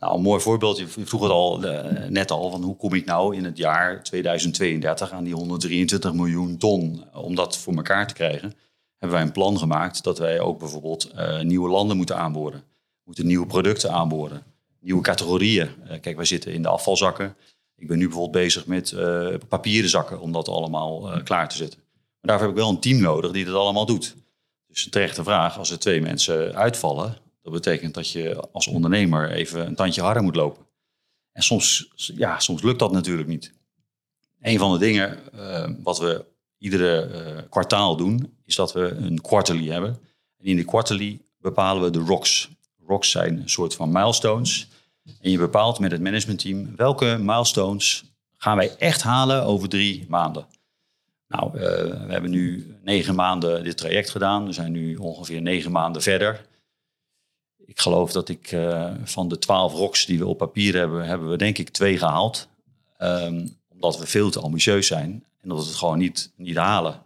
Nou, 0.00 0.16
een 0.16 0.22
mooi 0.22 0.40
voorbeeld. 0.40 0.78
Je 0.78 0.86
vroeg 0.86 1.22
het 1.22 1.30
al 1.30 1.64
uh, 1.64 2.08
net 2.08 2.30
al 2.30 2.50
van 2.50 2.62
hoe 2.62 2.76
kom 2.76 2.94
ik 2.94 3.04
nou 3.04 3.36
in 3.36 3.44
het 3.44 3.56
jaar 3.56 4.02
2032 4.02 5.10
aan 5.10 5.24
die 5.24 5.34
123 5.34 6.12
miljoen 6.12 6.56
ton 6.56 7.04
om 7.12 7.34
dat 7.34 7.56
voor 7.56 7.74
elkaar 7.74 8.06
te 8.06 8.14
krijgen. 8.14 8.54
Hebben 8.98 9.18
wij 9.18 9.26
een 9.26 9.32
plan 9.32 9.58
gemaakt 9.58 10.04
dat 10.04 10.18
wij 10.18 10.40
ook 10.40 10.58
bijvoorbeeld 10.58 11.10
uh, 11.16 11.40
nieuwe 11.40 11.68
landen 11.68 11.96
moeten 11.96 12.16
aanboren 12.16 12.64
moeten 13.04 13.26
nieuwe 13.26 13.46
producten 13.46 13.92
aanboren, 13.92 14.42
nieuwe 14.80 15.02
categorieën. 15.02 15.68
Uh, 15.84 16.00
kijk, 16.00 16.16
wij 16.16 16.24
zitten 16.24 16.52
in 16.52 16.62
de 16.62 16.68
afvalzakken. 16.68 17.36
Ik 17.76 17.86
ben 17.86 17.98
nu 17.98 18.04
bijvoorbeeld 18.04 18.44
bezig 18.44 18.66
met 18.66 18.90
uh, 18.90 19.34
papieren 19.48 19.90
zakken 19.90 20.20
om 20.20 20.32
dat 20.32 20.48
allemaal 20.48 21.16
uh, 21.16 21.24
klaar 21.24 21.48
te 21.48 21.56
zetten. 21.56 21.78
Maar 21.78 22.30
daarvoor 22.30 22.46
heb 22.46 22.56
ik 22.56 22.62
wel 22.62 22.70
een 22.70 22.80
team 22.80 23.00
nodig 23.00 23.30
die 23.30 23.44
dat 23.44 23.54
allemaal 23.54 23.86
doet. 23.86 24.14
Dus 24.66 24.84
een 24.84 24.90
terechte 24.90 25.24
vraag, 25.24 25.58
als 25.58 25.70
er 25.70 25.78
twee 25.78 26.00
mensen 26.00 26.54
uitvallen, 26.54 27.16
dat 27.42 27.52
betekent 27.52 27.94
dat 27.94 28.10
je 28.10 28.48
als 28.52 28.66
ondernemer 28.66 29.30
even 29.30 29.66
een 29.66 29.74
tandje 29.74 30.02
harder 30.02 30.22
moet 30.22 30.36
lopen. 30.36 30.66
En 31.32 31.42
soms, 31.42 31.90
ja, 31.94 32.38
soms 32.38 32.62
lukt 32.62 32.78
dat 32.78 32.92
natuurlijk 32.92 33.28
niet. 33.28 33.52
Een 34.40 34.58
van 34.58 34.72
de 34.72 34.78
dingen 34.78 35.18
wat 35.82 35.98
we 35.98 36.24
iedere 36.58 37.46
kwartaal 37.50 37.96
doen, 37.96 38.36
is 38.44 38.54
dat 38.54 38.72
we 38.72 38.80
een 38.80 39.20
quarterly 39.20 39.68
hebben. 39.68 39.98
En 40.38 40.44
in 40.44 40.56
de 40.56 40.64
quarterly 40.64 41.20
bepalen 41.38 41.82
we 41.82 41.90
de 41.90 41.98
ROCs. 41.98 42.50
Rocks 42.86 43.10
zijn 43.10 43.40
een 43.40 43.50
soort 43.50 43.74
van 43.74 43.92
milestones. 43.92 44.68
En 45.20 45.30
je 45.30 45.38
bepaalt 45.38 45.78
met 45.78 45.90
het 45.90 46.00
managementteam 46.00 46.76
welke 46.76 47.18
milestones 47.20 48.04
gaan 48.36 48.56
wij 48.56 48.76
echt 48.76 49.02
halen 49.02 49.44
over 49.44 49.68
drie 49.68 50.06
maanden. 50.08 50.46
Nou, 51.28 51.56
uh, 51.56 51.60
we 52.06 52.12
hebben 52.12 52.30
nu 52.30 52.76
negen 52.82 53.14
maanden 53.14 53.64
dit 53.64 53.76
traject 53.76 54.10
gedaan. 54.10 54.46
We 54.46 54.52
zijn 54.52 54.72
nu 54.72 54.96
ongeveer 54.96 55.42
negen 55.42 55.72
maanden 55.72 56.02
verder. 56.02 56.46
Ik 57.66 57.80
geloof 57.80 58.12
dat 58.12 58.28
ik 58.28 58.52
uh, 58.52 58.90
van 59.04 59.28
de 59.28 59.38
twaalf 59.38 59.72
rocks 59.72 60.06
die 60.06 60.18
we 60.18 60.26
op 60.26 60.38
papier 60.38 60.74
hebben, 60.74 61.04
hebben 61.04 61.30
we 61.30 61.36
denk 61.36 61.58
ik 61.58 61.68
twee 61.68 61.98
gehaald. 61.98 62.48
Um, 62.98 63.56
omdat 63.68 63.98
we 63.98 64.06
veel 64.06 64.30
te 64.30 64.40
ambitieus 64.40 64.86
zijn 64.86 65.24
en 65.40 65.48
dat 65.48 65.58
we 65.58 65.64
het 65.64 65.74
gewoon 65.74 65.98
niet, 65.98 66.32
niet 66.36 66.56
halen. 66.56 67.02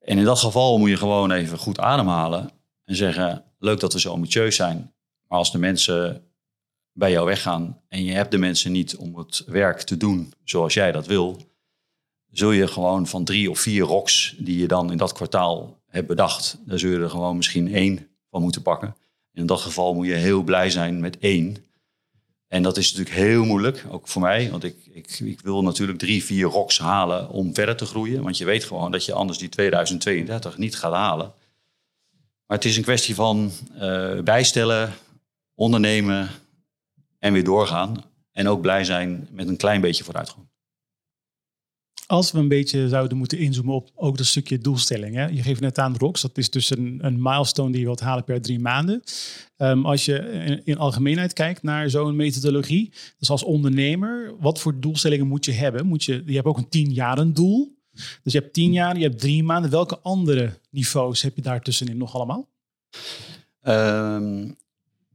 En 0.00 0.18
in 0.18 0.24
dat 0.24 0.38
geval 0.38 0.78
moet 0.78 0.88
je 0.88 0.96
gewoon 0.96 1.30
even 1.30 1.58
goed 1.58 1.78
ademhalen 1.78 2.50
en 2.84 2.96
zeggen: 2.96 3.44
leuk 3.62 3.80
dat 3.80 3.92
we 3.92 4.00
zo 4.00 4.12
ambitieus 4.12 4.56
zijn. 4.56 4.92
Maar 5.28 5.38
als 5.38 5.52
de 5.52 5.58
mensen 5.58 6.26
bij 6.92 7.10
jou 7.10 7.26
weggaan 7.26 7.80
en 7.88 8.04
je 8.04 8.12
hebt 8.12 8.30
de 8.30 8.38
mensen 8.38 8.72
niet 8.72 8.96
om 8.96 9.16
het 9.16 9.44
werk 9.46 9.80
te 9.80 9.96
doen 9.96 10.32
zoals 10.44 10.74
jij 10.74 10.92
dat 10.92 11.06
wil, 11.06 11.36
zul 12.30 12.50
je 12.50 12.66
gewoon 12.66 13.06
van 13.06 13.24
drie 13.24 13.50
of 13.50 13.58
vier 13.58 13.84
rocks 13.84 14.34
die 14.38 14.58
je 14.58 14.68
dan 14.68 14.90
in 14.90 14.96
dat 14.96 15.12
kwartaal 15.12 15.80
hebt 15.86 16.06
bedacht, 16.06 16.58
daar 16.66 16.78
zul 16.78 16.90
je 16.90 16.98
er 16.98 17.10
gewoon 17.10 17.36
misschien 17.36 17.74
één 17.74 18.08
van 18.30 18.42
moeten 18.42 18.62
pakken. 18.62 18.96
In 19.32 19.46
dat 19.46 19.60
geval 19.60 19.94
moet 19.94 20.06
je 20.06 20.12
heel 20.12 20.42
blij 20.42 20.70
zijn 20.70 21.00
met 21.00 21.18
één. 21.18 21.56
En 22.48 22.62
dat 22.62 22.76
is 22.76 22.90
natuurlijk 22.92 23.16
heel 23.16 23.44
moeilijk, 23.44 23.84
ook 23.90 24.08
voor 24.08 24.22
mij. 24.22 24.50
Want 24.50 24.64
ik, 24.64 24.76
ik, 24.92 25.20
ik 25.20 25.40
wil 25.40 25.62
natuurlijk 25.62 25.98
drie, 25.98 26.24
vier 26.24 26.46
rocks 26.46 26.78
halen 26.78 27.28
om 27.28 27.54
verder 27.54 27.76
te 27.76 27.86
groeien. 27.86 28.22
Want 28.22 28.38
je 28.38 28.44
weet 28.44 28.64
gewoon 28.64 28.92
dat 28.92 29.04
je 29.04 29.12
anders 29.12 29.38
die 29.38 29.48
2032 29.48 30.58
niet 30.58 30.76
gaat 30.76 30.92
halen. 30.92 31.32
Maar 32.52 32.60
het 32.60 32.70
is 32.70 32.76
een 32.76 32.82
kwestie 32.82 33.14
van 33.14 33.50
uh, 33.74 34.20
bijstellen, 34.20 34.92
ondernemen 35.54 36.28
en 37.18 37.32
weer 37.32 37.44
doorgaan. 37.44 38.04
En 38.32 38.48
ook 38.48 38.60
blij 38.60 38.84
zijn 38.84 39.28
met 39.30 39.48
een 39.48 39.56
klein 39.56 39.80
beetje 39.80 40.04
vooruitgang. 40.04 40.46
Als 42.06 42.32
we 42.32 42.38
een 42.38 42.48
beetje 42.48 42.88
zouden 42.88 43.18
moeten 43.18 43.38
inzoomen 43.38 43.74
op 43.74 43.90
ook 43.94 44.16
dat 44.16 44.26
stukje 44.26 44.58
doelstelling. 44.58 45.14
Hè? 45.14 45.26
Je 45.26 45.42
geeft 45.42 45.60
net 45.60 45.78
aan 45.78 45.96
ROX, 45.96 46.20
dat 46.20 46.38
is 46.38 46.50
dus 46.50 46.70
een, 46.70 46.98
een 47.02 47.22
milestone 47.22 47.70
die 47.70 47.80
je 47.80 47.86
wilt 47.86 48.00
halen 48.00 48.24
per 48.24 48.42
drie 48.42 48.60
maanden. 48.60 49.02
Um, 49.56 49.86
als 49.86 50.04
je 50.04 50.18
in, 50.18 50.60
in, 50.64 50.78
algemeenheid 50.78 51.32
kijkt 51.32 51.62
naar 51.62 51.90
zo'n 51.90 52.16
methodologie, 52.16 52.92
dus 53.18 53.30
als 53.30 53.42
ondernemer, 53.42 54.34
wat 54.40 54.60
voor 54.60 54.80
doelstellingen 54.80 55.26
moet 55.26 55.44
je 55.44 55.52
hebben? 55.52 55.86
Moet 55.86 56.04
je, 56.04 56.22
je 56.26 56.34
hebt 56.34 56.46
ook 56.46 56.58
een 56.58 56.68
tien 56.68 56.92
jaren 56.92 57.32
doel. 57.32 57.80
Dus 58.22 58.32
je 58.32 58.38
hebt 58.38 58.52
tien 58.52 58.72
jaar, 58.72 58.96
je 58.96 59.04
hebt 59.04 59.18
drie 59.18 59.44
maanden. 59.44 59.70
Welke 59.70 59.98
andere 59.98 60.58
niveaus 60.70 61.22
heb 61.22 61.36
je 61.36 61.42
daartussenin 61.42 61.96
nog 61.96 62.14
allemaal? 62.14 62.48
Um, 63.62 64.56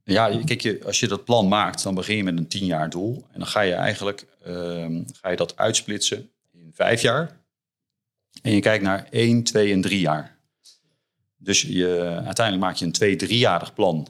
ja, 0.03 0.43
kijk, 0.43 0.83
als 0.85 0.99
je 0.99 1.07
dat 1.07 1.25
plan 1.25 1.47
maakt, 1.47 1.83
dan 1.83 1.95
begin 1.95 2.15
je 2.15 2.23
met 2.23 2.37
een 2.37 2.47
tien 2.47 2.65
jaar 2.65 2.89
doel. 2.89 3.25
En 3.31 3.39
dan 3.39 3.47
ga 3.47 3.61
je 3.61 3.73
eigenlijk 3.73 4.27
um, 4.47 5.05
ga 5.21 5.29
je 5.29 5.35
dat 5.35 5.57
uitsplitsen 5.57 6.29
in 6.51 6.71
vijf 6.73 7.01
jaar. 7.01 7.39
En 8.41 8.51
je 8.51 8.59
kijkt 8.59 8.83
naar 8.83 9.07
één, 9.09 9.43
twee 9.43 9.73
en 9.73 9.81
drie 9.81 9.99
jaar. 9.99 10.37
Dus 11.37 11.61
je, 11.61 12.21
uiteindelijk 12.25 12.65
maak 12.65 12.75
je 12.75 12.85
een 12.85 12.91
twee, 12.91 13.15
driejarig 13.15 13.73
plan 13.73 14.07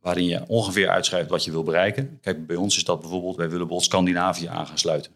waarin 0.00 0.24
je 0.24 0.46
ongeveer 0.46 0.88
uitschrijft 0.88 1.30
wat 1.30 1.44
je 1.44 1.50
wil 1.50 1.62
bereiken. 1.62 2.18
Kijk, 2.20 2.46
bij 2.46 2.56
ons 2.56 2.76
is 2.76 2.84
dat 2.84 3.00
bijvoorbeeld, 3.00 3.36
wij 3.36 3.44
willen 3.44 3.66
bijvoorbeeld 3.66 3.90
Scandinavië 3.90 4.46
aan 4.46 4.66
gaan 4.66 4.78
sluiten. 4.78 5.12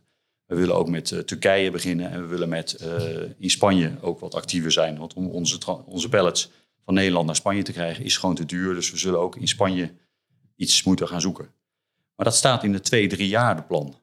We 0.51 0.57
willen 0.57 0.75
ook 0.75 0.89
met 0.89 1.11
uh, 1.11 1.19
Turkije 1.19 1.71
beginnen 1.71 2.11
en 2.11 2.21
we 2.21 2.27
willen 2.27 2.49
met 2.49 2.77
uh, 2.83 3.23
in 3.39 3.51
Spanje 3.51 3.93
ook 4.01 4.21
wat 4.21 4.35
actiever 4.35 4.73
zijn. 4.73 4.99
Want 4.99 5.15
om 5.15 5.29
onze, 5.29 5.59
onze 5.87 6.09
pallets 6.09 6.51
van 6.85 6.95
Nederland 6.95 7.27
naar 7.27 7.37
Spanje 7.37 7.63
te 7.63 7.73
krijgen 7.73 8.05
is 8.05 8.17
gewoon 8.17 8.35
te 8.35 8.45
duur. 8.45 8.75
Dus 8.75 8.91
we 8.91 8.99
zullen 8.99 9.21
ook 9.21 9.37
in 9.37 9.49
Spanje 9.49 9.91
iets 10.57 10.83
moeten 10.83 11.09
gaan 11.09 11.21
zoeken. 11.21 11.45
Maar 12.17 12.27
dat 12.27 12.35
staat 12.35 12.65
in 12.65 12.73
het 12.73 12.85
twee, 12.85 13.09
drie 13.09 13.29
jaar 13.29 13.65
plan. 13.65 13.95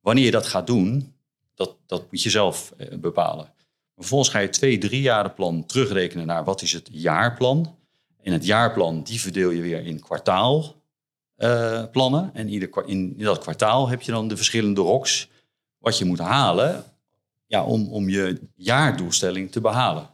Wanneer 0.00 0.24
je 0.24 0.30
dat 0.30 0.46
gaat 0.46 0.66
doen, 0.66 1.14
dat, 1.54 1.76
dat 1.86 2.10
moet 2.10 2.22
je 2.22 2.30
zelf 2.30 2.72
uh, 2.78 2.98
bepalen. 2.98 3.52
Vervolgens 3.96 4.30
ga 4.30 4.38
je 4.38 4.48
twee, 4.48 4.78
drie 4.78 5.02
jaar 5.02 5.30
plan 5.30 5.66
terugrekenen 5.66 6.26
naar 6.26 6.44
wat 6.44 6.62
is 6.62 6.72
het 6.72 6.88
jaarplan. 6.92 7.76
En 8.22 8.32
het 8.32 8.46
jaarplan, 8.46 9.02
die 9.02 9.20
verdeel 9.20 9.50
je 9.50 9.62
weer 9.62 9.86
in 9.86 10.00
kwartaalplannen. 10.00 12.30
en 12.32 12.48
ieder, 12.48 12.86
in, 12.86 13.14
dat 13.18 13.38
kwartaal 13.38 13.88
heb 13.88 14.02
je 14.02 14.12
dan 14.12 14.28
de 14.28 14.36
verschillende 14.36 14.80
ROCs 14.80 15.32
wat 15.84 15.98
je 15.98 16.04
moet 16.04 16.18
halen 16.18 16.84
ja, 17.46 17.64
om, 17.64 17.92
om 17.92 18.08
je 18.08 18.40
jaardoelstelling 18.54 19.52
te 19.52 19.60
behalen. 19.60 20.08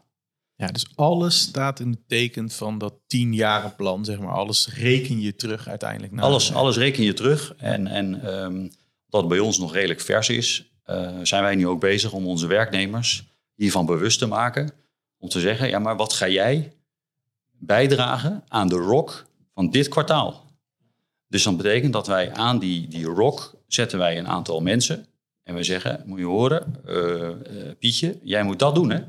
Ja, 0.54 0.66
dus 0.66 0.86
alles 0.94 1.40
staat 1.40 1.80
in 1.80 1.90
het 1.90 2.08
teken 2.08 2.50
van 2.50 2.78
dat 2.78 2.94
tienjarenplan, 3.06 4.04
zeg 4.04 4.18
maar. 4.18 4.32
Alles 4.32 4.68
reken 4.74 5.20
je 5.20 5.36
terug 5.36 5.68
uiteindelijk. 5.68 6.12
Naar 6.12 6.24
alles, 6.24 6.54
alles 6.54 6.76
reken 6.76 7.02
je 7.02 7.12
terug. 7.12 7.54
En, 7.56 7.86
en 7.86 8.34
um, 8.34 8.70
dat 9.08 9.28
bij 9.28 9.38
ons 9.38 9.58
nog 9.58 9.72
redelijk 9.72 10.00
vers 10.00 10.28
is, 10.28 10.72
uh, 10.86 11.18
zijn 11.22 11.42
wij 11.42 11.54
nu 11.54 11.66
ook 11.66 11.80
bezig 11.80 12.12
om 12.12 12.26
onze 12.26 12.46
werknemers 12.46 13.24
hiervan 13.54 13.86
bewust 13.86 14.18
te 14.18 14.26
maken. 14.26 14.72
Om 15.18 15.28
te 15.28 15.40
zeggen, 15.40 15.68
ja, 15.68 15.78
maar 15.78 15.96
wat 15.96 16.12
ga 16.12 16.28
jij 16.28 16.72
bijdragen 17.58 18.44
aan 18.48 18.68
de 18.68 18.76
rock 18.76 19.26
van 19.54 19.70
dit 19.70 19.88
kwartaal? 19.88 20.44
Dus 21.28 21.42
dat 21.42 21.56
betekent 21.56 21.92
dat 21.92 22.06
wij 22.06 22.32
aan 22.32 22.58
die, 22.58 22.88
die 22.88 23.04
rock 23.04 23.54
zetten 23.66 23.98
wij 23.98 24.18
een 24.18 24.28
aantal 24.28 24.60
mensen 24.60 25.06
en 25.50 25.56
we 25.56 25.62
zeggen, 25.62 26.02
moet 26.06 26.18
je 26.18 26.24
horen, 26.24 26.74
uh, 26.88 26.96
uh, 26.96 27.34
Pietje, 27.78 28.18
jij 28.22 28.42
moet 28.42 28.58
dat 28.58 28.74
doen, 28.74 28.90
hè? 28.90 29.00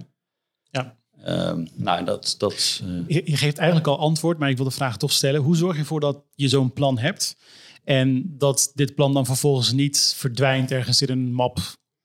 Ja. 0.71 0.97
Uh, 1.27 1.65
nou, 1.73 2.05
dat... 2.05 2.35
dat 2.37 2.81
je, 3.07 3.21
je, 3.25 3.37
geeft 3.37 3.57
eigenlijk 3.57 3.87
al 3.87 3.99
antwoord, 3.99 4.37
maar 4.37 4.49
ik 4.49 4.57
wil 4.57 4.65
de 4.65 4.71
vraag 4.71 4.97
toch 4.97 5.11
stellen. 5.11 5.41
Hoe 5.41 5.55
zorg 5.55 5.73
je 5.73 5.79
ervoor 5.79 5.99
dat 5.99 6.23
je 6.35 6.47
zo'n 6.47 6.73
plan 6.73 6.97
hebt 6.97 7.37
en 7.83 8.37
dat 8.37 8.71
dit 8.73 8.95
plan 8.95 9.13
dan 9.13 9.25
vervolgens 9.25 9.71
niet 9.71 10.13
verdwijnt 10.17 10.71
ergens 10.71 11.01
in 11.01 11.09
een 11.09 11.33
map 11.33 11.59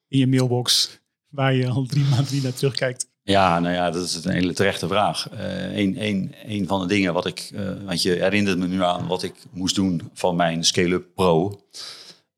in 0.09 0.19
je 0.19 0.27
mailbox 0.27 1.01
waar 1.29 1.55
je 1.55 1.69
al 1.69 1.87
drie 1.87 2.05
maanden 2.05 2.35
niet 2.35 2.43
naar 2.43 2.55
terugkijkt? 2.55 3.09
Ja, 3.23 3.61
nou 3.61 3.75
ja, 3.75 3.91
dat 3.91 4.05
is 4.05 4.25
een 4.25 4.33
hele 4.33 4.53
terechte 4.53 4.89
vraag. 4.89 5.29
een, 5.31 6.05
een, 6.05 6.35
een 6.45 6.67
van 6.67 6.81
de 6.81 6.87
dingen 6.87 7.13
wat 7.13 7.27
ik, 7.27 7.53
want 7.85 8.03
je 8.03 8.11
herinnert 8.11 8.59
me 8.59 8.67
nu 8.67 8.83
aan 8.83 9.07
wat 9.07 9.23
ik 9.23 9.35
moest 9.51 9.75
doen 9.75 10.11
van 10.13 10.37
mijn 10.37 10.65
Scale-up 10.65 11.07
Pro 11.15 11.61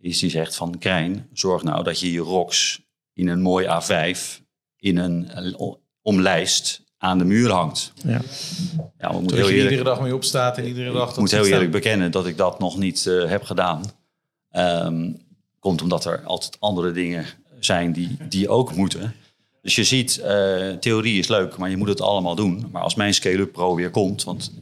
is 0.01 0.19
die 0.19 0.31
zegt 0.31 0.57
van 0.57 0.79
Krijn, 0.79 1.29
zorg 1.33 1.63
nou 1.63 1.85
dat 1.85 2.01
je 2.01 2.13
je 2.13 2.21
ROX 2.21 2.81
in 3.13 3.29
een 3.29 3.41
mooi 3.41 3.67
A5 3.67 4.19
in 4.77 4.97
een 4.97 5.29
eh, 5.29 5.73
omlijst 6.03 6.83
aan 6.99 7.19
de 7.19 7.25
muur 7.25 7.51
hangt. 7.51 7.93
Ja. 8.05 8.21
Ja, 8.99 9.09
we 9.09 9.19
moeten 9.21 9.27
Dat 9.27 9.37
heel 9.37 9.47
je 9.47 9.55
eerlijk, 9.55 9.71
iedere 9.71 9.89
dag 9.89 10.01
mee 10.01 10.15
opstaat 10.15 10.59
en 10.59 10.67
iedere 10.67 10.93
dag 10.93 11.11
ik 11.11 11.17
moet 11.17 11.31
heel 11.31 11.41
staan. 11.41 11.53
eerlijk 11.53 11.73
bekennen 11.73 12.11
dat 12.11 12.27
ik 12.27 12.37
dat 12.37 12.59
nog 12.59 12.79
niet 12.79 13.07
eh, 13.07 13.29
heb 13.29 13.43
gedaan. 13.43 13.83
Ehm, 14.51 15.13
komt 15.59 15.83
omdat 15.83 16.05
er 16.05 16.23
altijd 16.25 16.57
andere 16.61 16.93
dingen 16.93 17.27
zijn 17.61 17.93
die, 17.93 18.17
die 18.29 18.49
ook 18.49 18.75
moeten. 18.75 19.15
Dus 19.63 19.75
je 19.75 19.85
ziet, 19.85 20.19
eh, 20.19 20.71
theorie 20.71 21.19
is 21.19 21.29
leuk, 21.29 21.57
maar 21.57 21.71
je 21.71 21.77
moet 21.77 21.89
het 21.89 22.01
allemaal 22.01 22.35
doen. 22.35 22.69
Maar 22.73 22.83
als 22.83 22.95
mijn 22.95 23.15
Scale-up 23.15 23.53
Pro 23.53 23.75
weer 23.75 23.91
komt, 23.91 24.25
want 24.25 24.53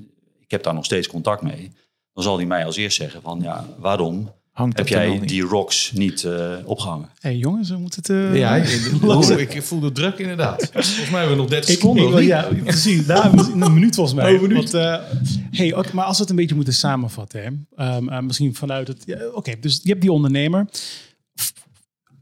ik 0.41 0.51
heb 0.51 0.63
daar 0.63 0.75
nog 0.75 0.85
steeds 0.85 1.09
contact 1.09 1.43
mee, 1.43 1.73
dan 2.13 2.23
zal 2.23 2.37
hij 2.37 2.47
mij 2.47 2.65
als 2.65 2.77
eerst 2.77 2.97
zeggen 2.97 3.23
van 3.23 3.41
ja, 3.43 3.67
waarom 3.79 4.33
Hangt 4.57 4.79
heb 4.79 4.89
jij 4.89 5.21
die 5.21 5.43
rocks 5.43 5.93
niet 5.93 6.25
eh, 6.25 6.53
opgehangen? 6.65 7.09
Hé 7.19 7.29
hey, 7.29 7.37
jongens, 7.39 7.71
we 7.71 7.77
moeten 7.77 8.01
het... 8.03 8.11
eh, 8.33 8.37
Ja, 8.39 8.55
ik 9.57 9.63
voel 9.63 9.81
de 9.81 9.93
druk 9.93 10.19
inderdaad. 10.19 10.69
Volgens 10.73 11.11
mij 11.11 11.19
hebben 11.21 11.31
we 11.37 11.43
nog 11.43 11.51
30 11.51 11.71
Ik, 11.71 11.77
seconden. 11.79 12.19
ik 12.21 12.27
ja, 12.27 12.49
precies. 12.65 13.07
Daar, 13.07 13.33
een 13.35 13.73
minuut 13.73 13.95
volgens 13.95 14.17
mij. 14.17 14.35
Oh, 14.35 14.43
een 14.43 14.49
minuut. 14.49 14.71
Want, 14.71 14.75
eh, 14.85 15.03
hey, 15.51 15.75
oké, 15.75 15.95
maar 15.95 16.05
als 16.05 16.17
we 16.17 16.21
het 16.23 16.31
een 16.31 16.37
beetje 16.37 16.55
moeten 16.55 16.75
samenvatten. 16.75 17.43
Hè? 17.43 17.51
Ehm, 17.85 18.09
eh, 18.09 18.21
misschien 18.21 18.55
vanuit 18.55 18.89
het... 18.89 19.03
ja, 19.07 19.27
Oké, 19.33 19.55
dus 19.61 19.81
je 19.83 19.89
hebt 19.89 20.01
die 20.01 20.13
ondernemer. 20.13 20.67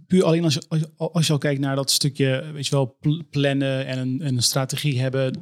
Puur 0.07 0.25
alleen 0.25 0.45
als 0.45 0.55
je, 0.55 0.63
als, 0.69 0.81
je, 0.81 0.89
als 0.97 1.27
je 1.27 1.33
al 1.33 1.39
kijkt 1.39 1.61
naar 1.61 1.77
dat 1.77 1.91
stukje, 1.91 2.45
weet 2.53 2.67
je 2.67 2.75
wel, 2.75 2.97
pl- 3.01 3.23
plannen 3.31 3.87
en 3.87 3.99
een, 3.99 4.21
en 4.21 4.37
een 4.37 4.43
strategie 4.43 5.01
hebben. 5.01 5.41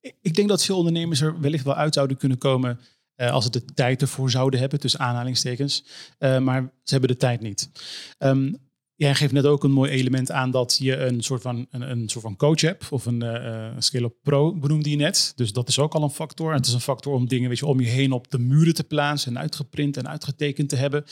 Ik- 0.00 0.14
Ik 0.22 0.34
denk 0.34 0.48
dat 0.48 0.64
veel 0.64 0.76
ondernemers 0.76 1.20
er 1.20 1.40
wellicht 1.40 1.64
wel 1.64 1.74
uit 1.74 1.94
zouden 1.94 2.16
kunnen 2.16 2.38
komen 2.38 2.80
eh, 3.14 3.30
als 3.30 3.44
ze 3.44 3.50
de 3.50 3.64
tijd 3.64 4.02
ervoor 4.02 4.30
zouden 4.30 4.60
hebben, 4.60 4.80
tussen 4.80 5.00
aanhalingstekens. 5.00 5.84
Eh, 6.18 6.38
maar 6.38 6.62
ze 6.62 6.92
hebben 6.92 7.10
de 7.10 7.16
tijd 7.16 7.40
niet. 7.40 7.70
Ehm, 8.18 8.52
Jij 8.96 9.14
geeft 9.14 9.32
net 9.32 9.46
ook 9.46 9.64
een 9.64 9.70
mooi 9.72 9.90
element 9.90 10.30
aan 10.30 10.50
dat 10.50 10.76
je 10.80 10.96
een 10.96 11.22
soort 11.22 11.42
van, 11.42 11.66
een, 11.70 11.90
een 11.90 12.08
soort 12.08 12.24
van 12.24 12.36
coach 12.36 12.60
hebt. 12.60 12.88
Of 12.88 13.06
een 13.06 13.22
eh, 13.22 13.72
Scale-up 13.78 14.14
Pro 14.22 14.54
benoemde 14.54 14.90
je 14.90 14.96
net. 14.96 15.32
Dus 15.36 15.52
dat 15.52 15.68
is 15.68 15.78
ook 15.78 15.94
al 15.94 16.02
een 16.02 16.10
factor. 16.10 16.50
En 16.50 16.56
het 16.56 16.66
is 16.66 16.72
een 16.72 16.80
factor 16.80 17.14
om 17.14 17.28
dingen 17.28 17.48
weet 17.48 17.58
je, 17.58 17.66
om 17.66 17.80
je 17.80 17.86
heen 17.86 18.12
op 18.12 18.30
de 18.30 18.38
muren 18.38 18.74
te 18.74 18.84
plaatsen. 18.84 19.34
En 19.34 19.40
uitgeprint 19.40 19.96
en 19.96 20.08
uitgetekend 20.08 20.68
te 20.68 20.76
hebben. 20.76 21.04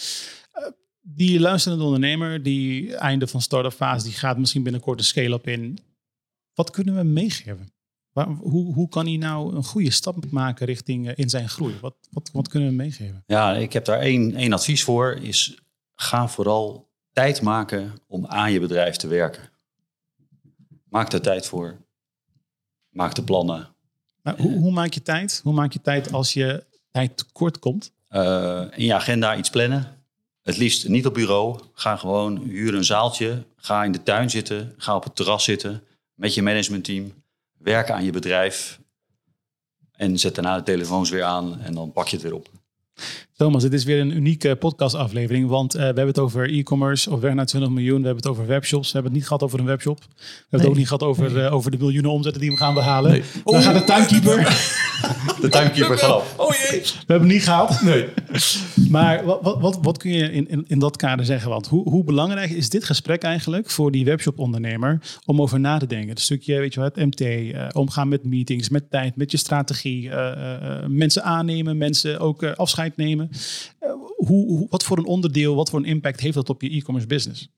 Die 1.01 1.41
luisterende 1.41 1.85
ondernemer, 1.85 2.43
die 2.43 2.97
einde 2.97 3.27
van 3.27 3.41
start-up 3.41 3.73
fase, 3.73 4.05
die 4.05 4.15
gaat 4.15 4.39
misschien 4.39 4.63
binnenkort 4.63 4.99
een 4.99 5.05
scale-up 5.05 5.47
in. 5.47 5.79
Wat 6.55 6.71
kunnen 6.71 6.97
we 6.97 7.03
meegeven? 7.03 7.73
Waar, 8.13 8.27
hoe, 8.27 8.75
hoe 8.75 8.89
kan 8.89 9.07
hij 9.07 9.17
nou 9.17 9.55
een 9.57 9.65
goede 9.65 9.91
stap 9.91 10.31
maken 10.31 10.67
richting 10.67 11.09
eh, 11.09 11.13
in 11.17 11.29
zijn 11.29 11.49
groei? 11.49 11.75
Wat, 11.81 11.95
wat, 12.11 12.31
wat 12.33 12.49
kunnen 12.49 12.69
we 12.69 12.75
meegeven? 12.75 13.23
Ja, 13.27 13.55
ik 13.55 13.73
heb 13.73 13.85
daar 13.85 13.99
één, 13.99 14.35
één 14.35 14.53
advies 14.53 14.85
voor. 14.85 15.13
Is 15.13 15.59
ga 15.95 16.29
vooral 16.29 16.91
tijd 17.13 17.43
maken 17.43 17.93
om 18.07 18.27
aan 18.27 18.53
je 18.53 18.61
bedrijf 18.61 18.97
te 18.97 19.07
werken. 19.07 19.51
Maak 20.89 21.13
er 21.13 21.21
tijd 21.21 21.47
voor. 21.47 21.77
Maak 22.89 23.15
de 23.15 23.23
plannen. 23.23 23.69
Maar 24.23 24.37
hoe, 24.39 24.59
hoe 24.59 24.73
maak 24.73 24.93
je 24.93 25.03
tijd? 25.03 25.41
Hoe 25.43 25.53
maak 25.53 25.73
je 25.73 25.81
tijd 25.81 26.13
als 26.13 26.33
je 26.33 26.65
tijd 26.91 27.17
tekort 27.17 27.59
komt? 27.59 27.93
Eh, 28.09 28.65
in 28.71 28.85
je 28.85 28.95
agenda 28.95 29.37
iets 29.37 29.51
plannen. 29.51 29.97
Het 30.43 30.57
liefst 30.57 30.89
niet 30.89 31.07
op 31.07 31.15
bureau. 31.15 31.61
Ga 31.73 31.97
gewoon 31.97 32.39
huur 32.39 32.75
een 32.75 32.85
zaaltje. 32.85 33.45
Ga 33.57 33.85
in 33.85 33.93
de 33.93 34.03
tuin 34.03 34.31
zitten. 34.31 34.75
Ga 34.77 34.97
op 34.97 35.05
het 35.05 35.17
terras 35.17 35.45
zitten 35.45 35.83
met 36.15 36.35
je 36.35 36.43
managementteam. 36.43 37.22
Werk 37.63 37.91
aan 37.91 38.05
je 38.05 38.11
bedrijf. 38.11 38.81
En 39.93 40.19
zet 40.19 40.35
daarna 40.35 40.57
de 40.57 40.63
telefoons 40.63 41.11
weer 41.11 41.23
aan 41.23 41.61
en 41.61 41.75
dan 41.75 41.93
pak 41.93 42.09
je 42.09 42.17
het 42.17 42.25
weer 42.25 42.35
op. 42.35 42.49
Thomas, 43.43 43.63
dit 43.63 43.73
is 43.73 43.85
weer 43.85 44.01
een 44.01 44.17
unieke 44.17 44.57
podcastaflevering, 44.57 45.49
want 45.49 45.75
eh, 45.75 45.81
we 45.81 45.87
hebben 45.87 46.07
het 46.07 46.19
over 46.19 46.53
e-commerce 46.53 47.11
op 47.11 47.21
weg 47.21 47.35
naar 47.35 47.47
20 47.47 47.71
miljoen. 47.71 48.01
We 48.01 48.07
hebben 48.07 48.23
het 48.23 48.33
over 48.33 48.47
webshops. 48.47 48.87
We 48.87 48.93
hebben 48.93 49.11
het 49.11 49.21
niet 49.21 49.29
gehad 49.29 49.43
over 49.43 49.59
een 49.59 49.65
webshop. 49.65 49.99
We 49.99 50.25
hebben 50.41 50.61
het 50.61 50.69
ook 50.69 50.77
niet 50.77 50.87
gehad 50.87 51.03
over, 51.03 51.45
eh, 51.45 51.55
over 51.55 51.71
de 51.71 51.77
miljoenen 51.79 52.11
omzetten 52.11 52.41
die 52.41 52.51
we 52.51 52.57
gaan 52.57 52.75
behalen. 52.75 53.11
Nee. 53.11 53.23
Dan 53.45 53.63
gaat 53.63 53.75
de 53.75 53.85
tuinkeeper. 53.85 54.41
De 55.41 55.49
tuinkeeper 55.49 55.99
gaat 55.99 56.11
af. 56.11 56.35
Oh 56.37 56.55
jee. 56.55 56.81
We 56.81 56.93
hebben 56.97 57.29
het 57.29 57.37
niet 57.37 57.43
gehaald. 57.43 57.83
Nee. 57.83 58.09
Maar 58.91 59.25
wat, 59.25 59.39
wat, 59.43 59.61
wat, 59.61 59.79
wat 59.83 59.99
kun 59.99 60.13
je 60.13 60.33
in, 60.33 60.49
in, 60.49 60.65
in 60.69 60.79
dat 60.79 60.97
kader 60.97 61.25
zeggen? 61.25 61.51
Want 61.51 61.67
hoe, 61.67 61.89
hoe 61.89 62.05
belangrijk 62.05 62.51
is 62.51 62.69
dit 62.69 62.85
gesprek 62.85 63.23
eigenlijk 63.23 63.71
voor 63.71 63.91
die 63.91 64.05
webshop-ondernemer 64.05 65.01
om 65.25 65.41
over 65.41 65.61
na 65.61 65.79
te 65.79 65.87
denken? 65.87 66.09
Het 66.09 66.21
stukje, 66.21 66.59
weet 66.59 66.75
je 66.75 66.81
wat, 66.81 66.97
MT, 66.97 67.21
eh, 67.21 67.69
omgaan 67.73 68.09
met 68.09 68.25
meetings, 68.25 68.69
met 68.69 68.91
tijd, 68.91 69.17
met 69.17 69.31
je 69.31 69.37
strategie, 69.37 70.11
mensen 70.87 71.23
aannemen, 71.23 71.79
mensen 71.79 72.21
ook 72.21 72.45
afscheid 72.45 72.97
nemen. 72.97 73.31
Eh, 73.79 73.91
hoe, 74.17 74.67
wat 74.69 74.85
voor 74.85 74.99
een 74.99 75.05
onderdeel, 75.05 75.55
wat 75.55 75.71
voor 75.71 75.79
een 75.79 75.85
impact 75.85 76.21
heeft 76.21 76.35
dat 76.35 76.51
op 76.51 76.63
je 76.63 76.71
e-commerce 76.71 77.09
business? 77.09 77.49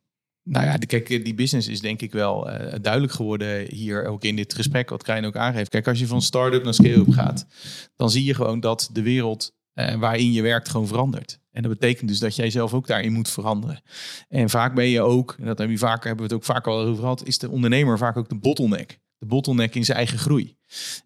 Nou 0.42 0.66
ja, 0.66 0.76
kijk, 0.76 1.24
die 1.24 1.34
business 1.34 1.68
is 1.68 1.80
denk 1.80 2.02
ik 2.02 2.12
wel 2.12 2.50
eh, 2.50 2.78
duidelijk 2.82 3.12
geworden 3.12 3.74
hier 3.74 4.06
ook 4.06 4.24
in 4.24 4.36
dit 4.36 4.54
gesprek, 4.54 4.90
wat 4.90 5.02
Krijn 5.02 5.24
ook 5.24 5.36
aangeeft. 5.36 5.70
Kijk, 5.70 5.88
als 5.88 5.98
je 5.98 6.06
van 6.06 6.22
start-up 6.22 6.64
naar 6.64 6.74
scale-up 6.74 7.10
gaat, 7.10 7.46
dan 7.96 8.10
zie 8.10 8.24
je 8.24 8.34
gewoon 8.34 8.60
dat 8.60 8.90
de 8.92 9.02
wereld 9.02 9.52
eh, 9.74 9.94
waarin 9.94 10.32
je 10.32 10.42
werkt 10.42 10.68
gewoon 10.68 10.86
verandert. 10.86 11.38
En 11.50 11.62
dat 11.62 11.72
betekent 11.72 12.08
dus 12.08 12.18
dat 12.18 12.36
jij 12.36 12.50
zelf 12.50 12.74
ook 12.74 12.86
daarin 12.86 13.12
moet 13.12 13.28
veranderen. 13.28 13.82
En 14.28 14.50
vaak 14.50 14.74
ben 14.74 14.88
je 14.88 15.00
ook, 15.00 15.34
en 15.38 15.46
dat 15.46 15.58
hebben 15.58 15.76
we 15.76 15.82
vaker, 15.82 16.06
hebben 16.06 16.28
we 16.28 16.34
het 16.34 16.42
ook 16.42 16.54
vaak 16.54 16.66
al 16.66 16.78
over 16.78 17.00
gehad, 17.00 17.26
is 17.26 17.38
de 17.38 17.50
ondernemer 17.50 17.98
vaak 17.98 18.16
ook 18.16 18.28
de 18.28 18.38
bottleneck. 18.38 19.00
De 19.18 19.26
bottleneck 19.26 19.74
in 19.74 19.84
zijn 19.84 19.98
eigen 19.98 20.18
groei. 20.18 20.56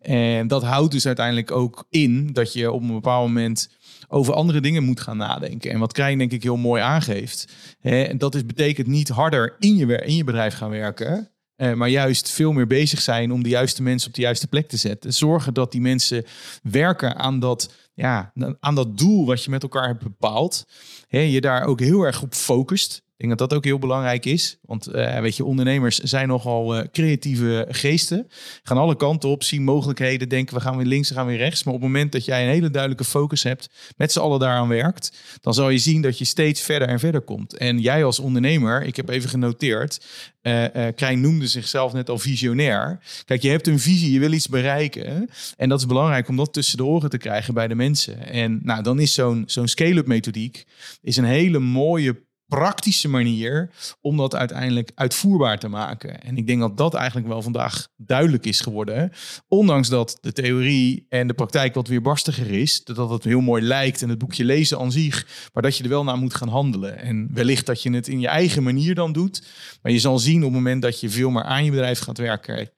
En 0.01 0.49
dat 0.49 0.63
houdt 0.63 0.93
dus 0.93 1.07
uiteindelijk 1.07 1.51
ook 1.51 1.87
in 1.91 2.33
dat 2.33 2.53
je 2.53 2.73
op 2.73 2.81
een 2.83 2.93
bepaald 2.93 3.27
moment 3.27 3.71
over 4.09 4.35
andere 4.35 4.61
dingen 4.61 4.85
moet 4.85 5.01
gaan 5.01 5.17
nadenken. 5.17 5.71
En 5.71 5.79
wat 5.79 5.93
Krijn 5.93 6.19
denk 6.19 6.33
ik 6.33 6.43
heel 6.43 6.57
mooi 6.57 6.83
aangeeft, 6.83 7.53
hè, 7.81 8.17
dat 8.17 8.35
is, 8.35 8.47
betekent 8.47 8.87
niet 8.87 9.09
harder 9.09 9.57
in 9.59 9.77
je, 9.77 9.87
in 10.05 10.17
je 10.17 10.25
bedrijf 10.25 10.55
gaan 10.55 10.71
werken, 10.71 11.31
eh, 11.57 11.73
maar 11.73 11.89
juist 11.89 12.31
veel 12.31 12.53
meer 12.53 12.67
bezig 12.67 13.01
zijn 13.01 13.33
om 13.33 13.43
de 13.43 13.49
juiste 13.49 13.83
mensen 13.83 14.09
op 14.09 14.15
de 14.15 14.21
juiste 14.21 14.47
plek 14.47 14.69
te 14.69 14.77
zetten. 14.77 15.15
Zorgen 15.15 15.55
dat 15.55 15.73
die 15.73 15.81
mensen 15.81 16.25
werken 16.63 17.17
aan 17.17 17.39
dat, 17.39 17.75
ja, 17.95 18.33
aan 18.61 18.75
dat 18.75 18.99
doel 18.99 19.27
wat 19.27 19.45
je 19.45 19.51
met 19.51 19.63
elkaar 19.63 19.87
hebt 19.87 20.03
bepaald. 20.03 20.67
Hè, 21.09 21.19
je 21.19 21.41
daar 21.41 21.65
ook 21.65 21.81
heel 21.81 22.03
erg 22.03 22.23
op 22.23 22.35
focust. 22.35 23.03
Ik 23.19 23.27
denk 23.27 23.39
dat 23.39 23.49
dat 23.49 23.59
ook 23.59 23.65
heel 23.65 23.79
belangrijk 23.79 24.25
is. 24.25 24.59
Want 24.63 24.87
eh, 24.87 25.21
weet 25.21 25.37
je, 25.37 25.45
ondernemers 25.45 25.99
zijn 25.99 26.29
nogal 26.29 26.77
eh, 26.77 26.85
creatieve 26.93 27.67
geesten. 27.69 28.29
Gaan 28.63 28.77
alle 28.77 28.97
kanten 28.97 29.29
op, 29.29 29.43
zien 29.43 29.65
mogelijkheden, 29.65 30.29
denken 30.29 30.55
we 30.55 30.61
gaan 30.61 30.77
weer 30.77 30.87
links, 30.87 31.09
we 31.09 31.15
gaan 31.15 31.27
weer 31.27 31.37
rechts. 31.37 31.65
Maar 31.65 31.75
op 31.75 31.81
het 31.81 31.89
moment 31.91 32.13
dat 32.13 32.25
jij 32.25 32.43
een 32.43 32.49
hele 32.49 32.71
duidelijke 32.71 33.05
focus 33.05 33.43
hebt, 33.43 33.71
met 33.97 34.13
z'n 34.13 34.19
allen 34.19 34.41
daaraan 34.41 34.69
werkt, 34.69 35.13
dan 35.41 35.55
zal 35.55 35.69
je 35.69 35.79
zien 35.79 36.03
dat 36.03 36.19
je 36.19 36.25
steeds 36.25 36.61
verder 36.61 36.89
en 36.89 36.99
verder 36.99 37.21
komt. 37.21 37.57
En 37.57 37.79
jij 37.79 38.05
als 38.05 38.19
ondernemer, 38.19 38.83
ik 38.83 38.97
heb 38.97 39.09
even 39.09 39.31
genoteerd, 39.31 40.07
eh, 40.41 40.87
Krijn 40.95 41.21
noemde 41.21 41.47
zichzelf 41.47 41.93
net 41.93 42.11
al 42.11 42.19
visionair. 42.19 43.01
Kijk, 43.25 43.43
je 43.43 43.51
hebt 43.51 43.67
een 43.67 43.81
visie, 43.81 44.13
je 44.13 44.19
wil 44.19 44.33
iets 44.33 44.49
bereiken. 44.49 45.31
En 45.57 45.69
dat 45.69 45.79
is 45.79 45.87
belangrijk 45.87 46.29
om 46.29 46.37
dat 46.37 46.53
tussen 46.53 46.77
de 46.77 46.85
oren 46.85 47.11
te 47.11 47.19
krijgen 47.19 47.55
bij 47.55 47.69
de 47.69 47.75
mensen. 47.75 48.27
En 48.27 48.61
nou, 48.63 48.83
dan 48.83 49.01
is 49.01 49.15
zo'n 49.15 49.43
zo'n 49.47 49.69
scale-up 49.69 50.07
methodiek 50.07 50.65
is 51.03 51.17
een 51.17 51.25
hele 51.25 51.59
mooie 51.59 52.27
praktische 52.49 53.09
manier 53.09 53.71
om 54.01 54.17
dat 54.17 54.35
uiteindelijk 54.35 54.93
uitvoerbaar 54.95 55.59
te 55.59 55.69
maken. 55.69 56.23
En 56.23 56.37
ik 56.37 56.47
denk 56.47 56.61
dat 56.61 56.77
dat 56.77 56.95
eigenlijk 56.95 57.29
wel 57.29 57.43
vandaag 57.43 57.89
duidelijk 57.97 58.47
is 58.47 58.61
geworden. 58.61 59.13
Ondanks 59.49 59.89
dat 59.89 60.19
de 60.21 60.33
theorie 60.33 61.07
en 61.09 61.27
de 61.27 61.35
praktijk 61.35 61.75
wat 61.75 61.89
weerbarstiger 61.89 62.51
is, 62.51 62.85
dat 62.85 63.11
het 63.11 63.25
heel 63.25 63.41
mooi 63.41 63.63
lijkt 63.63 64.03
en 64.03 64.09
het 64.09 64.19
boekje 64.19 64.45
lezen 64.45 64.79
aan 64.79 64.93
zich, 64.93 65.49
maar 65.53 65.63
dat 65.63 65.77
je 65.77 65.83
er 65.83 65.89
wel 65.89 66.05
naar 66.05 66.19
moet 66.19 66.35
gaan 66.35 66.49
handelen. 66.49 66.99
En 66.99 67.29
wellicht 67.33 67.67
dat 67.67 67.83
je 67.83 67.91
het 67.91 68.09
in 68.09 68.21
je 68.21 68.29
eigen 68.29 68.63
manier 68.63 68.95
dan 68.95 69.13
doet, 69.13 69.47
maar 69.83 69.93
je 69.93 69.99
zal 69.99 70.19
zien 70.19 70.39
op 70.39 70.45
het 70.45 70.53
moment 70.53 70.83
dat 70.83 71.01
je 71.01 71.11
veel 71.11 71.31
meer 71.31 71.45
aan 71.45 71.65
je 71.65 71.71
bedrijf 71.71 71.99
gaat 71.99 72.19
werken, 72.19 72.71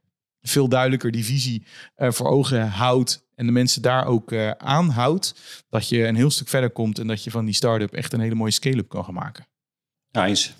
veel 0.43 0.69
duidelijker 0.69 1.11
die 1.11 1.25
visie 1.25 1.67
eh, 1.95 2.11
voor 2.11 2.27
ogen 2.27 2.69
houdt 2.69 3.29
en 3.35 3.47
de 3.47 3.53
mensen 3.53 3.83
daar 3.83 4.07
ook 4.07 4.33
eh, 4.33 4.51
aanhoudt, 4.51 5.35
dat 5.69 5.89
je 5.89 6.07
een 6.07 6.17
heel 6.17 6.31
stuk 6.31 6.49
verder 6.49 6.71
komt 6.71 6.99
en 6.99 7.07
dat 7.07 7.25
je 7.25 7.31
van 7.31 7.45
die 7.45 7.55
start-up 7.55 7.93
echt 7.93 8.13
een 8.13 8.21
hele 8.21 8.35
mooie 8.35 8.51
scale-up 8.51 8.89
kan 8.89 9.05
gaan 9.05 9.15
maken. 9.15 9.50
Ja, 10.11 10.27
eens. 10.27 10.55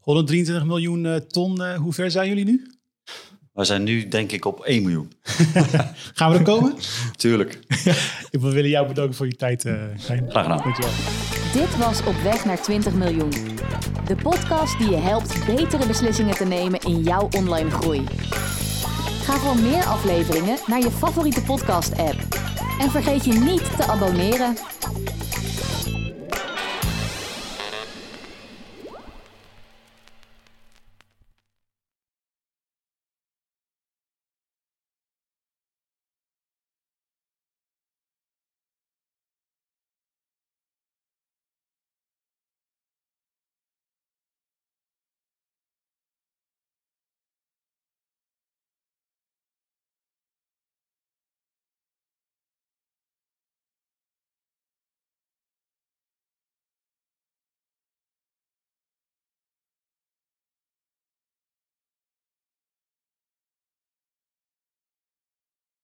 123 0.00 0.64
miljoen 0.64 1.06
eh, 1.06 1.16
ton, 1.16 1.62
eh, 1.62 1.76
hoe 1.76 1.92
ver 1.92 2.10
zijn 2.10 2.28
jullie 2.28 2.44
nu? 2.44 2.66
We 3.52 3.64
zijn 3.64 3.82
nu 3.82 4.08
denk 4.08 4.32
ik 4.32 4.44
op 4.44 4.60
1 4.60 4.82
miljoen. 4.82 5.12
Gaan 6.14 6.30
we 6.30 6.38
er 6.38 6.44
komen? 6.44 6.74
Tuurlijk. 7.16 7.58
We 8.30 8.50
willen 8.50 8.70
jou 8.70 8.88
bedanken 8.88 9.14
voor 9.14 9.26
je 9.26 9.36
tijd, 9.36 9.64
eh 9.64 9.74
Gijn. 9.96 10.30
Graag 10.30 10.42
gedaan. 10.42 10.58
Dankjewel. 10.58 10.92
Dit 11.52 11.76
was 11.76 12.04
Op 12.04 12.14
weg 12.22 12.44
naar 12.44 12.62
20 12.62 12.92
miljoen. 12.94 13.30
De 14.06 14.16
podcast 14.22 14.78
die 14.78 14.90
je 14.90 14.96
helpt 14.96 15.46
betere 15.46 15.86
beslissingen 15.86 16.34
te 16.34 16.44
nemen 16.44 16.80
in 16.80 17.02
jouw 17.02 17.28
online 17.36 17.70
groei. 17.70 18.04
Ga 19.22 19.36
voor 19.36 19.56
meer 19.56 19.84
afleveringen 19.84 20.58
naar 20.66 20.80
je 20.80 20.90
favoriete 20.90 21.42
podcast-app. 21.42 22.16
En 22.80 22.90
vergeet 22.90 23.24
je 23.24 23.32
niet 23.32 23.76
te 23.76 23.86
abonneren. 23.86 24.56